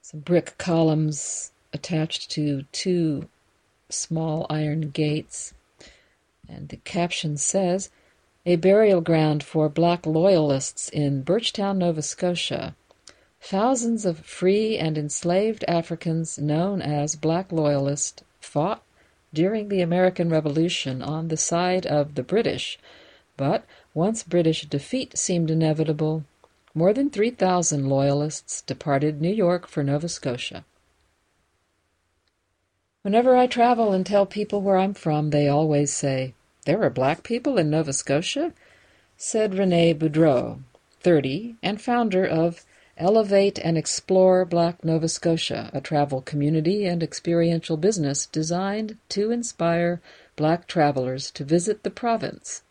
some 0.00 0.20
brick 0.20 0.56
columns 0.56 1.50
attached 1.72 2.30
to 2.32 2.64
two 2.72 3.28
small 3.88 4.46
iron 4.48 4.90
gates. 4.90 5.52
And 6.48 6.68
the 6.68 6.76
caption 6.76 7.36
says, 7.36 7.90
A 8.46 8.56
burial 8.56 9.00
ground 9.00 9.42
for 9.42 9.68
black 9.68 10.06
loyalists 10.06 10.88
in 10.88 11.24
Birchtown, 11.24 11.78
Nova 11.78 12.02
Scotia. 12.02 12.76
Thousands 13.40 14.04
of 14.04 14.20
free 14.20 14.78
and 14.78 14.96
enslaved 14.96 15.64
Africans 15.66 16.38
known 16.38 16.82
as 16.82 17.16
black 17.16 17.50
loyalists 17.50 18.22
fought 18.40 18.82
during 19.32 19.68
the 19.68 19.80
American 19.80 20.28
Revolution 20.28 21.02
on 21.02 21.28
the 21.28 21.36
side 21.36 21.86
of 21.86 22.14
the 22.14 22.22
British, 22.22 22.78
but 23.36 23.64
once 23.94 24.22
British 24.22 24.66
defeat 24.66 25.18
seemed 25.18 25.50
inevitable, 25.50 26.24
more 26.74 26.92
than 26.92 27.10
3,000 27.10 27.88
Loyalists 27.88 28.62
departed 28.62 29.20
New 29.20 29.32
York 29.32 29.66
for 29.66 29.82
Nova 29.82 30.08
Scotia. 30.08 30.64
Whenever 33.02 33.34
I 33.34 33.48
travel 33.48 33.92
and 33.92 34.06
tell 34.06 34.26
people 34.26 34.60
where 34.60 34.76
I'm 34.76 34.94
from, 34.94 35.30
they 35.30 35.48
always 35.48 35.92
say, 35.92 36.34
There 36.66 36.82
are 36.84 36.90
black 36.90 37.24
people 37.24 37.58
in 37.58 37.70
Nova 37.70 37.92
Scotia? 37.92 38.52
said 39.16 39.54
Rene 39.54 39.94
Boudreau, 39.94 40.60
30, 41.00 41.56
and 41.62 41.80
founder 41.80 42.24
of 42.24 42.64
Elevate 42.96 43.58
and 43.58 43.76
Explore 43.76 44.44
Black 44.44 44.84
Nova 44.84 45.08
Scotia, 45.08 45.70
a 45.72 45.80
travel 45.80 46.20
community 46.20 46.84
and 46.84 47.02
experiential 47.02 47.76
business 47.76 48.26
designed 48.26 48.98
to 49.08 49.32
inspire 49.32 50.00
black 50.36 50.68
travelers 50.68 51.30
to 51.32 51.42
visit 51.42 51.82
the 51.82 51.90
province 51.90 52.62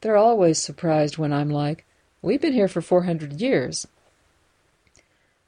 they're 0.00 0.16
always 0.16 0.58
surprised 0.58 1.18
when 1.18 1.32
I'm 1.32 1.50
like, 1.50 1.84
We've 2.22 2.40
been 2.40 2.52
here 2.52 2.68
for 2.68 2.82
400 2.82 3.40
years. 3.40 3.86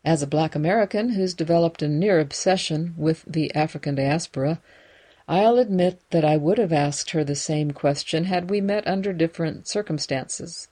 As 0.05 0.23
a 0.23 0.27
black 0.27 0.55
American 0.55 1.11
who's 1.11 1.35
developed 1.35 1.83
a 1.83 1.89
near 1.89 2.19
obsession 2.19 2.95
with 2.97 3.25
the 3.27 3.55
African 3.55 3.95
diaspora, 3.95 4.61
I'll 5.29 5.59
admit 5.59 6.01
that 6.11 6.25
I 6.25 6.37
would 6.37 6.59
have 6.59 6.73
asked 6.73 7.11
her 7.11 7.25
the 7.25 7.37
same 7.37 7.71
question 7.73 8.25
had 8.25 8.51
we 8.51 8.61
met 8.61 8.87
under 8.89 9.13
different 9.13 9.69
circumstances. 9.69 10.69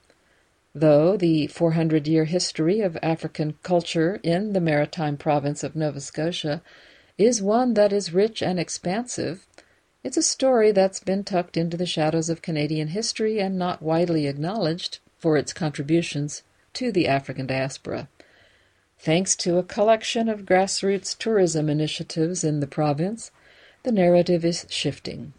though 0.74 1.16
the 1.16 1.46
400 1.48 2.06
year 2.06 2.24
history 2.24 2.80
of 2.80 2.96
African 3.02 3.54
culture 3.62 4.20
in 4.22 4.52
the 4.52 4.60
maritime 4.60 5.16
province 5.16 5.64
of 5.64 5.76
Nova 5.76 6.00
Scotia 6.00 6.62
is 7.18 7.42
one 7.42 7.74
that 7.74 7.92
is 7.92 8.14
rich 8.14 8.42
and 8.42 8.58
expansive, 8.58 9.46
it's 10.02 10.16
a 10.16 10.22
story 10.22 10.72
that's 10.72 11.00
been 11.00 11.24
tucked 11.24 11.56
into 11.56 11.76
the 11.76 11.86
shadows 11.86 12.30
of 12.30 12.42
Canadian 12.42 12.88
history 12.88 13.38
and 13.38 13.58
not 13.58 13.82
widely 13.82 14.26
acknowledged 14.26 14.98
for 15.18 15.36
its 15.36 15.52
contributions 15.52 16.42
to 16.72 16.90
the 16.90 17.06
African 17.06 17.46
diaspora. 17.46 18.08
Thanks 18.98 19.36
to 19.36 19.58
a 19.58 19.62
collection 19.62 20.28
of 20.28 20.46
grassroots 20.46 21.16
tourism 21.16 21.68
initiatives 21.68 22.44
in 22.44 22.60
the 22.60 22.66
province, 22.66 23.30
the 23.82 23.92
narrative 23.92 24.44
is 24.44 24.66
shifting. 24.68 25.32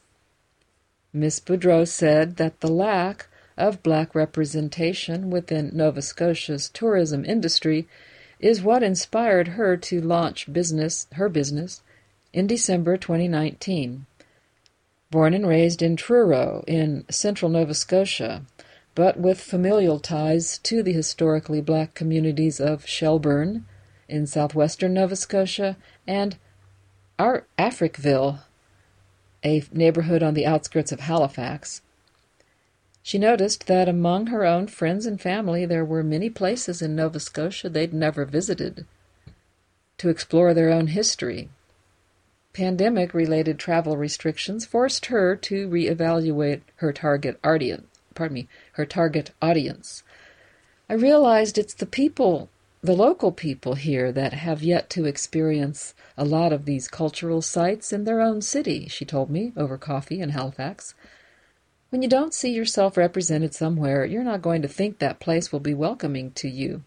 Miss 1.13 1.39
Boudreau 1.39 1.87
said 1.87 2.37
that 2.37 2.61
the 2.61 2.71
lack 2.71 3.27
of 3.57 3.83
black 3.83 4.15
representation 4.15 5.29
within 5.29 5.71
Nova 5.73 6.01
Scotia's 6.01 6.69
tourism 6.69 7.25
industry 7.25 7.87
is 8.39 8.61
what 8.61 8.81
inspired 8.81 9.49
her 9.49 9.77
to 9.77 10.01
launch 10.01 10.51
business 10.51 11.07
her 11.13 11.29
business 11.29 11.81
in 12.33 12.47
December 12.47 12.97
2019. 12.97 14.05
Born 15.11 15.33
and 15.33 15.45
raised 15.45 15.81
in 15.81 15.97
Truro 15.97 16.63
in 16.67 17.03
central 17.09 17.51
Nova 17.51 17.73
Scotia, 17.73 18.43
but 18.95 19.19
with 19.19 19.41
familial 19.41 19.99
ties 19.99 20.57
to 20.59 20.81
the 20.81 20.93
historically 20.93 21.59
black 21.59 21.93
communities 21.93 22.61
of 22.61 22.87
Shelburne 22.87 23.65
in 24.07 24.25
southwestern 24.25 24.93
Nova 24.93 25.17
Scotia 25.17 25.75
and 26.07 26.37
our 27.19 27.45
Africville, 27.59 28.39
a 29.43 29.63
neighborhood 29.73 30.23
on 30.23 30.33
the 30.33 30.45
outskirts 30.45 30.93
of 30.93 31.01
Halifax. 31.01 31.81
She 33.03 33.17
noticed 33.17 33.67
that 33.67 33.89
among 33.89 34.27
her 34.27 34.45
own 34.45 34.67
friends 34.67 35.05
and 35.05 35.19
family 35.19 35.65
there 35.65 35.83
were 35.83 36.03
many 36.03 36.29
places 36.29 36.81
in 36.81 36.95
Nova 36.95 37.19
Scotia 37.19 37.67
they'd 37.67 37.93
never 37.93 38.23
visited 38.23 38.85
to 39.97 40.07
explore 40.07 40.53
their 40.53 40.69
own 40.69 40.87
history. 40.87 41.49
Pandemic 42.53 43.13
related 43.13 43.57
travel 43.57 43.97
restrictions 43.97 44.65
forced 44.65 45.07
her 45.07 45.35
to 45.37 45.69
reevaluate 45.69 46.61
her 46.77 46.91
target 46.91 47.39
audience 47.43 47.85
pardon 48.13 48.35
me, 48.35 48.47
her 48.73 48.85
target 48.85 49.31
audience. 49.41 50.03
I 50.89 50.93
realized 50.93 51.57
it's 51.57 51.73
the 51.73 51.85
people, 51.85 52.49
the 52.81 52.93
local 52.93 53.31
people 53.31 53.75
here, 53.75 54.11
that 54.11 54.33
have 54.33 54.61
yet 54.61 54.89
to 54.91 55.05
experience 55.05 55.93
a 56.17 56.25
lot 56.25 56.51
of 56.51 56.65
these 56.65 56.87
cultural 56.87 57.41
sites 57.41 57.93
in 57.93 58.03
their 58.03 58.21
own 58.21 58.41
city, 58.41 58.87
she 58.87 59.05
told 59.05 59.29
me 59.29 59.53
over 59.55 59.77
coffee 59.77 60.19
in 60.19 60.29
Halifax. 60.29 60.93
When 61.89 62.01
you 62.01 62.09
don't 62.09 62.33
see 62.33 62.51
yourself 62.51 62.97
represented 62.97 63.53
somewhere, 63.53 64.05
you're 64.05 64.23
not 64.23 64.41
going 64.41 64.61
to 64.61 64.67
think 64.67 64.99
that 64.99 65.19
place 65.19 65.51
will 65.51 65.59
be 65.59 65.73
welcoming 65.73 66.31
to 66.33 66.47
you. 66.47 66.83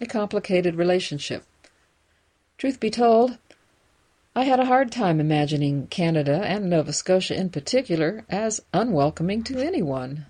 A 0.00 0.06
complicated 0.06 0.74
relationship. 0.74 1.44
Truth 2.58 2.80
be 2.80 2.90
told, 2.90 3.38
I 4.36 4.42
had 4.42 4.58
a 4.58 4.64
hard 4.64 4.90
time 4.90 5.20
imagining 5.20 5.86
Canada, 5.86 6.42
and 6.44 6.68
Nova 6.68 6.92
Scotia 6.92 7.38
in 7.38 7.50
particular, 7.50 8.24
as 8.28 8.60
unwelcoming 8.72 9.44
to 9.44 9.64
anyone. 9.64 10.26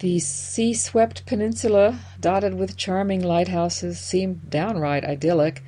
The 0.00 0.18
sea 0.18 0.74
swept 0.74 1.26
peninsula, 1.26 2.00
dotted 2.18 2.54
with 2.54 2.76
charming 2.76 3.22
lighthouses, 3.22 4.00
seemed 4.00 4.50
downright 4.50 5.04
idyllic, 5.04 5.62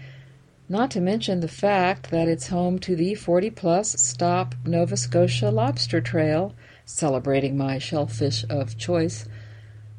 not 0.69 0.91
to 0.91 1.01
mention 1.01 1.39
the 1.39 1.47
fact 1.47 2.11
that 2.11 2.27
it's 2.27 2.49
home 2.49 2.81
to 2.81 2.97
the 2.97 3.15
40 3.15 3.51
plus 3.51 4.01
stop 4.01 4.57
Nova 4.65 4.97
Scotia 4.97 5.53
Lobster 5.53 6.01
Trail, 6.01 6.53
celebrating 6.85 7.57
my 7.57 7.79
shellfish 7.79 8.45
of 8.51 8.77
choice. 8.77 9.29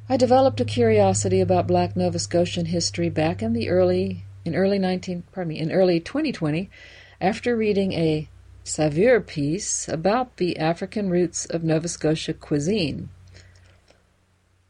I 0.09 0.17
developed 0.17 0.59
a 0.59 0.65
curiosity 0.65 1.39
about 1.39 1.65
black 1.65 1.95
Nova 1.95 2.19
Scotian 2.19 2.65
history 2.65 3.09
back 3.09 3.41
in 3.41 3.53
the 3.53 3.69
early 3.69 4.22
in 4.45 4.55
early 4.55 4.79
19 4.79 5.23
pardon 5.31 5.49
me 5.49 5.59
in 5.59 5.71
early 5.71 5.99
2020 5.99 6.69
after 7.21 7.55
reading 7.55 7.93
a 7.93 8.27
Saveur 8.63 9.19
piece 9.19 9.87
about 9.89 10.37
the 10.37 10.57
African 10.57 11.09
roots 11.09 11.45
of 11.45 11.63
Nova 11.63 11.87
Scotia 11.87 12.33
cuisine. 12.33 13.09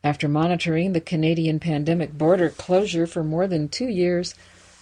After 0.04 0.28
monitoring 0.28 0.94
the 0.94 1.02
Canadian 1.02 1.60
pandemic 1.60 2.18
border 2.18 2.50
closure 2.50 3.08
for 3.08 3.24
more 3.24 3.48
than 3.48 3.70
two 3.70 3.88
years, 3.88 4.36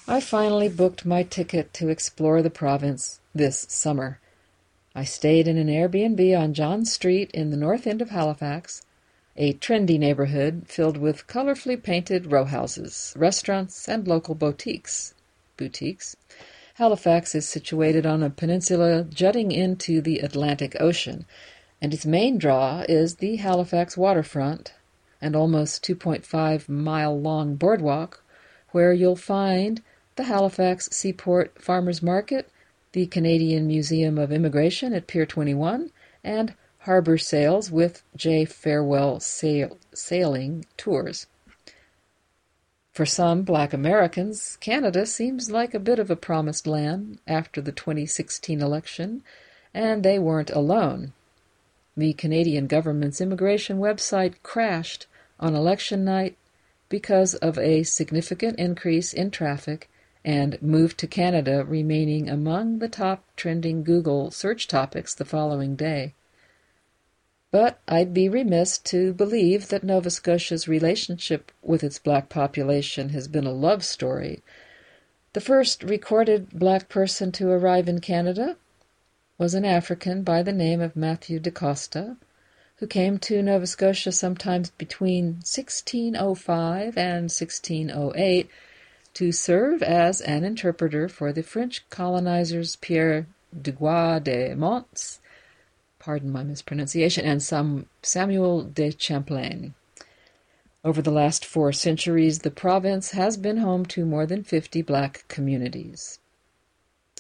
I 0.07 0.19
finally 0.19 0.67
booked 0.69 1.05
my 1.05 1.23
ticket 1.23 1.73
to 1.75 1.89
explore 1.89 2.41
the 2.41 2.49
province 2.49 3.19
this 3.35 3.65
summer. 3.69 4.19
I 4.95 5.03
stayed 5.03 5.47
in 5.47 5.57
an 5.57 5.67
Airbnb 5.67 6.37
on 6.39 6.53
John 6.53 6.85
Street 6.85 7.31
in 7.31 7.51
the 7.51 7.57
north 7.57 7.85
end 7.85 8.01
of 8.01 8.09
Halifax 8.09 8.81
a 9.37 9.53
trendy 9.53 9.97
neighborhood 9.97 10.65
filled 10.67 10.97
with 10.97 11.27
colorfully 11.27 11.81
painted 11.81 12.31
row 12.31 12.45
houses, 12.45 13.13
restaurants, 13.17 13.87
and 13.87 14.07
local 14.07 14.35
boutiques. 14.35 15.13
Boutiques. 15.57 16.15
Halifax 16.75 17.35
is 17.35 17.47
situated 17.47 18.05
on 18.05 18.23
a 18.23 18.29
peninsula 18.29 19.03
jutting 19.03 19.51
into 19.51 20.01
the 20.01 20.19
Atlantic 20.19 20.75
Ocean, 20.79 21.25
and 21.81 21.93
its 21.93 22.05
main 22.05 22.37
draw 22.37 22.83
is 22.89 23.15
the 23.15 23.37
Halifax 23.37 23.95
waterfront 23.95 24.73
and 25.21 25.35
almost 25.35 25.83
2.5 25.85 26.67
mile 26.67 27.19
long 27.19 27.55
boardwalk, 27.55 28.23
where 28.71 28.93
you'll 28.93 29.15
find 29.15 29.81
the 30.15 30.23
Halifax 30.23 30.89
Seaport 30.91 31.61
Farmers 31.61 32.01
Market, 32.01 32.49
the 32.91 33.05
Canadian 33.05 33.67
Museum 33.67 34.17
of 34.17 34.31
Immigration 34.31 34.93
at 34.93 35.07
Pier 35.07 35.25
21, 35.25 35.91
and 36.23 36.53
harbor 36.81 37.17
sails 37.17 37.69
with 37.69 38.03
J. 38.15 38.45
Farewell 38.45 39.19
Sail- 39.19 39.77
Sailing 39.93 40.65
Tours. 40.77 41.27
For 42.91 43.05
some 43.05 43.43
black 43.43 43.71
Americans, 43.71 44.57
Canada 44.59 45.05
seems 45.05 45.51
like 45.51 45.73
a 45.73 45.79
bit 45.79 45.99
of 45.99 46.09
a 46.09 46.15
promised 46.15 46.67
land 46.67 47.19
after 47.27 47.61
the 47.61 47.71
2016 47.71 48.61
election, 48.61 49.23
and 49.73 50.03
they 50.03 50.19
weren't 50.19 50.49
alone. 50.49 51.13
The 51.95 52.13
Canadian 52.13 52.67
government's 52.67 53.21
immigration 53.21 53.77
website 53.79 54.35
crashed 54.43 55.07
on 55.39 55.55
election 55.55 56.03
night 56.03 56.35
because 56.89 57.35
of 57.35 57.57
a 57.57 57.83
significant 57.83 58.57
increase 58.59 59.13
in 59.13 59.31
traffic 59.31 59.89
and 60.23 60.61
Move 60.61 60.95
to 60.97 61.07
Canada 61.07 61.63
remaining 61.63 62.29
among 62.29 62.79
the 62.79 62.89
top 62.89 63.23
trending 63.35 63.83
Google 63.83 64.31
search 64.31 64.67
topics 64.67 65.13
the 65.15 65.25
following 65.25 65.75
day. 65.75 66.13
But 67.51 67.79
I'd 67.85 68.13
be 68.13 68.29
remiss 68.29 68.77
to 68.77 69.13
believe 69.13 69.67
that 69.67 69.83
Nova 69.83 70.09
Scotia's 70.09 70.69
relationship 70.69 71.51
with 71.61 71.83
its 71.83 71.99
black 71.99 72.29
population 72.29 73.09
has 73.09 73.27
been 73.27 73.45
a 73.45 73.51
love 73.51 73.83
story. 73.83 74.41
The 75.33 75.41
first 75.41 75.83
recorded 75.83 76.51
black 76.51 76.87
person 76.87 77.31
to 77.33 77.49
arrive 77.49 77.89
in 77.89 77.99
Canada 77.99 78.55
was 79.37 79.53
an 79.53 79.65
African 79.65 80.23
by 80.23 80.43
the 80.43 80.53
name 80.53 80.79
of 80.79 80.95
Matthew 80.95 81.39
da 81.39 81.51
Costa, 81.51 82.15
who 82.77 82.87
came 82.87 83.19
to 83.19 83.41
Nova 83.41 83.67
Scotia 83.67 84.13
sometimes 84.13 84.69
between 84.69 85.41
1605 85.43 86.97
and 86.97 87.23
1608 87.23 88.49
to 89.13 89.31
serve 89.33 89.83
as 89.83 90.21
an 90.21 90.45
interpreter 90.45 91.09
for 91.09 91.33
the 91.33 91.43
French 91.43 91.83
colonizers 91.89 92.77
Pierre 92.77 93.27
Duguay 93.53 94.23
de 94.23 94.55
Monts 94.55 95.19
pardon 96.01 96.31
my 96.31 96.43
mispronunciation, 96.43 97.23
and 97.23 97.43
some 97.43 97.85
Samuel 98.01 98.63
de 98.63 98.91
Champlain. 98.97 99.75
Over 100.83 100.99
the 101.03 101.11
last 101.11 101.45
four 101.45 101.71
centuries, 101.71 102.39
the 102.39 102.49
province 102.49 103.11
has 103.11 103.37
been 103.37 103.57
home 103.57 103.85
to 103.85 104.03
more 104.03 104.25
than 104.25 104.43
50 104.43 104.81
black 104.81 105.25
communities. 105.27 106.17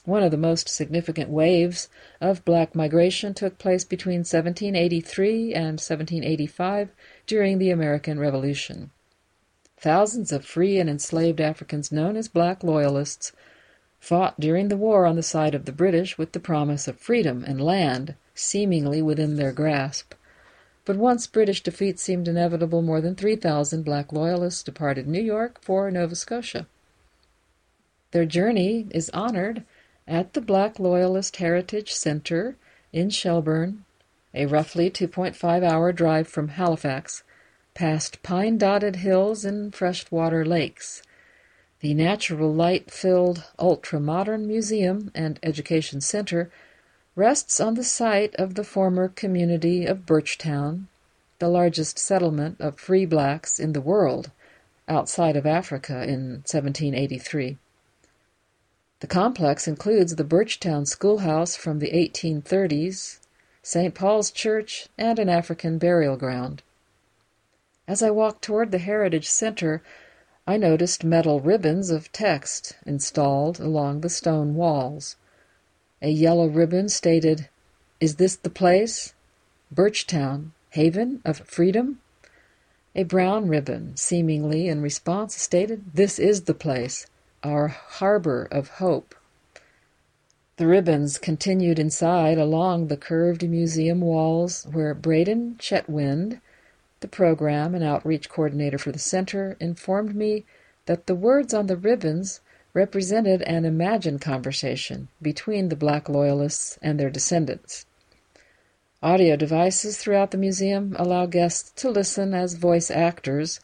One 0.03 0.23
of 0.23 0.31
the 0.31 0.37
most 0.37 0.67
significant 0.67 1.29
waves 1.29 1.87
of 2.19 2.43
black 2.43 2.73
migration 2.73 3.35
took 3.35 3.59
place 3.59 3.83
between 3.83 4.21
1783 4.21 5.53
and 5.53 5.79
1785 5.79 6.89
during 7.27 7.59
the 7.59 7.69
American 7.69 8.19
Revolution. 8.19 8.89
Thousands 9.77 10.31
of 10.31 10.43
free 10.43 10.79
and 10.79 10.89
enslaved 10.89 11.39
Africans 11.39 11.91
known 11.91 12.17
as 12.17 12.27
black 12.27 12.63
loyalists 12.63 13.31
fought 13.99 14.39
during 14.39 14.69
the 14.69 14.77
war 14.77 15.05
on 15.05 15.15
the 15.15 15.21
side 15.21 15.53
of 15.53 15.65
the 15.65 15.71
British 15.71 16.17
with 16.17 16.31
the 16.31 16.39
promise 16.39 16.87
of 16.87 16.97
freedom 16.97 17.43
and 17.43 17.61
land 17.61 18.15
seemingly 18.41 19.01
within 19.01 19.35
their 19.35 19.51
grasp. 19.51 20.13
But 20.83 20.97
once 20.97 21.27
British 21.27 21.61
defeat 21.61 21.99
seemed 21.99 22.27
inevitable, 22.27 22.81
more 22.81 23.01
than 23.01 23.15
3,000 23.15 23.83
black 23.83 24.11
loyalists 24.11 24.63
departed 24.63 25.07
New 25.07 25.21
York 25.21 25.61
for 25.61 25.89
Nova 25.91 26.15
Scotia. 26.15 26.65
Their 28.11 28.25
journey 28.25 28.87
is 28.91 29.09
honored 29.11 29.63
at 30.07 30.33
the 30.33 30.41
Black 30.41 30.79
Loyalist 30.79 31.37
Heritage 31.37 31.93
Center 31.93 32.57
in 32.91 33.09
Shelburne, 33.09 33.85
a 34.33 34.47
roughly 34.47 34.89
2.5 34.89 35.63
hour 35.63 35.93
drive 35.93 36.27
from 36.27 36.49
Halifax, 36.49 37.23
past 37.73 38.21
pine 38.21 38.57
dotted 38.57 38.97
hills 38.97 39.45
and 39.45 39.73
freshwater 39.73 40.43
lakes. 40.43 41.03
The 41.79 41.93
natural 41.93 42.53
light 42.53 42.91
filled 42.91 43.43
ultra 43.57 43.99
modern 43.99 44.47
museum 44.47 45.11
and 45.15 45.39
education 45.41 46.01
center 46.01 46.51
rests 47.15 47.59
on 47.59 47.73
the 47.73 47.83
site 47.83 48.33
of 48.35 48.55
the 48.55 48.63
former 48.63 49.09
community 49.09 49.85
of 49.85 50.05
Birchtown, 50.05 50.87
the 51.39 51.49
largest 51.49 51.99
settlement 51.99 52.55
of 52.59 52.79
free 52.79 53.05
blacks 53.05 53.59
in 53.59 53.73
the 53.73 53.81
world 53.81 54.31
outside 54.87 55.35
of 55.35 55.45
Africa 55.45 56.03
in 56.03 56.43
1783. 56.47 57.57
The 59.01 59.07
complex 59.07 59.67
includes 59.67 60.15
the 60.15 60.23
Birchtown 60.23 60.87
Schoolhouse 60.87 61.55
from 61.55 61.79
the 61.79 61.91
1830s, 61.91 63.19
St. 63.63 63.93
Paul's 63.93 64.31
Church, 64.31 64.87
and 64.97 65.19
an 65.19 65.27
African 65.27 65.77
burial 65.79 66.15
ground. 66.15 66.61
As 67.87 68.01
I 68.01 68.11
walked 68.11 68.43
toward 68.43 68.71
the 68.71 68.77
Heritage 68.77 69.27
Center, 69.27 69.81
I 70.47 70.57
noticed 70.57 71.03
metal 71.03 71.39
ribbons 71.39 71.89
of 71.89 72.11
text 72.11 72.75
installed 72.85 73.59
along 73.59 74.01
the 74.01 74.09
stone 74.09 74.55
walls. 74.55 75.15
A 76.03 76.09
yellow 76.09 76.47
ribbon 76.47 76.89
stated, 76.89 77.47
Is 77.99 78.15
this 78.15 78.35
the 78.35 78.49
place? 78.49 79.13
Birchtown, 79.71 80.51
haven 80.71 81.21
of 81.23 81.37
freedom? 81.39 81.99
A 82.95 83.03
brown 83.03 83.47
ribbon, 83.47 83.95
seemingly 83.95 84.67
in 84.67 84.81
response, 84.81 85.35
stated, 85.35 85.93
This 85.93 86.17
is 86.17 86.43
the 86.43 86.55
place, 86.55 87.05
our 87.43 87.67
harbor 87.67 88.47
of 88.51 88.67
hope. 88.79 89.13
The 90.57 90.65
ribbons 90.65 91.19
continued 91.19 91.77
inside 91.77 92.39
along 92.39 92.87
the 92.87 92.97
curved 92.97 93.47
museum 93.47 94.01
walls 94.01 94.67
where 94.71 94.95
Braden 94.95 95.57
Chetwynd, 95.59 96.41
the 97.01 97.07
program 97.07 97.75
and 97.75 97.83
outreach 97.83 98.27
coordinator 98.27 98.79
for 98.79 98.91
the 98.91 98.99
center, 98.99 99.55
informed 99.59 100.15
me 100.15 100.45
that 100.87 101.05
the 101.05 101.15
words 101.15 101.53
on 101.53 101.67
the 101.67 101.77
ribbons 101.77 102.41
represented 102.73 103.41
an 103.43 103.65
imagined 103.65 104.21
conversation 104.21 105.07
between 105.21 105.69
the 105.69 105.75
black 105.75 106.07
loyalists 106.07 106.77
and 106.81 106.99
their 106.99 107.09
descendants. 107.09 107.85
Audio 109.03 109.35
devices 109.35 109.97
throughout 109.97 110.31
the 110.31 110.37
museum 110.37 110.95
allow 110.99 111.25
guests 111.25 111.71
to 111.71 111.89
listen 111.89 112.33
as 112.33 112.53
voice 112.53 112.91
actors 112.91 113.59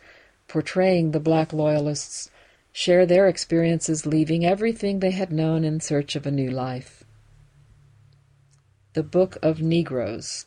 portraying 0.47 1.11
the 1.11 1.19
black 1.19 1.53
loyalists 1.53 2.31
share 2.71 3.05
their 3.05 3.27
experiences 3.27 4.05
leaving 4.05 4.45
everything 4.45 4.99
they 4.99 5.11
had 5.11 5.31
known 5.31 5.63
in 5.63 5.79
search 5.79 6.15
of 6.15 6.25
a 6.25 6.31
new 6.31 6.49
life. 6.49 7.03
The 8.93 9.03
Book 9.03 9.37
of 9.41 9.61
Negroes. 9.61 10.45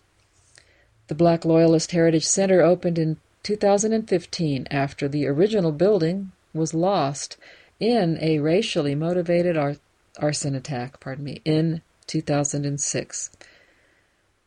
The 1.06 1.14
Black 1.14 1.44
Loyalist 1.44 1.92
Heritage 1.92 2.26
Center 2.26 2.62
opened 2.62 2.98
in 2.98 3.18
2015 3.42 4.66
after 4.70 5.08
the 5.08 5.26
original 5.26 5.72
building 5.72 6.32
was 6.52 6.74
lost 6.74 7.36
in 7.81 8.18
a 8.20 8.39
racially 8.39 8.95
motivated 8.95 9.57
ar- 9.57 9.76
arson 10.18 10.55
attack, 10.55 11.01
pardon 11.01 11.24
me, 11.24 11.41
in 11.45 11.81
2006. 12.07 13.31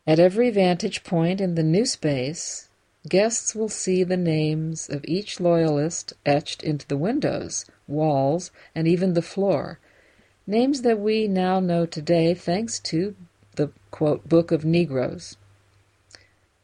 At 0.06 0.20
every 0.20 0.50
vantage 0.50 1.04
point 1.04 1.42
in 1.42 1.56
the 1.56 1.64
new 1.64 1.86
space, 1.86 2.70
guests 3.10 3.56
will 3.56 3.70
see 3.70 4.04
the 4.04 4.18
names 4.18 4.90
of 4.90 5.04
each 5.06 5.40
loyalist 5.40 6.14
etched 6.26 6.64
into 6.64 6.88
the 6.88 6.98
windows, 6.98 7.66
walls, 7.88 8.52
and 8.76 8.88
even 8.88 9.14
the 9.14 9.22
floor. 9.22 9.80
Names 10.46 10.82
that 10.82 11.00
we 11.00 11.28
now 11.28 11.60
know 11.60 11.86
today 11.86 12.34
thanks 12.34 12.80
to 12.80 13.16
the 13.56 13.72
quote, 13.92 14.28
Book 14.28 14.52
of 14.52 14.66
Negroes. 14.66 15.38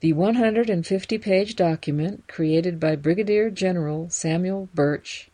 The 0.01 0.13
150 0.13 1.17
page 1.17 1.55
document, 1.55 2.27
created 2.27 2.79
by 2.79 2.95
Brigadier 2.95 3.49
General 3.49 4.09
Samuel 4.09 4.69
Birch, 4.73 5.29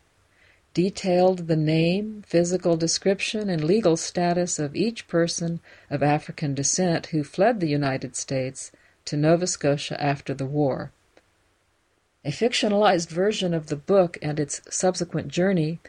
detailed 0.76 1.48
the 1.48 1.56
name, 1.56 2.22
physical 2.28 2.76
description, 2.76 3.50
and 3.50 3.64
legal 3.64 3.96
status 3.96 4.60
of 4.60 4.76
each 4.76 5.08
person 5.08 5.62
of 5.90 6.04
African 6.04 6.54
descent 6.54 7.08
who 7.08 7.24
fled 7.24 7.62
the 7.62 7.70
United 7.70 8.14
States 8.14 8.74
to 9.06 9.16
Nova 9.16 9.48
Scotia 9.48 10.00
after 10.04 10.34
the 10.34 10.46
war. 10.46 10.92
A 12.26 12.30
fictionalized 12.30 13.08
version 13.08 13.54
of 13.54 13.68
the 13.68 13.78
book 13.78 14.18
and 14.22 14.38
its 14.38 14.60
subsequent 14.70 15.30
journey 15.30 15.80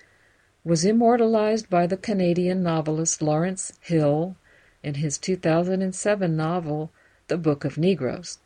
was 0.62 0.84
immortalized 0.84 1.68
by 1.68 1.88
the 1.88 1.96
Canadian 1.96 2.62
novelist 2.62 3.20
Lawrence 3.20 3.72
Hill 3.80 4.36
in 4.84 4.94
his 4.94 5.18
2007 5.18 6.36
novel, 6.36 6.92
The 7.26 7.36
Book 7.36 7.64
of 7.64 7.76
Negroes, 7.76 8.38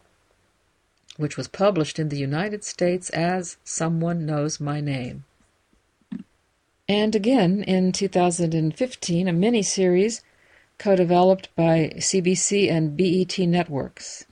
which 1.18 1.36
was 1.36 1.49
published 1.49 1.99
in 1.99 2.09
the 2.09 2.18
United 2.18 2.64
States 2.64 3.11
as 3.11 3.59
Someone 3.62 4.24
Knows 4.24 4.59
My 4.59 4.80
Name. 4.80 5.24
And 6.91 7.14
again 7.14 7.62
in 7.62 7.93
2015, 7.93 9.28
a 9.28 9.32
mini-series 9.32 10.22
co-developed 10.76 11.49
by 11.55 11.93
CBC 11.99 12.68
and 12.68 12.97
BET 12.97 13.38
Networks. 13.38 14.26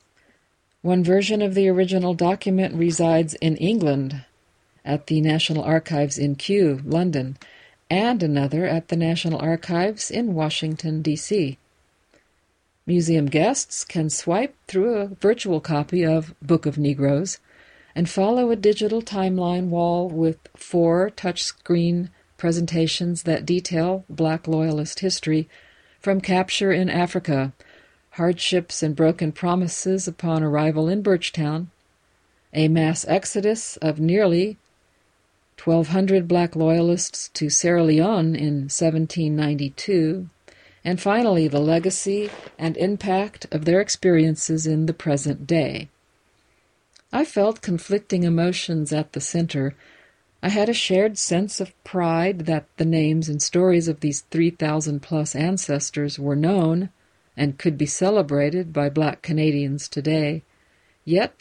One 0.82 1.04
version 1.04 1.40
of 1.40 1.54
the 1.54 1.68
original 1.68 2.14
document 2.14 2.74
resides 2.74 3.34
in 3.34 3.56
England 3.58 4.24
at 4.84 5.06
the 5.06 5.20
National 5.20 5.62
Archives 5.62 6.18
in 6.18 6.34
Kew, 6.34 6.80
London, 6.84 7.38
and 7.88 8.24
another 8.24 8.66
at 8.66 8.88
the 8.88 8.96
National 8.96 9.38
Archives 9.38 10.10
in 10.10 10.34
Washington, 10.34 11.00
D.C. 11.00 11.58
Museum 12.86 13.26
guests 13.26 13.84
can 13.84 14.10
swipe 14.10 14.56
through 14.66 14.96
a 14.96 15.06
virtual 15.06 15.60
copy 15.60 16.04
of 16.04 16.34
Book 16.42 16.66
of 16.66 16.76
Negroes 16.76 17.38
and 17.94 18.10
follow 18.10 18.50
a 18.50 18.56
digital 18.56 19.00
timeline 19.00 19.68
wall 19.68 20.08
with 20.08 20.38
four 20.56 21.08
touchscreen 21.10 22.08
presentations 22.38 23.24
that 23.24 23.44
detail 23.44 24.04
black 24.08 24.48
loyalist 24.48 25.00
history 25.00 25.48
from 26.00 26.20
capture 26.20 26.72
in 26.72 26.88
Africa, 26.88 27.52
hardships 28.12 28.82
and 28.82 28.96
broken 28.96 29.32
promises 29.32 30.08
upon 30.08 30.42
arrival 30.42 30.88
in 30.88 31.02
Birchtown, 31.02 31.66
a 32.54 32.68
mass 32.68 33.04
exodus 33.06 33.76
of 33.78 34.00
nearly 34.00 34.56
1,200 35.62 36.28
black 36.28 36.54
loyalists 36.54 37.28
to 37.34 37.50
Sierra 37.50 37.82
Leone 37.82 38.36
in 38.36 38.68
1792, 38.70 40.30
and 40.84 41.00
finally 41.00 41.48
the 41.48 41.60
legacy 41.60 42.30
and 42.56 42.76
impact 42.76 43.46
of 43.50 43.64
their 43.64 43.80
experiences 43.80 44.66
in 44.66 44.86
the 44.86 44.94
present 44.94 45.46
day. 45.46 45.88
I 47.12 47.24
felt 47.24 47.60
conflicting 47.60 48.22
emotions 48.22 48.92
at 48.92 49.12
the 49.12 49.20
center 49.20 49.74
I 50.40 50.50
had 50.50 50.68
a 50.68 50.74
shared 50.74 51.18
sense 51.18 51.60
of 51.60 51.74
pride 51.82 52.46
that 52.46 52.66
the 52.76 52.84
names 52.84 53.28
and 53.28 53.42
stories 53.42 53.88
of 53.88 54.00
these 54.00 54.20
3,000 54.30 55.00
plus 55.00 55.34
ancestors 55.34 56.16
were 56.16 56.36
known 56.36 56.90
and 57.36 57.58
could 57.58 57.76
be 57.76 57.86
celebrated 57.86 58.72
by 58.72 58.88
black 58.88 59.20
Canadians 59.20 59.88
today. 59.88 60.42
Yet, 61.04 61.34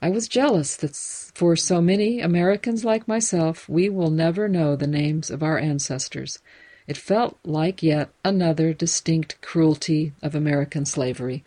I 0.00 0.10
was 0.10 0.28
jealous 0.28 0.76
that 0.76 0.94
for 1.34 1.56
so 1.56 1.80
many 1.80 2.20
Americans 2.20 2.84
like 2.84 3.08
myself, 3.08 3.68
we 3.68 3.88
will 3.88 4.10
never 4.10 4.48
know 4.48 4.76
the 4.76 4.86
names 4.86 5.30
of 5.30 5.42
our 5.42 5.58
ancestors. 5.58 6.38
It 6.86 6.96
felt 6.96 7.38
like 7.44 7.82
yet 7.82 8.10
another 8.24 8.72
distinct 8.72 9.40
cruelty 9.40 10.12
of 10.22 10.34
American 10.34 10.84
slavery, 10.84 11.42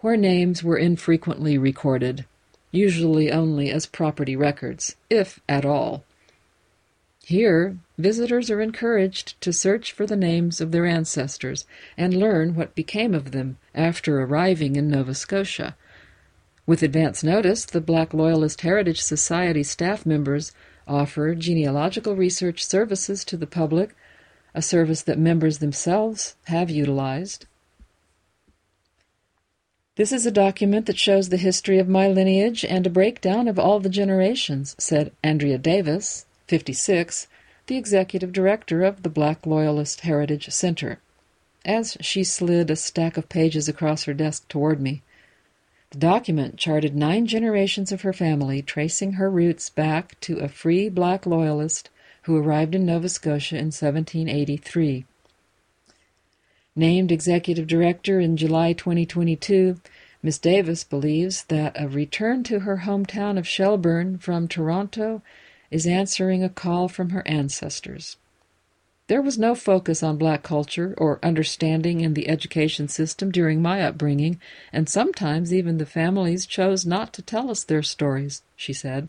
where 0.00 0.16
names 0.16 0.62
were 0.62 0.76
infrequently 0.76 1.56
recorded, 1.56 2.26
usually 2.70 3.32
only 3.32 3.70
as 3.70 3.86
property 3.86 4.36
records, 4.36 4.96
if 5.08 5.40
at 5.48 5.64
all. 5.64 6.04
Here, 7.30 7.78
visitors 7.96 8.50
are 8.50 8.60
encouraged 8.60 9.40
to 9.42 9.52
search 9.52 9.92
for 9.92 10.04
the 10.04 10.16
names 10.16 10.60
of 10.60 10.72
their 10.72 10.84
ancestors 10.84 11.64
and 11.96 12.12
learn 12.12 12.56
what 12.56 12.74
became 12.74 13.14
of 13.14 13.30
them 13.30 13.56
after 13.72 14.20
arriving 14.20 14.74
in 14.74 14.90
Nova 14.90 15.14
Scotia. 15.14 15.76
With 16.66 16.82
advance 16.82 17.22
notice, 17.22 17.64
the 17.64 17.80
Black 17.80 18.12
Loyalist 18.12 18.62
Heritage 18.62 19.00
Society 19.00 19.62
staff 19.62 20.04
members 20.04 20.50
offer 20.88 21.36
genealogical 21.36 22.16
research 22.16 22.64
services 22.64 23.24
to 23.26 23.36
the 23.36 23.46
public, 23.46 23.94
a 24.52 24.60
service 24.60 25.02
that 25.02 25.16
members 25.16 25.58
themselves 25.58 26.34
have 26.48 26.68
utilized. 26.68 27.46
This 29.94 30.10
is 30.10 30.26
a 30.26 30.32
document 30.32 30.86
that 30.86 30.98
shows 30.98 31.28
the 31.28 31.36
history 31.36 31.78
of 31.78 31.88
my 31.88 32.08
lineage 32.08 32.64
and 32.64 32.88
a 32.88 32.90
breakdown 32.90 33.46
of 33.46 33.56
all 33.56 33.78
the 33.78 33.88
generations, 33.88 34.74
said 34.80 35.12
Andrea 35.22 35.58
Davis, 35.58 36.26
56, 36.50 37.28
the 37.68 37.76
executive 37.76 38.32
director 38.32 38.82
of 38.82 39.04
the 39.04 39.08
Black 39.08 39.46
Loyalist 39.46 40.00
Heritage 40.00 40.50
Center, 40.50 40.98
as 41.64 41.96
she 42.00 42.24
slid 42.24 42.72
a 42.72 42.74
stack 42.74 43.16
of 43.16 43.28
pages 43.28 43.68
across 43.68 44.02
her 44.02 44.14
desk 44.14 44.48
toward 44.48 44.80
me. 44.80 45.02
The 45.90 45.98
document 45.98 46.56
charted 46.56 46.96
nine 46.96 47.26
generations 47.26 47.92
of 47.92 48.02
her 48.02 48.12
family, 48.12 48.62
tracing 48.62 49.12
her 49.12 49.30
roots 49.30 49.70
back 49.70 50.18
to 50.22 50.38
a 50.38 50.48
free 50.48 50.88
black 50.88 51.24
loyalist 51.24 51.88
who 52.22 52.36
arrived 52.36 52.74
in 52.74 52.84
Nova 52.84 53.08
Scotia 53.08 53.54
in 53.54 53.66
1783. 53.66 55.04
Named 56.74 57.12
executive 57.12 57.68
director 57.68 58.18
in 58.18 58.36
July 58.36 58.72
2022, 58.72 59.80
Miss 60.20 60.38
Davis 60.38 60.82
believes 60.82 61.44
that 61.44 61.80
a 61.80 61.86
return 61.86 62.42
to 62.42 62.60
her 62.60 62.78
hometown 62.78 63.38
of 63.38 63.46
Shelburne 63.46 64.18
from 64.18 64.48
Toronto 64.48 65.22
is 65.70 65.86
answering 65.86 66.42
a 66.42 66.48
call 66.48 66.88
from 66.88 67.10
her 67.10 67.26
ancestors. 67.26 68.16
There 69.10 69.22
was 69.22 69.38
no 69.38 69.56
focus 69.56 70.04
on 70.04 70.18
black 70.18 70.44
culture 70.44 70.94
or 70.96 71.18
understanding 71.20 72.00
in 72.00 72.14
the 72.14 72.28
education 72.28 72.86
system 72.86 73.32
during 73.32 73.60
my 73.60 73.82
upbringing, 73.82 74.40
and 74.72 74.88
sometimes 74.88 75.52
even 75.52 75.78
the 75.78 75.84
families 75.84 76.46
chose 76.46 76.86
not 76.86 77.12
to 77.14 77.22
tell 77.22 77.50
us 77.50 77.64
their 77.64 77.82
stories, 77.82 78.42
she 78.54 78.72
said. 78.72 79.08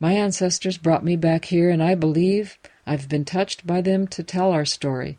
My 0.00 0.12
ancestors 0.12 0.78
brought 0.78 1.04
me 1.04 1.16
back 1.16 1.46
here, 1.46 1.68
and 1.68 1.82
I 1.82 1.94
believe 1.94 2.58
I've 2.86 3.08
been 3.08 3.26
touched 3.26 3.66
by 3.66 3.80
them 3.80 4.06
to 4.08 4.22
tell 4.22 4.52
our 4.52 4.64
story. 4.64 5.18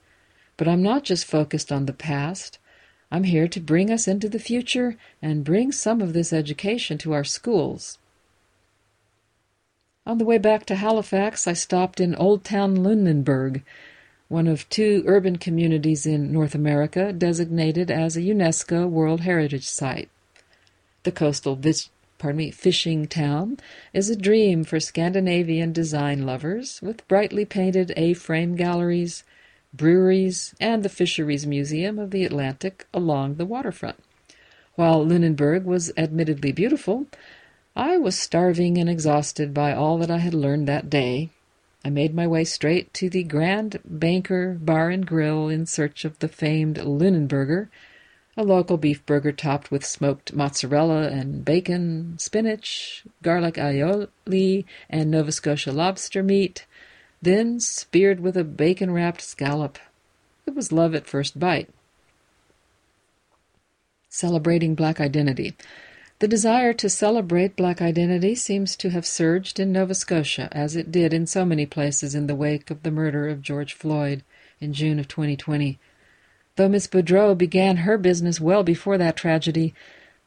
But 0.57 0.67
I'm 0.67 0.81
not 0.81 1.03
just 1.03 1.25
focused 1.25 1.71
on 1.71 1.85
the 1.85 1.93
past. 1.93 2.57
I'm 3.11 3.25
here 3.25 3.47
to 3.47 3.59
bring 3.59 3.91
us 3.91 4.07
into 4.07 4.29
the 4.29 4.39
future 4.39 4.97
and 5.21 5.43
bring 5.43 5.71
some 5.71 6.01
of 6.01 6.13
this 6.13 6.33
education 6.33 6.97
to 6.99 7.13
our 7.13 7.23
schools. 7.23 7.99
On 10.07 10.19
the 10.19 10.25
way 10.25 10.37
back 10.37 10.67
to 10.67 10.75
Halifax, 10.75 11.47
I 11.47 11.53
stopped 11.53 11.99
in 11.99 12.13
Old 12.13 12.43
Town 12.43 12.75
Lunenburg, 12.75 13.63
one 14.27 14.45
of 14.45 14.69
two 14.69 15.03
urban 15.07 15.37
communities 15.37 16.05
in 16.05 16.31
North 16.31 16.53
America 16.53 17.11
designated 17.11 17.89
as 17.89 18.15
a 18.15 18.21
UNESCO 18.21 18.87
World 18.87 19.21
Heritage 19.21 19.67
Site. 19.67 20.09
The 21.01 21.11
coastal 21.11 21.59
pardon 22.19 22.37
me, 22.37 22.51
fishing 22.51 23.07
town 23.07 23.57
is 23.93 24.11
a 24.11 24.15
dream 24.15 24.63
for 24.63 24.79
Scandinavian 24.79 25.73
design 25.73 26.23
lovers, 26.23 26.79
with 26.83 27.07
brightly 27.07 27.43
painted 27.43 27.91
A-frame 27.97 28.55
galleries, 28.55 29.23
breweries, 29.73 30.53
and 30.59 30.83
the 30.83 30.89
Fisheries 30.89 31.47
Museum 31.47 31.97
of 31.97 32.11
the 32.11 32.25
Atlantic 32.25 32.85
along 32.93 33.35
the 33.35 33.45
waterfront. 33.45 33.97
While 34.75 35.03
Lunenburg 35.03 35.65
was 35.65 35.91
admittedly 35.97 36.51
beautiful, 36.51 37.07
I 37.75 37.97
was 37.97 38.17
starving 38.17 38.77
and 38.77 38.89
exhausted 38.89 39.53
by 39.53 39.73
all 39.73 39.97
that 39.97 40.09
I 40.09 40.19
had 40.19 40.33
learned 40.33 40.65
that 40.67 40.89
day. 40.89 41.29
I 41.83 41.89
made 41.89 42.15
my 42.15 42.25
way 42.25 42.45
straight 42.45 42.93
to 42.93 43.09
the 43.09 43.23
Grand 43.23 43.79
Banker 43.83 44.57
Bar 44.61 44.91
and 44.91 45.05
Grill 45.05 45.49
in 45.49 45.65
search 45.65 46.05
of 46.05 46.17
the 46.19 46.29
famed 46.29 46.77
Lunenburger, 46.77 47.67
a 48.37 48.43
local 48.43 48.77
beef 48.77 49.05
burger 49.05 49.33
topped 49.33 49.71
with 49.71 49.85
smoked 49.85 50.33
mozzarella 50.33 51.09
and 51.09 51.43
bacon, 51.43 52.17
spinach, 52.17 53.03
garlic 53.21 53.55
aioli, 53.55 54.63
and 54.89 55.11
Nova 55.11 55.33
Scotia 55.33 55.73
lobster 55.73 56.23
meat, 56.23 56.65
then 57.21 57.59
speared 57.59 58.21
with 58.21 58.37
a 58.37 58.45
bacon 58.45 58.91
wrapped 58.91 59.21
scallop. 59.21 59.77
It 60.45 60.55
was 60.55 60.71
love 60.71 60.95
at 60.95 61.07
first 61.07 61.39
bite. 61.39 61.69
Celebrating 64.07 64.75
Black 64.75 65.01
Identity. 65.01 65.55
The 66.19 66.29
desire 66.29 66.71
to 66.71 66.89
celebrate 66.89 67.57
black 67.57 67.81
identity 67.81 68.35
seems 68.35 68.77
to 68.77 68.89
have 68.91 69.05
surged 69.05 69.59
in 69.59 69.73
Nova 69.73 69.93
Scotia, 69.93 70.47
as 70.53 70.77
it 70.77 70.89
did 70.89 71.13
in 71.13 71.27
so 71.27 71.43
many 71.43 71.65
places 71.65 72.15
in 72.15 72.27
the 72.27 72.35
wake 72.35 72.71
of 72.71 72.83
the 72.83 72.91
murder 72.91 73.27
of 73.27 73.41
George 73.41 73.73
Floyd 73.73 74.23
in 74.61 74.71
June 74.71 74.97
of 74.97 75.09
2020. 75.09 75.77
Though 76.55 76.69
Miss 76.69 76.87
Boudreau 76.87 77.37
began 77.37 77.77
her 77.77 77.97
business 77.97 78.39
well 78.39 78.63
before 78.63 78.97
that 78.97 79.17
tragedy, 79.17 79.73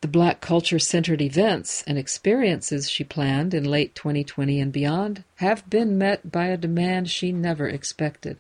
the 0.03 0.09
black 0.09 0.43
culture 0.43 0.79
centered 0.79 1.23
events 1.23 1.83
and 1.87 1.97
experiences 1.97 2.91
she 2.91 3.03
planned 3.03 3.55
in 3.55 3.65
late 3.65 3.95
2020 3.95 4.61
and 4.61 4.71
beyond 4.71 5.25
have 5.37 5.71
been 5.71 5.97
met 5.97 6.31
by 6.31 6.49
a 6.49 6.59
demand 6.59 7.09
she 7.09 7.33
never 7.33 7.67
expected. 7.67 8.37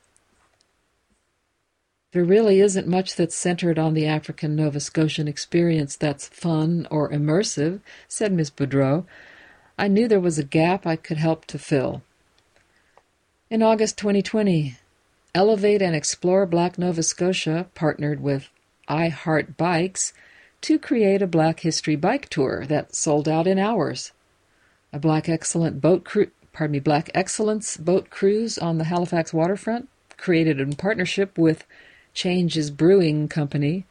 There 2.12 2.24
really 2.24 2.61
isn't 2.61 2.88
much 2.88 3.16
that's 3.16 3.34
centered 3.34 3.78
on 3.78 3.92
the 3.92 4.06
African 4.06 4.56
Nova 4.56 4.80
Scotian 4.80 5.28
experience 5.28 5.94
that's 5.94 6.28
fun 6.28 6.88
or 6.90 7.11
immersive, 7.11 7.80
said 8.06 8.32
Miss 8.32 8.50
Boudreau. 8.50 9.04
I 9.78 9.88
knew 9.88 10.09
there 10.09 10.18
was 10.18 10.38
a 10.38 10.44
gap 10.44 10.86
I 10.86 10.96
could 10.96 11.18
help 11.18 11.44
to 11.46 11.59
fill. 11.59 12.02
In 13.50 13.62
August 13.62 13.98
2020, 13.98 14.78
Elevate 15.34 15.82
and 15.82 15.94
Explore 15.94 16.46
Black 16.46 16.78
Nova 16.78 17.02
Scotia 17.02 17.66
partnered 17.74 18.20
with 18.22 18.48
I 18.88 19.09
Heart 19.09 19.59
Bikes 19.59 20.14
to 20.62 20.78
create 20.78 21.20
a 21.20 21.26
Black 21.26 21.61
History 21.61 21.94
bike 21.94 22.30
tour 22.30 22.64
that 22.66 22.94
sold 22.94 23.28
out 23.28 23.46
in 23.46 23.59
hours. 23.59 24.12
A 24.94 24.98
Black 24.98 25.28
Excellent 25.28 25.82
boat 25.82 26.04
cru- 26.04 26.30
pardon 26.54 26.72
me, 26.72 26.80
Black 26.80 27.11
Excellence 27.14 27.76
boat 27.76 28.09
cruise 28.09 28.56
on 28.56 28.78
the 28.78 28.84
Halifax 28.84 29.34
waterfront, 29.34 29.90
created 30.16 30.59
in 30.59 30.72
partnership 30.72 31.36
with 31.36 31.66
Changes 32.18 32.72
Brewing 32.72 33.28
Company, 33.28 33.86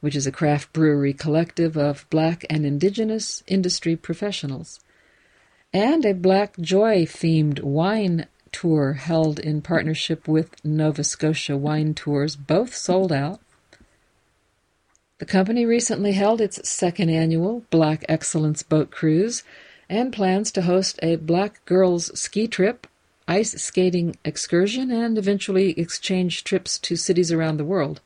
which 0.00 0.14
is 0.14 0.28
a 0.28 0.30
craft 0.30 0.72
brewery 0.72 1.12
collective 1.12 1.76
of 1.76 2.08
black 2.08 2.46
and 2.48 2.64
indigenous 2.64 3.42
industry 3.48 3.96
professionals, 3.96 4.78
and 5.72 6.04
a 6.04 6.14
Black 6.14 6.56
Joy 6.60 7.04
themed 7.04 7.60
wine 7.64 8.28
tour 8.52 8.92
held 8.92 9.40
in 9.40 9.60
partnership 9.60 10.28
with 10.28 10.64
Nova 10.64 11.02
Scotia 11.02 11.56
Wine 11.56 11.94
Tours 11.94 12.36
both 12.36 12.76
sold 12.76 13.10
out. 13.10 13.40
The 15.18 15.26
company 15.26 15.66
recently 15.66 16.12
held 16.12 16.40
its 16.40 16.70
second 16.70 17.10
annual 17.10 17.64
Black 17.70 18.04
Excellence 18.08 18.62
Boat 18.62 18.92
Cruise 18.92 19.42
and 19.88 20.12
plans 20.12 20.52
to 20.52 20.62
host 20.62 21.00
a 21.02 21.16
Black 21.16 21.64
Girls 21.64 22.16
ski 22.16 22.46
trip, 22.46 22.86
ice 23.26 23.52
skating 23.52 24.16
excursion, 24.24 24.90
and 24.90 25.16
eventually 25.16 25.78
exchange 25.78 26.44
trips 26.44 26.78
to 26.78 26.96
cities 26.96 27.32
around 27.32 27.56
the 27.56 27.64
world. 27.64 28.00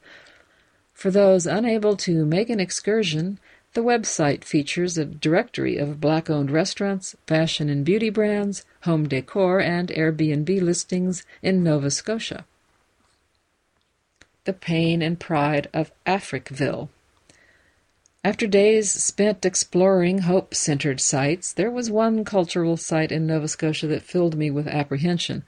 For 0.92 1.10
those 1.10 1.46
unable 1.46 1.96
to 1.98 2.24
make 2.24 2.50
an 2.50 2.60
excursion, 2.60 3.38
the 3.74 3.82
website 3.82 4.44
features 4.44 4.98
a 4.98 5.04
directory 5.04 5.76
of 5.76 6.00
black 6.00 6.28
owned 6.28 6.50
restaurants, 6.50 7.14
fashion 7.26 7.68
and 7.68 7.84
beauty 7.84 8.10
brands, 8.10 8.64
home 8.82 9.06
decor, 9.06 9.60
and 9.60 9.88
Airbnb 9.90 10.60
listings 10.62 11.24
in 11.42 11.62
Nova 11.62 11.90
Scotia. 11.90 12.44
The 14.44 14.52
pain 14.52 15.02
and 15.02 15.20
pride 15.20 15.68
of 15.74 15.92
Africville. 16.06 16.88
After 18.24 18.48
days 18.48 18.90
spent 18.90 19.46
exploring 19.46 20.18
hope 20.18 20.52
centered 20.52 21.00
sites, 21.00 21.52
there 21.52 21.70
was 21.70 21.88
one 21.90 22.24
cultural 22.24 22.76
site 22.76 23.12
in 23.12 23.26
Nova 23.26 23.46
Scotia 23.46 23.86
that 23.86 24.02
filled 24.02 24.36
me 24.36 24.50
with 24.50 24.66
apprehension. 24.66 25.44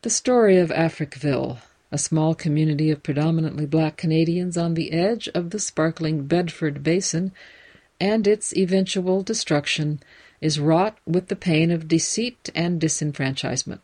The 0.00 0.08
story 0.08 0.56
of 0.56 0.70
Africville, 0.70 1.58
a 1.92 1.98
small 1.98 2.34
community 2.34 2.90
of 2.90 3.02
predominantly 3.02 3.66
black 3.66 3.98
Canadians 3.98 4.56
on 4.56 4.74
the 4.74 4.92
edge 4.92 5.28
of 5.34 5.50
the 5.50 5.58
sparkling 5.58 6.26
Bedford 6.26 6.82
Basin, 6.82 7.32
and 8.00 8.26
its 8.26 8.56
eventual 8.56 9.22
destruction 9.22 10.00
is 10.40 10.58
wrought 10.58 10.96
with 11.06 11.28
the 11.28 11.36
pain 11.36 11.70
of 11.70 11.86
deceit 11.86 12.48
and 12.54 12.80
disenfranchisement. 12.80 13.80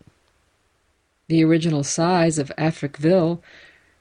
The 1.29 1.45
original 1.45 1.85
size 1.85 2.39
of 2.39 2.51
Africville 2.57 3.41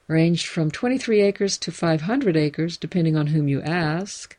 ranged 0.08 0.46
from 0.46 0.70
23 0.70 1.20
acres 1.20 1.58
to 1.58 1.72
500 1.72 2.36
acres, 2.36 2.76
depending 2.76 3.16
on 3.16 3.28
whom 3.28 3.48
you 3.48 3.60
ask. 3.62 4.36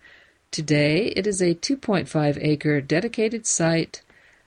Today, 0.51 1.07
it 1.15 1.28
is 1.28 1.41
a 1.41 1.55
2.5 1.55 2.38
acre 2.41 2.82
dedicated 2.82 3.45
site 3.45 4.01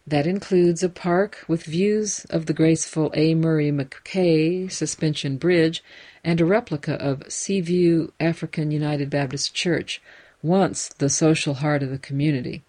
that 0.06 0.26
includes 0.26 0.82
a 0.82 0.88
park 0.88 1.44
with 1.46 1.64
views 1.64 2.24
of 2.30 2.46
the 2.46 2.54
graceful 2.54 3.12
A. 3.14 3.34
Murray 3.34 3.70
MacKay 3.70 4.66
Suspension 4.68 5.36
Bridge 5.36 5.84
and 6.24 6.40
a 6.40 6.46
replica 6.46 6.94
of 6.94 7.30
Seaview 7.30 8.10
African 8.18 8.70
United 8.70 9.10
Baptist 9.10 9.54
Church, 9.54 10.00
once 10.42 10.88
the 10.88 11.10
social 11.10 11.54
heart 11.54 11.82
of 11.82 11.90
the 11.90 11.98
community. 11.98 12.62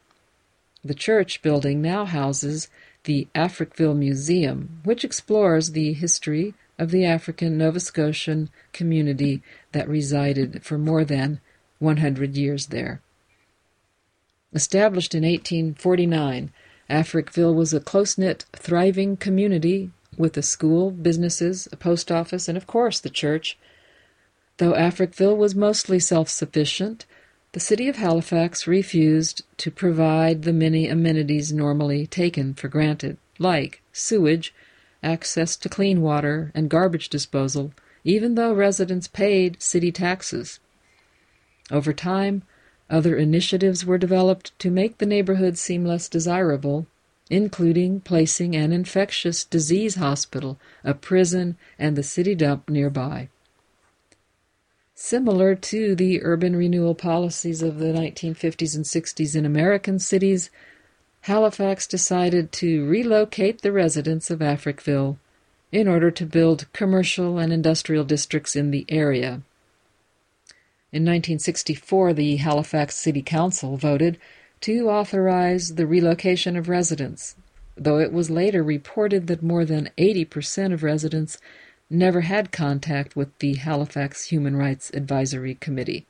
The 0.84 0.94
church 0.94 1.42
building 1.42 1.82
now 1.82 2.06
houses 2.06 2.68
the 3.06 3.28
Africville 3.34 3.96
Museum, 3.96 4.82
which 4.84 5.04
explores 5.04 5.72
the 5.72 5.94
history 5.94 6.54
of 6.78 6.92
the 6.92 7.06
African 7.06 7.58
Nova 7.58 7.80
Scotian 7.80 8.50
community 8.74 9.42
that 9.72 9.88
resided 9.88 10.64
for 10.64 10.78
more 10.78 11.04
than 11.04 11.40
100 11.80 12.36
years 12.36 12.68
there. 12.68 13.02
Established 14.54 15.16
in 15.16 15.24
1849, 15.24 16.52
Africville 16.90 17.56
was 17.56 17.74
a 17.74 17.80
close 17.80 18.18
knit, 18.18 18.46
thriving 18.54 19.16
community 19.16 19.92
with 20.18 20.36
a 20.36 20.42
school, 20.42 20.92
businesses, 20.92 21.68
a 21.72 21.78
post 21.78 22.12
office, 22.12 22.48
and 22.50 22.58
of 22.58 22.68
course 22.68 23.00
the 23.00 23.10
church. 23.10 23.58
Though 24.58 24.74
Africville 24.74 25.38
was 25.38 25.56
mostly 25.56 26.00
self 26.00 26.30
sufficient, 26.30 27.06
the 27.54 27.60
city 27.60 27.88
of 27.88 27.96
Halifax 27.96 28.68
refused 28.68 29.44
to 29.58 29.72
provide 29.72 30.44
the 30.44 30.54
many 30.54 30.88
amenities 30.88 31.52
normally 31.52 32.08
taken 32.08 32.54
for 32.54 32.68
granted, 32.68 33.18
like 33.40 33.82
sewage, 33.92 34.54
access 35.04 35.56
to 35.58 35.70
clean 35.70 36.02
water, 36.02 36.52
and 36.54 36.70
garbage 36.70 37.10
disposal, 37.10 37.74
even 38.04 38.36
though 38.36 38.54
residents 38.54 39.08
paid 39.08 39.62
city 39.62 39.92
taxes. 39.92 40.60
Over 41.70 41.94
time, 41.94 42.44
other 42.90 43.16
initiatives 43.16 43.86
were 43.86 43.98
developed 43.98 44.58
to 44.60 44.70
make 44.70 44.98
the 44.98 45.06
neighborhood 45.06 45.58
seem 45.58 45.86
less 45.86 46.10
desirable, 46.10 46.88
including 47.30 48.02
placing 48.02 48.56
an 48.56 48.74
infectious 48.74 49.46
disease 49.46 49.96
hospital, 49.96 50.60
a 50.84 50.94
prison, 50.94 51.58
and 51.80 51.96
the 51.96 52.04
city 52.04 52.36
dump 52.36 52.70
nearby. 52.70 53.30
Similar 54.94 55.56
to 55.56 55.96
the 55.96 56.22
urban 56.22 56.56
renewal 56.56 56.94
policies 56.94 57.62
of 57.64 57.80
the 57.80 57.88
1950s 57.88 58.76
and 58.76 58.86
60s 58.86 59.36
in 59.36 59.46
American 59.46 59.98
cities, 59.98 60.50
Halifax 61.22 61.86
decided 61.86 62.52
to 62.54 62.88
relocate 62.88 63.62
the 63.62 63.72
residents 63.72 64.32
of 64.32 64.40
Africville 64.40 65.18
in 65.72 65.88
order 65.88 66.10
to 66.10 66.26
build 66.26 66.72
commercial 66.74 67.38
and 67.38 67.54
industrial 67.54 68.04
districts 68.04 68.56
in 68.56 68.72
the 68.72 68.86
area. 68.90 69.42
In 70.92 71.04
1964, 71.04 72.14
the 72.14 72.38
Halifax 72.38 72.96
City 72.96 73.22
Council 73.22 73.78
voted 73.78 74.18
to 74.62 74.90
authorize 74.90 75.76
the 75.76 75.88
relocation 75.88 76.58
of 76.58 76.68
residents, 76.68 77.36
though 77.78 78.00
it 78.00 78.12
was 78.12 78.30
later 78.30 78.64
reported 78.64 79.28
that 79.28 79.44
more 79.44 79.64
than 79.64 79.92
80% 79.98 80.74
of 80.74 80.84
residents 80.84 81.38
never 81.90 82.22
had 82.22 82.52
contact 82.52 83.16
with 83.16 83.38
the 83.40 83.56
Halifax 83.56 84.26
Human 84.26 84.56
Rights 84.56 84.90
Advisory 84.94 85.56
Committee. 85.56 86.08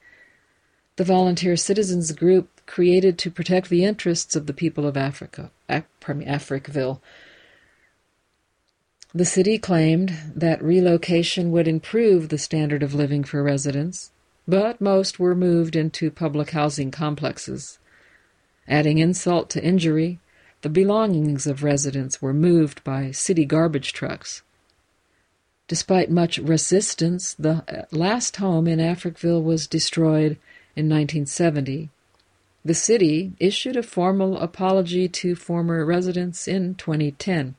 The 0.95 1.03
volunteer 1.03 1.55
citizens 1.57 2.11
group 2.11 2.60
created 2.71 3.17
to 3.17 3.29
protect 3.29 3.67
the 3.67 3.83
interests 3.83 4.33
of 4.33 4.47
the 4.47 4.53
people 4.53 4.87
of 4.87 4.95
Africa, 4.95 5.51
pardon 5.99 6.19
me, 6.19 6.25
Africville. 6.25 7.01
The 9.13 9.25
city 9.25 9.57
claimed 9.57 10.13
that 10.33 10.63
relocation 10.63 11.51
would 11.51 11.67
improve 11.67 12.29
the 12.29 12.37
standard 12.37 12.81
of 12.81 12.93
living 12.93 13.25
for 13.25 13.43
residents, 13.43 14.11
but 14.47 14.79
most 14.79 15.19
were 15.19 15.35
moved 15.35 15.75
into 15.75 16.09
public 16.09 16.51
housing 16.51 16.91
complexes. 16.91 17.77
Adding 18.69 18.99
insult 18.99 19.49
to 19.49 19.61
injury, 19.61 20.19
the 20.61 20.69
belongings 20.69 21.45
of 21.45 21.63
residents 21.63 22.21
were 22.21 22.33
moved 22.33 22.85
by 22.85 23.11
city 23.11 23.43
garbage 23.43 23.91
trucks. 23.91 24.43
Despite 25.67 26.09
much 26.09 26.37
resistance, 26.37 27.33
the 27.33 27.65
uh, 27.67 27.83
last 27.91 28.37
home 28.37 28.65
in 28.65 28.79
Africville 28.79 29.43
was 29.43 29.67
destroyed 29.67 30.37
in 30.77 30.87
1970. 30.87 31.89
The 32.63 32.73
city 32.75 33.33
issued 33.39 33.75
a 33.75 33.83
formal 33.83 34.37
apology 34.37 35.07
to 35.09 35.35
former 35.35 35.83
residents 35.83 36.47
in 36.47 36.75
2010. 36.75 37.55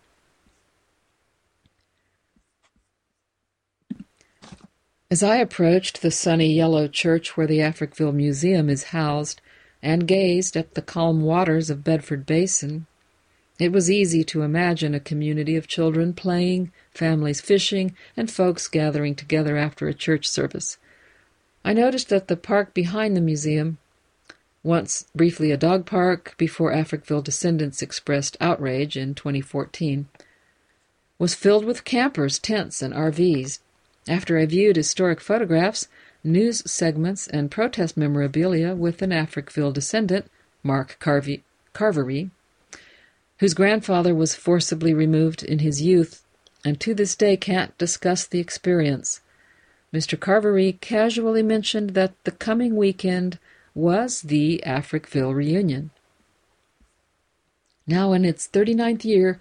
As 5.10 5.22
I 5.22 5.36
approached 5.36 6.00
the 6.00 6.10
sunny 6.10 6.54
yellow 6.54 6.88
church 6.88 7.36
where 7.36 7.46
the 7.46 7.58
Africville 7.58 8.14
Museum 8.14 8.70
is 8.70 8.84
housed 8.84 9.42
and 9.82 10.08
gazed 10.08 10.56
at 10.56 10.74
the 10.74 10.80
calm 10.80 11.20
waters 11.20 11.68
of 11.68 11.84
Bedford 11.84 12.24
Basin, 12.24 12.86
it 13.58 13.72
was 13.72 13.90
easy 13.90 14.24
to 14.24 14.42
imagine 14.42 14.94
a 14.94 15.00
community 15.00 15.56
of 15.56 15.66
children 15.66 16.14
playing, 16.14 16.72
families 16.94 17.40
fishing, 17.40 17.94
and 18.16 18.30
folks 18.30 18.68
gathering 18.68 19.14
together 19.14 19.56
after 19.56 19.86
a 19.86 19.94
church 19.94 20.26
service. 20.26 20.78
I 21.64 21.72
noticed 21.74 22.08
that 22.08 22.28
the 22.28 22.36
park 22.36 22.72
behind 22.72 23.16
the 23.16 23.20
museum, 23.20 23.78
once 24.62 25.06
briefly 25.14 25.50
a 25.50 25.56
dog 25.56 25.86
park 25.86 26.34
before 26.38 26.72
Africville 26.72 27.24
descendants 27.24 27.82
expressed 27.82 28.36
outrage 28.40 28.96
in 28.96 29.14
2014, 29.14 30.06
was 31.18 31.34
filled 31.34 31.64
with 31.64 31.84
campers, 31.84 32.38
tents, 32.38 32.82
and 32.82 32.94
RVs. 32.94 33.58
After 34.08 34.38
I 34.38 34.46
viewed 34.46 34.76
historic 34.76 35.20
photographs, 35.20 35.88
news 36.24 36.62
segments, 36.70 37.26
and 37.26 37.50
protest 37.50 37.96
memorabilia 37.96 38.74
with 38.74 39.02
an 39.02 39.10
Africville 39.10 39.72
descendant, 39.72 40.30
Mark 40.62 40.96
Carvey, 41.00 41.42
Carvery, 41.74 42.30
whose 43.38 43.54
grandfather 43.54 44.14
was 44.14 44.34
forcibly 44.34 44.94
removed 44.94 45.42
in 45.42 45.60
his 45.60 45.82
youth 45.82 46.22
and 46.64 46.78
to 46.80 46.94
this 46.94 47.16
day 47.16 47.36
can't 47.36 47.76
discuss 47.78 48.26
the 48.26 48.38
experience. 48.38 49.20
Mr. 49.92 50.18
Carvery 50.18 50.80
casually 50.80 51.42
mentioned 51.42 51.90
that 51.90 52.12
the 52.24 52.30
coming 52.30 52.76
weekend 52.76 53.38
was 53.74 54.22
the 54.22 54.62
Africville 54.66 55.34
reunion. 55.34 55.90
Now 57.86 58.12
in 58.12 58.24
its 58.24 58.46
39th 58.46 59.04
year, 59.04 59.40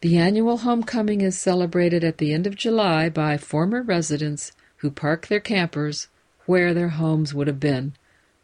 the 0.00 0.18
annual 0.18 0.58
homecoming 0.58 1.20
is 1.20 1.38
celebrated 1.38 2.04
at 2.04 2.18
the 2.18 2.32
end 2.32 2.46
of 2.46 2.54
July 2.54 3.08
by 3.08 3.36
former 3.36 3.82
residents 3.82 4.52
who 4.78 4.90
park 4.90 5.26
their 5.26 5.40
campers 5.40 6.08
where 6.46 6.72
their 6.72 6.90
homes 6.90 7.34
would 7.34 7.46
have 7.46 7.60
been, 7.60 7.94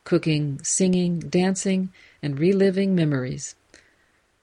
cooking, 0.05 0.61
singing, 0.63 1.21
dancing, 1.21 1.91
and 2.23 2.39
reliving 2.39 2.95
memories. 2.95 3.55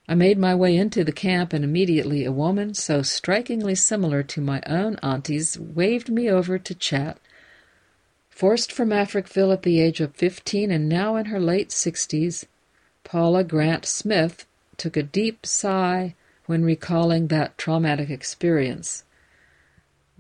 I 0.08 0.16
made 0.16 0.40
my 0.40 0.56
way 0.56 0.76
into 0.76 1.04
the 1.04 1.12
camp, 1.12 1.54
and 1.54 1.64
immediately 1.64 2.26
a 2.26 2.32
woman 2.32 2.74
so 2.74 3.04
strikingly 3.04 3.76
similar 3.76 4.24
to 4.24 4.42
my 4.42 4.62
own 4.66 4.96
auntie's 5.04 5.60
waved 5.60 6.10
me 6.10 6.30
over 6.30 6.58
to 6.58 6.74
chat. 6.74 7.20
Forced 8.40 8.72
from 8.72 8.92
Africville 8.92 9.52
at 9.52 9.64
the 9.64 9.82
age 9.82 10.00
of 10.00 10.16
fifteen 10.16 10.72
and 10.72 10.88
now 10.88 11.18
in 11.18 11.26
her 11.26 11.42
late 11.42 11.74
sixties, 11.74 12.46
Paula 13.04 13.44
Grant 13.44 13.86
Smith 13.86 14.46
took 14.78 14.96
a 14.96 15.04
deep 15.04 15.46
sigh 15.46 16.16
when 16.46 16.64
recalling 16.64 17.28
that 17.28 17.58
traumatic 17.58 18.10
experience. 18.10 19.04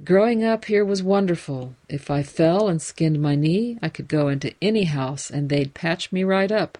Growing 0.03 0.43
up 0.43 0.65
here 0.65 0.83
was 0.83 1.01
wonderful. 1.01 1.75
If 1.87 2.11
I 2.11 2.23
fell 2.23 2.67
and 2.67 2.81
skinned 2.81 3.21
my 3.21 3.35
knee, 3.35 3.79
I 3.81 3.87
could 3.87 4.09
go 4.09 4.27
into 4.27 4.53
any 4.61 4.83
house 4.83 5.29
and 5.29 5.47
they'd 5.47 5.73
patch 5.73 6.11
me 6.11 6.25
right 6.25 6.51
up, 6.51 6.77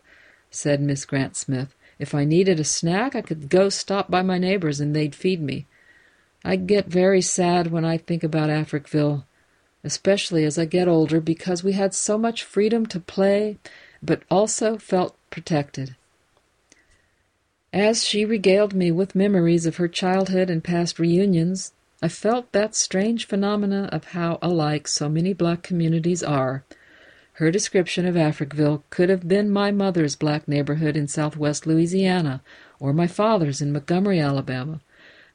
said 0.52 0.82
Miss 0.82 1.06
Grant 1.06 1.38
Smith. 1.38 1.74
If 2.00 2.14
I 2.14 2.26
needed 2.26 2.60
a 2.60 2.66
snack, 2.66 3.16
I 3.16 3.22
could 3.22 3.48
go 3.48 3.70
stop 3.70 4.12
by 4.12 4.24
my 4.24 4.40
neighbors 4.40 4.82
and 4.82 4.94
they'd 4.94 5.16
feed 5.16 5.42
me. 5.42 5.68
I 6.44 6.58
get 6.58 6.88
very 6.88 7.22
sad 7.22 7.72
when 7.72 7.86
I 7.86 7.98
think 7.98 8.26
about 8.26 8.50
Africville, 8.50 9.24
especially 9.84 10.46
as 10.46 10.58
I 10.58 10.66
get 10.66 10.88
older, 10.88 11.22
because 11.22 11.64
we 11.64 11.74
had 11.74 11.94
so 11.94 12.18
much 12.18 12.44
freedom 12.44 12.86
to 12.88 13.00
play, 13.00 13.58
but 14.02 14.24
also 14.30 14.78
felt 14.78 15.16
protected. 15.30 15.96
As 17.72 18.04
she 18.04 18.26
regaled 18.26 18.74
me 18.74 18.92
with 18.92 19.16
memories 19.16 19.66
of 19.66 19.78
her 19.78 19.88
childhood 19.88 20.50
and 20.50 20.64
past 20.64 21.00
reunions, 21.00 21.74
I 22.02 22.08
felt 22.08 22.52
that 22.52 22.76
strange 22.76 23.26
phenomena 23.26 23.90
of 23.92 24.06
how 24.06 24.40
alike 24.42 24.88
so 24.88 25.10
many 25.10 25.34
black 25.34 25.64
communities 25.64 26.24
are 26.24 26.64
her 27.40 27.52
description 27.52 28.06
of 28.06 28.16
Africville 28.16 28.84
could 28.90 29.08
have 29.08 29.26
been 29.26 29.50
my 29.50 29.72
mother's 29.72 30.18
black 30.18 30.46
neighborhood 30.46 30.98
in 30.98 31.08
southwest 31.08 31.66
Louisiana 31.66 32.42
or 32.82 32.92
my 32.92 33.08
father's 33.08 33.62
in 33.62 33.72
Montgomery, 33.72 34.20
Alabama, 34.20 34.82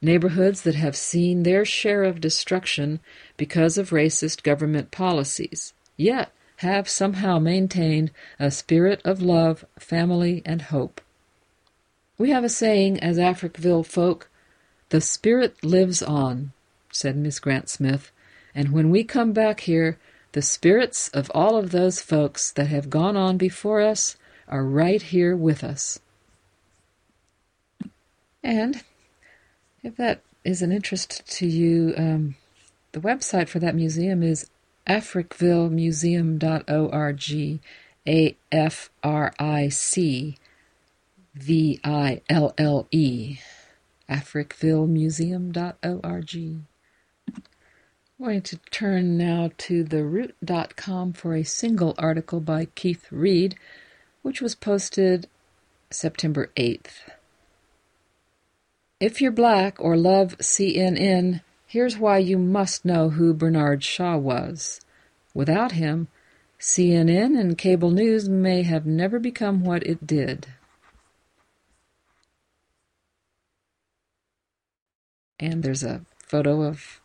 neighborhoods 0.05 0.63
that 0.63 0.75
have 0.75 0.97
seen 0.97 1.43
their 1.43 1.65
share 1.65 2.05
of 2.05 2.21
destruction 2.21 3.01
because 3.37 3.79
of 3.79 3.91
racist 3.91 4.43
government 4.43 4.91
policies, 4.91 5.73
yet 5.97 6.31
have 6.59 6.89
somehow 6.89 7.39
maintained 7.39 8.11
a 8.39 8.51
spirit 8.51 9.01
of 9.05 9.21
love, 9.23 9.65
family, 9.79 10.43
and 10.45 10.63
hope. 10.63 11.01
We 12.17 12.31
have 12.31 12.45
a 12.45 12.49
saying 12.49 13.01
as 13.01 13.19
Africville 13.19 13.85
folk, 13.85 14.31
the 14.91 15.01
spirit 15.01 15.65
lives 15.65 16.03
on, 16.03 16.53
said 16.93 17.17
Miss 17.17 17.41
Grant 17.41 17.69
Smith, 17.69 18.13
and 18.55 18.71
when 18.71 18.91
we 18.91 19.03
come 19.03 19.33
back 19.33 19.61
here, 19.61 19.99
the 20.33 20.43
spirits 20.43 21.09
of 21.09 21.31
all 21.35 21.57
of 21.57 21.71
those 21.71 22.01
folks 22.01 22.53
that 22.53 22.69
have 22.69 22.91
gone 22.91 23.17
on 23.17 23.37
before 23.37 23.81
us 23.81 24.17
are 24.49 24.65
right 24.65 25.01
here 25.01 25.37
with 25.37 25.65
us. 25.65 25.99
And 28.43 28.85
if 29.85 29.95
that 29.97 30.23
is 30.43 30.63
an 30.63 30.73
interest 30.73 31.23
to 31.37 31.47
you, 31.47 31.95
um, 31.97 32.35
the 32.93 33.01
website 33.01 33.49
for 33.49 33.61
that 33.61 33.77
museum 33.77 34.23
is 34.23 34.51
africvillemuseum.org. 34.87 37.61
A 38.07 38.37
F 38.53 38.91
R 39.03 39.33
I 39.39 39.71
C 39.71 40.37
V 41.35 41.81
I 41.83 42.21
L 42.29 42.53
L 42.59 42.87
E. 42.91 43.39
africvillemuseum.org. 44.11 46.35
I'm 48.17 48.27
going 48.27 48.43
to 48.43 48.59
turn 48.71 49.17
now 49.17 49.51
to 49.59 49.85
theroot.com 49.85 51.15
for 51.15 51.35
a 51.35 51.43
single 51.45 51.95
article 51.99 52.39
by 52.41 52.67
Keith 52.75 53.07
Reed, 53.11 53.57
which 54.23 54.41
was 54.43 54.55
posted 54.55 55.27
September 55.91 56.51
8th. 56.57 57.09
If 59.01 59.21
you're 59.21 59.33
black 59.33 59.77
or 59.81 59.97
love 59.97 60.39
CNN, 60.39 61.43
here's 61.67 61.99
why 61.99 62.19
you 62.19 62.39
must 62.39 62.85
know 62.85 63.11
who 63.11 63.35
Bernard 63.35 63.83
Shaw 63.83 64.17
was. 64.17 64.81
Without 65.35 65.73
him, 65.73 66.09
CNN 66.61 67.39
and 67.39 67.59
cable 67.59 67.91
news 67.91 68.29
may 68.29 68.63
have 68.63 68.87
never 68.87 69.19
become 69.19 69.65
what 69.65 69.85
it 69.85 70.07
did. 70.07 70.47
And 75.41 75.63
there's 75.63 75.83
a 75.83 76.03
photo 76.19 76.63
of 76.63 77.01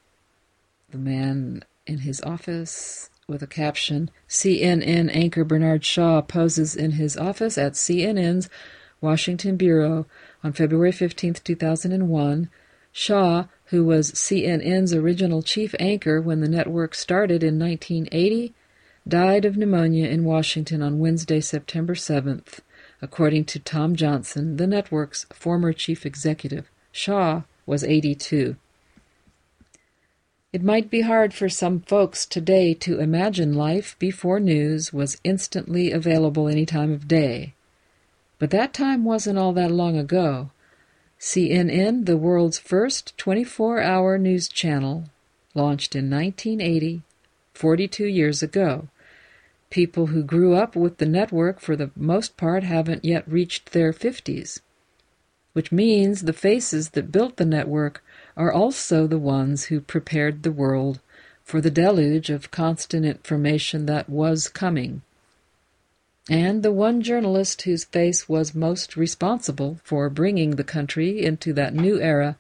the 0.92 1.00
man 1.00 1.64
in 1.88 2.00
his 2.00 2.22
office 2.22 3.10
with 3.28 3.42
a 3.42 3.48
caption 3.48 4.12
CNN 4.28 5.10
anchor 5.14 5.44
Bernard 5.44 5.84
Shaw 5.84 6.22
poses 6.22 6.76
in 6.76 6.92
his 6.92 7.18
office 7.18 7.58
at 7.58 7.74
CNN's 7.74 8.50
Washington 9.02 9.58
Bureau 9.58 10.06
on 10.44 10.54
February 10.54 10.92
15, 10.92 11.36
2001. 11.36 12.50
Shaw, 12.92 13.46
who 13.66 13.86
was 13.86 14.12
CNN's 14.14 14.94
original 14.94 15.42
chief 15.42 15.76
anchor 15.80 16.22
when 16.22 16.42
the 16.42 16.50
network 16.50 16.96
started 16.96 17.44
in 17.44 17.60
1980, 17.60 18.54
died 19.08 19.46
of 19.46 19.58
pneumonia 19.58 20.08
in 20.08 20.24
Washington 20.24 20.82
on 20.82 21.00
Wednesday, 21.00 21.40
September 21.40 21.96
7th, 21.96 22.60
according 23.02 23.46
to 23.46 23.60
Tom 23.60 23.96
Johnson, 23.96 24.58
the 24.58 24.68
network's 24.68 25.26
former 25.32 25.74
chief 25.74 26.06
executive. 26.06 26.70
Shaw 26.92 27.44
was 27.66 27.84
82. 27.84 28.56
It 30.52 30.64
might 30.64 30.90
be 30.90 31.02
hard 31.02 31.32
for 31.32 31.48
some 31.48 31.82
folks 31.82 32.26
today 32.26 32.74
to 32.74 33.00
imagine 33.00 33.54
life 33.54 33.96
before 34.00 34.40
news 34.40 34.92
was 34.92 35.22
instantly 35.24 35.92
available 35.92 36.48
any 36.48 36.66
time 36.66 36.92
of 36.92 37.08
day. 37.08 37.54
But 38.40 38.52
that 38.52 38.74
time 38.74 39.04
wasn't 39.04 39.38
all 39.38 39.52
that 39.54 39.72
long 39.72 39.98
ago. 39.98 40.52
CNN, 41.20 42.06
the 42.06 42.16
world's 42.16 42.58
first 42.58 43.18
24 43.18 43.82
hour 43.82 44.18
news 44.18 44.48
channel, 44.48 45.10
launched 45.54 45.94
in 45.94 46.10
1980, 46.10 47.02
42 47.54 48.06
years 48.06 48.42
ago. 48.42 48.88
People 49.70 50.08
who 50.08 50.24
grew 50.24 50.56
up 50.56 50.76
with 50.76 50.98
the 50.98 51.06
network, 51.06 51.60
for 51.60 51.76
the 51.76 51.92
most 51.96 52.38
part, 52.38 52.64
haven't 52.64 53.04
yet 53.04 53.30
reached 53.30 53.74
their 53.74 53.92
50s, 53.92 54.62
which 55.52 55.72
means 55.74 56.22
the 56.22 56.34
faces 56.34 56.92
that 56.92 57.12
built 57.12 57.36
the 57.36 57.46
network 57.46 58.02
are 58.38 58.54
also 58.54 59.06
the 59.06 59.20
ones 59.20 59.66
who 59.66 59.82
prepared 59.82 60.44
the 60.44 60.52
world 60.52 61.02
for 61.44 61.60
the 61.60 61.70
deluge 61.70 62.30
of 62.30 62.52
constant 62.52 63.06
information 63.06 63.86
that 63.86 64.10
was 64.10 64.48
coming. 64.48 65.02
And 66.30 66.62
the 66.62 66.72
one 66.72 67.02
journalist 67.02 67.64
whose 67.64 67.86
face 67.86 68.30
was 68.30 68.54
most 68.54 68.96
responsible 68.96 69.80
for 69.84 70.12
bringing 70.12 70.52
the 70.52 70.64
country 70.64 71.26
into 71.26 71.54
that 71.54 71.74
new 71.74 72.00
era 72.00 72.38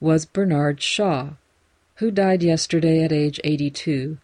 was 0.00 0.26
Bernard 0.26 0.82
Shaw, 0.82 1.30
who 1.94 2.10
died 2.10 2.42
yesterday 2.42 3.02
at 3.02 3.10
age 3.10 3.40
82, 3.42 4.18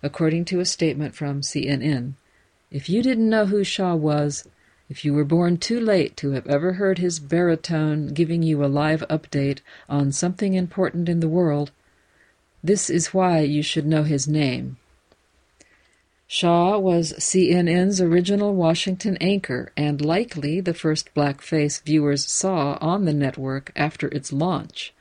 according 0.00 0.44
to 0.44 0.60
a 0.60 0.64
statement 0.64 1.16
from 1.16 1.40
CNN. 1.40 2.12
If 2.70 2.88
you 2.88 3.02
didn't 3.02 3.28
know 3.28 3.46
who 3.46 3.64
Shaw 3.64 3.96
was, 3.96 4.46
if 4.88 5.04
you 5.04 5.12
were 5.12 5.24
born 5.24 5.56
too 5.56 5.80
late 5.80 6.16
to 6.18 6.30
have 6.30 6.46
ever 6.46 6.74
heard 6.74 6.98
his 6.98 7.18
baritone 7.18 8.08
giving 8.08 8.44
you 8.44 8.64
a 8.64 8.66
live 8.66 9.02
update 9.10 9.58
on 9.88 10.12
something 10.12 10.54
important 10.54 11.08
in 11.08 11.18
the 11.18 11.28
world, 11.28 11.72
this 12.62 12.88
is 12.88 13.12
why 13.12 13.40
you 13.40 13.62
should 13.62 13.86
know 13.86 14.04
his 14.04 14.28
name. 14.28 14.76
Shaw 16.34 16.78
was 16.78 17.12
CNN's 17.18 18.00
original 18.00 18.54
Washington 18.54 19.18
anchor 19.20 19.70
and 19.76 20.00
likely 20.00 20.62
the 20.62 20.72
first 20.72 21.12
blackface 21.14 21.82
viewers 21.82 22.26
saw 22.26 22.78
on 22.80 23.04
the 23.04 23.12
network 23.12 23.70
after 23.76 24.08
its 24.08 24.32
launch. 24.32 24.94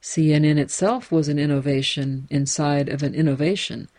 CNN 0.00 0.56
itself 0.56 1.12
was 1.12 1.28
an 1.28 1.38
innovation 1.38 2.26
inside 2.30 2.88
of 2.88 3.02
an 3.02 3.14
innovation. 3.14 3.90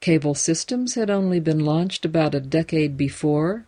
Cable 0.00 0.34
systems 0.34 0.96
had 0.96 1.10
only 1.10 1.38
been 1.38 1.64
launched 1.64 2.04
about 2.04 2.34
a 2.34 2.40
decade 2.40 2.96
before, 2.96 3.64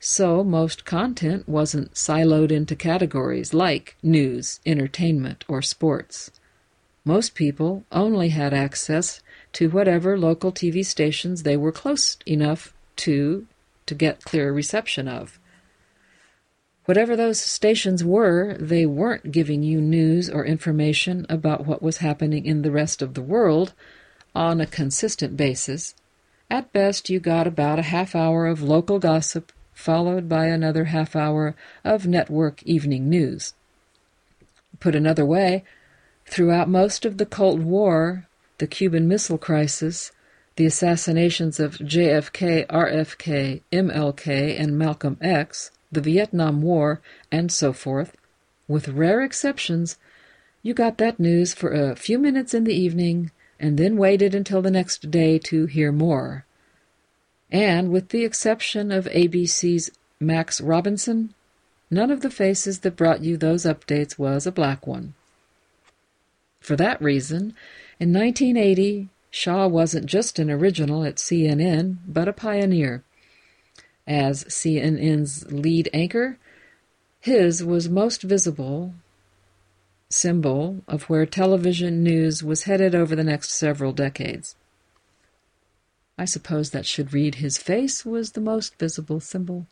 so 0.00 0.42
most 0.42 0.86
content 0.86 1.46
wasn't 1.46 1.92
siloed 1.92 2.52
into 2.52 2.74
categories 2.74 3.52
like 3.52 3.98
news, 4.02 4.60
entertainment, 4.64 5.44
or 5.46 5.60
sports. 5.60 6.30
Most 7.04 7.34
people 7.34 7.84
only 7.92 8.30
had 8.30 8.54
access 8.54 9.20
to 9.54 9.70
whatever 9.70 10.18
local 10.18 10.52
TV 10.52 10.84
stations 10.84 11.42
they 11.42 11.56
were 11.56 11.72
close 11.72 12.16
enough 12.26 12.72
to 12.96 13.46
to 13.86 13.94
get 13.94 14.24
clear 14.24 14.52
reception 14.52 15.08
of. 15.08 15.38
Whatever 16.86 17.16
those 17.16 17.40
stations 17.40 18.04
were, 18.04 18.56
they 18.58 18.86
weren't 18.86 19.32
giving 19.32 19.62
you 19.62 19.80
news 19.80 20.28
or 20.28 20.44
information 20.44 21.26
about 21.28 21.66
what 21.66 21.82
was 21.82 21.98
happening 21.98 22.44
in 22.44 22.62
the 22.62 22.70
rest 22.70 23.02
of 23.02 23.14
the 23.14 23.22
world 23.22 23.72
on 24.34 24.60
a 24.60 24.66
consistent 24.66 25.36
basis. 25.36 25.94
At 26.50 26.72
best, 26.72 27.08
you 27.08 27.20
got 27.20 27.46
about 27.46 27.78
a 27.78 27.82
half 27.82 28.14
hour 28.14 28.46
of 28.46 28.62
local 28.62 28.98
gossip 28.98 29.52
followed 29.74 30.28
by 30.28 30.46
another 30.46 30.84
half 30.86 31.16
hour 31.16 31.54
of 31.82 32.06
network 32.06 32.62
evening 32.62 33.08
news. 33.08 33.54
Put 34.80 34.94
another 34.94 35.26
way, 35.26 35.64
throughout 36.26 36.68
most 36.68 37.04
of 37.04 37.18
the 37.18 37.26
Cold 37.26 37.62
War, 37.62 38.26
the 38.58 38.66
Cuban 38.66 39.08
Missile 39.08 39.38
Crisis, 39.38 40.12
the 40.56 40.66
assassinations 40.66 41.58
of 41.58 41.78
JFK, 41.78 42.66
RFK, 42.66 43.62
MLK, 43.72 44.60
and 44.60 44.78
Malcolm 44.78 45.16
X, 45.20 45.70
the 45.90 46.00
Vietnam 46.00 46.62
War, 46.62 47.00
and 47.32 47.50
so 47.50 47.72
forth, 47.72 48.16
with 48.68 48.88
rare 48.88 49.22
exceptions, 49.22 49.98
you 50.62 50.72
got 50.72 50.98
that 50.98 51.20
news 51.20 51.52
for 51.52 51.70
a 51.70 51.96
few 51.96 52.18
minutes 52.18 52.54
in 52.54 52.64
the 52.64 52.74
evening 52.74 53.30
and 53.60 53.78
then 53.78 53.96
waited 53.96 54.34
until 54.34 54.62
the 54.62 54.70
next 54.70 55.10
day 55.10 55.38
to 55.38 55.66
hear 55.66 55.92
more. 55.92 56.44
And 57.50 57.90
with 57.90 58.08
the 58.08 58.24
exception 58.24 58.90
of 58.90 59.04
ABC's 59.06 59.90
Max 60.18 60.60
Robinson, 60.60 61.34
none 61.90 62.10
of 62.10 62.22
the 62.22 62.30
faces 62.30 62.80
that 62.80 62.96
brought 62.96 63.22
you 63.22 63.36
those 63.36 63.64
updates 63.64 64.18
was 64.18 64.46
a 64.46 64.52
black 64.52 64.86
one. 64.86 65.14
For 66.60 66.76
that 66.76 67.00
reason, 67.02 67.54
in 68.00 68.12
1980, 68.12 69.08
Shaw 69.30 69.66
wasn't 69.66 70.06
just 70.06 70.38
an 70.38 70.50
original 70.50 71.04
at 71.04 71.16
CNN, 71.16 71.98
but 72.06 72.28
a 72.28 72.32
pioneer. 72.32 73.02
As 74.06 74.44
CNN's 74.44 75.50
lead 75.50 75.88
anchor, 75.92 76.38
his 77.20 77.64
was 77.64 77.88
most 77.88 78.22
visible 78.22 78.94
symbol 80.10 80.82
of 80.86 81.04
where 81.04 81.26
television 81.26 82.02
news 82.02 82.42
was 82.42 82.64
headed 82.64 82.94
over 82.94 83.16
the 83.16 83.24
next 83.24 83.50
several 83.50 83.92
decades. 83.92 84.54
I 86.16 86.24
suppose 86.24 86.70
that 86.70 86.86
should 86.86 87.12
read 87.12 87.36
his 87.36 87.58
face 87.58 88.04
was 88.04 88.32
the 88.32 88.40
most 88.40 88.78
visible 88.78 89.20
symbol. 89.20 89.66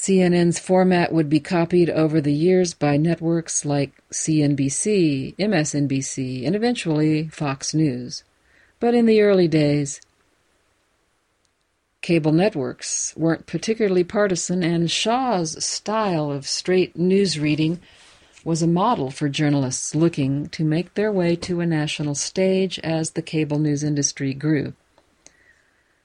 CNN's 0.00 0.58
format 0.58 1.12
would 1.12 1.28
be 1.28 1.40
copied 1.40 1.90
over 1.90 2.22
the 2.22 2.32
years 2.32 2.72
by 2.72 2.96
networks 2.96 3.66
like 3.66 3.92
CNBC, 4.10 5.36
MSNBC, 5.36 6.46
and 6.46 6.56
eventually 6.56 7.28
Fox 7.28 7.74
News. 7.74 8.24
But 8.78 8.94
in 8.94 9.04
the 9.04 9.20
early 9.20 9.46
days, 9.46 10.00
cable 12.00 12.32
networks 12.32 13.14
weren't 13.14 13.44
particularly 13.44 14.02
partisan, 14.02 14.62
and 14.62 14.90
Shaw's 14.90 15.62
style 15.62 16.30
of 16.30 16.48
straight 16.48 16.96
news 16.96 17.38
reading 17.38 17.78
was 18.42 18.62
a 18.62 18.66
model 18.66 19.10
for 19.10 19.28
journalists 19.28 19.94
looking 19.94 20.48
to 20.48 20.64
make 20.64 20.94
their 20.94 21.12
way 21.12 21.36
to 21.36 21.60
a 21.60 21.66
national 21.66 22.14
stage 22.14 22.78
as 22.78 23.10
the 23.10 23.20
cable 23.20 23.58
news 23.58 23.84
industry 23.84 24.32
grew. 24.32 24.72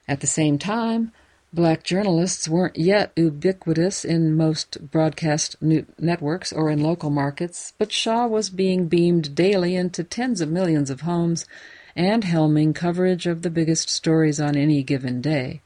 At 0.06 0.20
the 0.20 0.26
same 0.26 0.58
time, 0.58 1.12
black 1.52 1.82
journalists 1.82 2.48
weren't 2.48 2.76
yet 2.76 3.12
ubiquitous 3.16 4.04
in 4.04 4.36
most 4.36 4.90
broadcast 4.90 5.56
networks 5.60 6.52
or 6.52 6.70
in 6.70 6.80
local 6.80 7.10
markets, 7.10 7.72
but 7.78 7.92
Shaw 7.92 8.26
was 8.26 8.50
being 8.50 8.88
beamed 8.88 9.34
daily 9.34 9.74
into 9.74 10.04
tens 10.04 10.40
of 10.40 10.50
millions 10.50 10.90
of 10.90 11.02
homes 11.02 11.46
and 11.94 12.24
helming 12.24 12.74
coverage 12.74 13.26
of 13.26 13.42
the 13.42 13.50
biggest 13.50 13.88
stories 13.88 14.40
on 14.40 14.56
any 14.56 14.82
given 14.82 15.20
day. 15.20 15.62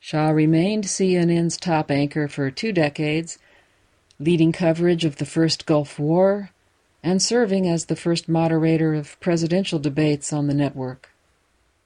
Shaw 0.00 0.30
remained 0.30 0.84
CNN's 0.84 1.56
top 1.56 1.90
anchor 1.90 2.28
for 2.28 2.50
two 2.50 2.72
decades 2.72 3.38
leading 4.20 4.52
coverage 4.52 5.04
of 5.04 5.16
the 5.16 5.26
first 5.26 5.66
Gulf 5.66 5.98
War, 5.98 6.50
and 7.02 7.20
serving 7.20 7.68
as 7.68 7.86
the 7.86 7.96
first 7.96 8.28
moderator 8.28 8.94
of 8.94 9.18
presidential 9.20 9.78
debates 9.78 10.32
on 10.32 10.46
the 10.46 10.54
network. 10.54 11.10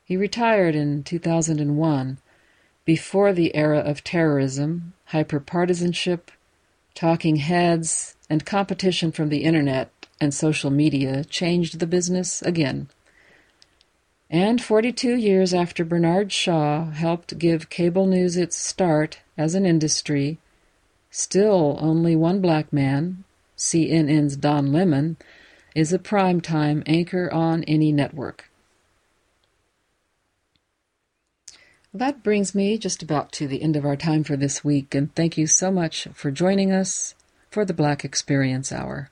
He 0.05 0.17
retired 0.17 0.75
in 0.75 1.03
2001, 1.03 2.19
before 2.89 3.35
the 3.35 3.55
era 3.55 3.81
of 3.81 4.03
terrorism, 4.03 4.95
hyperpartisanship, 5.11 6.31
talking 6.95 7.37
heads, 7.37 8.17
and 8.31 8.47
competition 8.47 9.13
from 9.13 9.29
the 9.29 9.45
internet 9.45 9.91
and 10.23 10.33
social 10.33 10.71
media 10.71 11.23
changed 11.23 11.81
the 11.81 11.87
business 11.87 12.41
again. 12.41 12.89
And 14.31 14.63
42 14.63 15.17
years 15.17 15.53
after 15.53 15.85
Bernard 15.85 16.33
Shaw 16.33 16.87
helped 16.87 17.37
give 17.37 17.69
cable 17.69 18.07
news 18.07 18.39
its 18.39 18.57
start 18.57 19.19
as 19.37 19.55
an 19.55 19.67
industry, 19.67 20.39
Still, 21.11 21.77
only 21.83 22.17
one 22.17 22.41
black 22.41 22.73
man, 22.73 23.25
CNN's 23.59 24.35
Don 24.35 24.73
Lemon, 24.73 25.19
is 25.75 25.93
a 25.93 25.99
prime-time 25.99 26.83
anchor 26.87 27.31
on 27.35 27.65
any 27.65 27.93
network. 27.93 28.48
That 31.95 32.23
brings 32.23 32.55
me 32.55 32.77
just 32.77 33.03
about 33.03 33.33
to 33.33 33.49
the 33.49 33.63
end 33.63 33.75
of 33.75 33.87
our 33.87 33.97
time 33.97 34.23
for 34.23 34.37
this 34.37 34.63
week, 34.63 34.95
and 34.95 35.15
thank 35.15 35.39
you 35.39 35.47
so 35.47 35.71
much 35.71 36.07
for 36.13 36.31
joining 36.31 36.71
us 36.71 37.15
for 37.51 37.65
the 37.65 37.73
Black 37.73 38.05
Experience 38.05 38.71
Hour. 38.71 39.11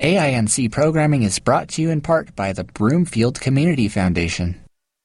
AINC 0.00 0.72
programming 0.72 1.22
is 1.22 1.38
brought 1.38 1.68
to 1.68 1.82
you 1.82 1.90
in 1.90 2.00
part 2.00 2.34
by 2.34 2.54
the 2.54 2.64
Broomfield 2.64 3.38
Community 3.40 3.88
Foundation. 3.88 4.62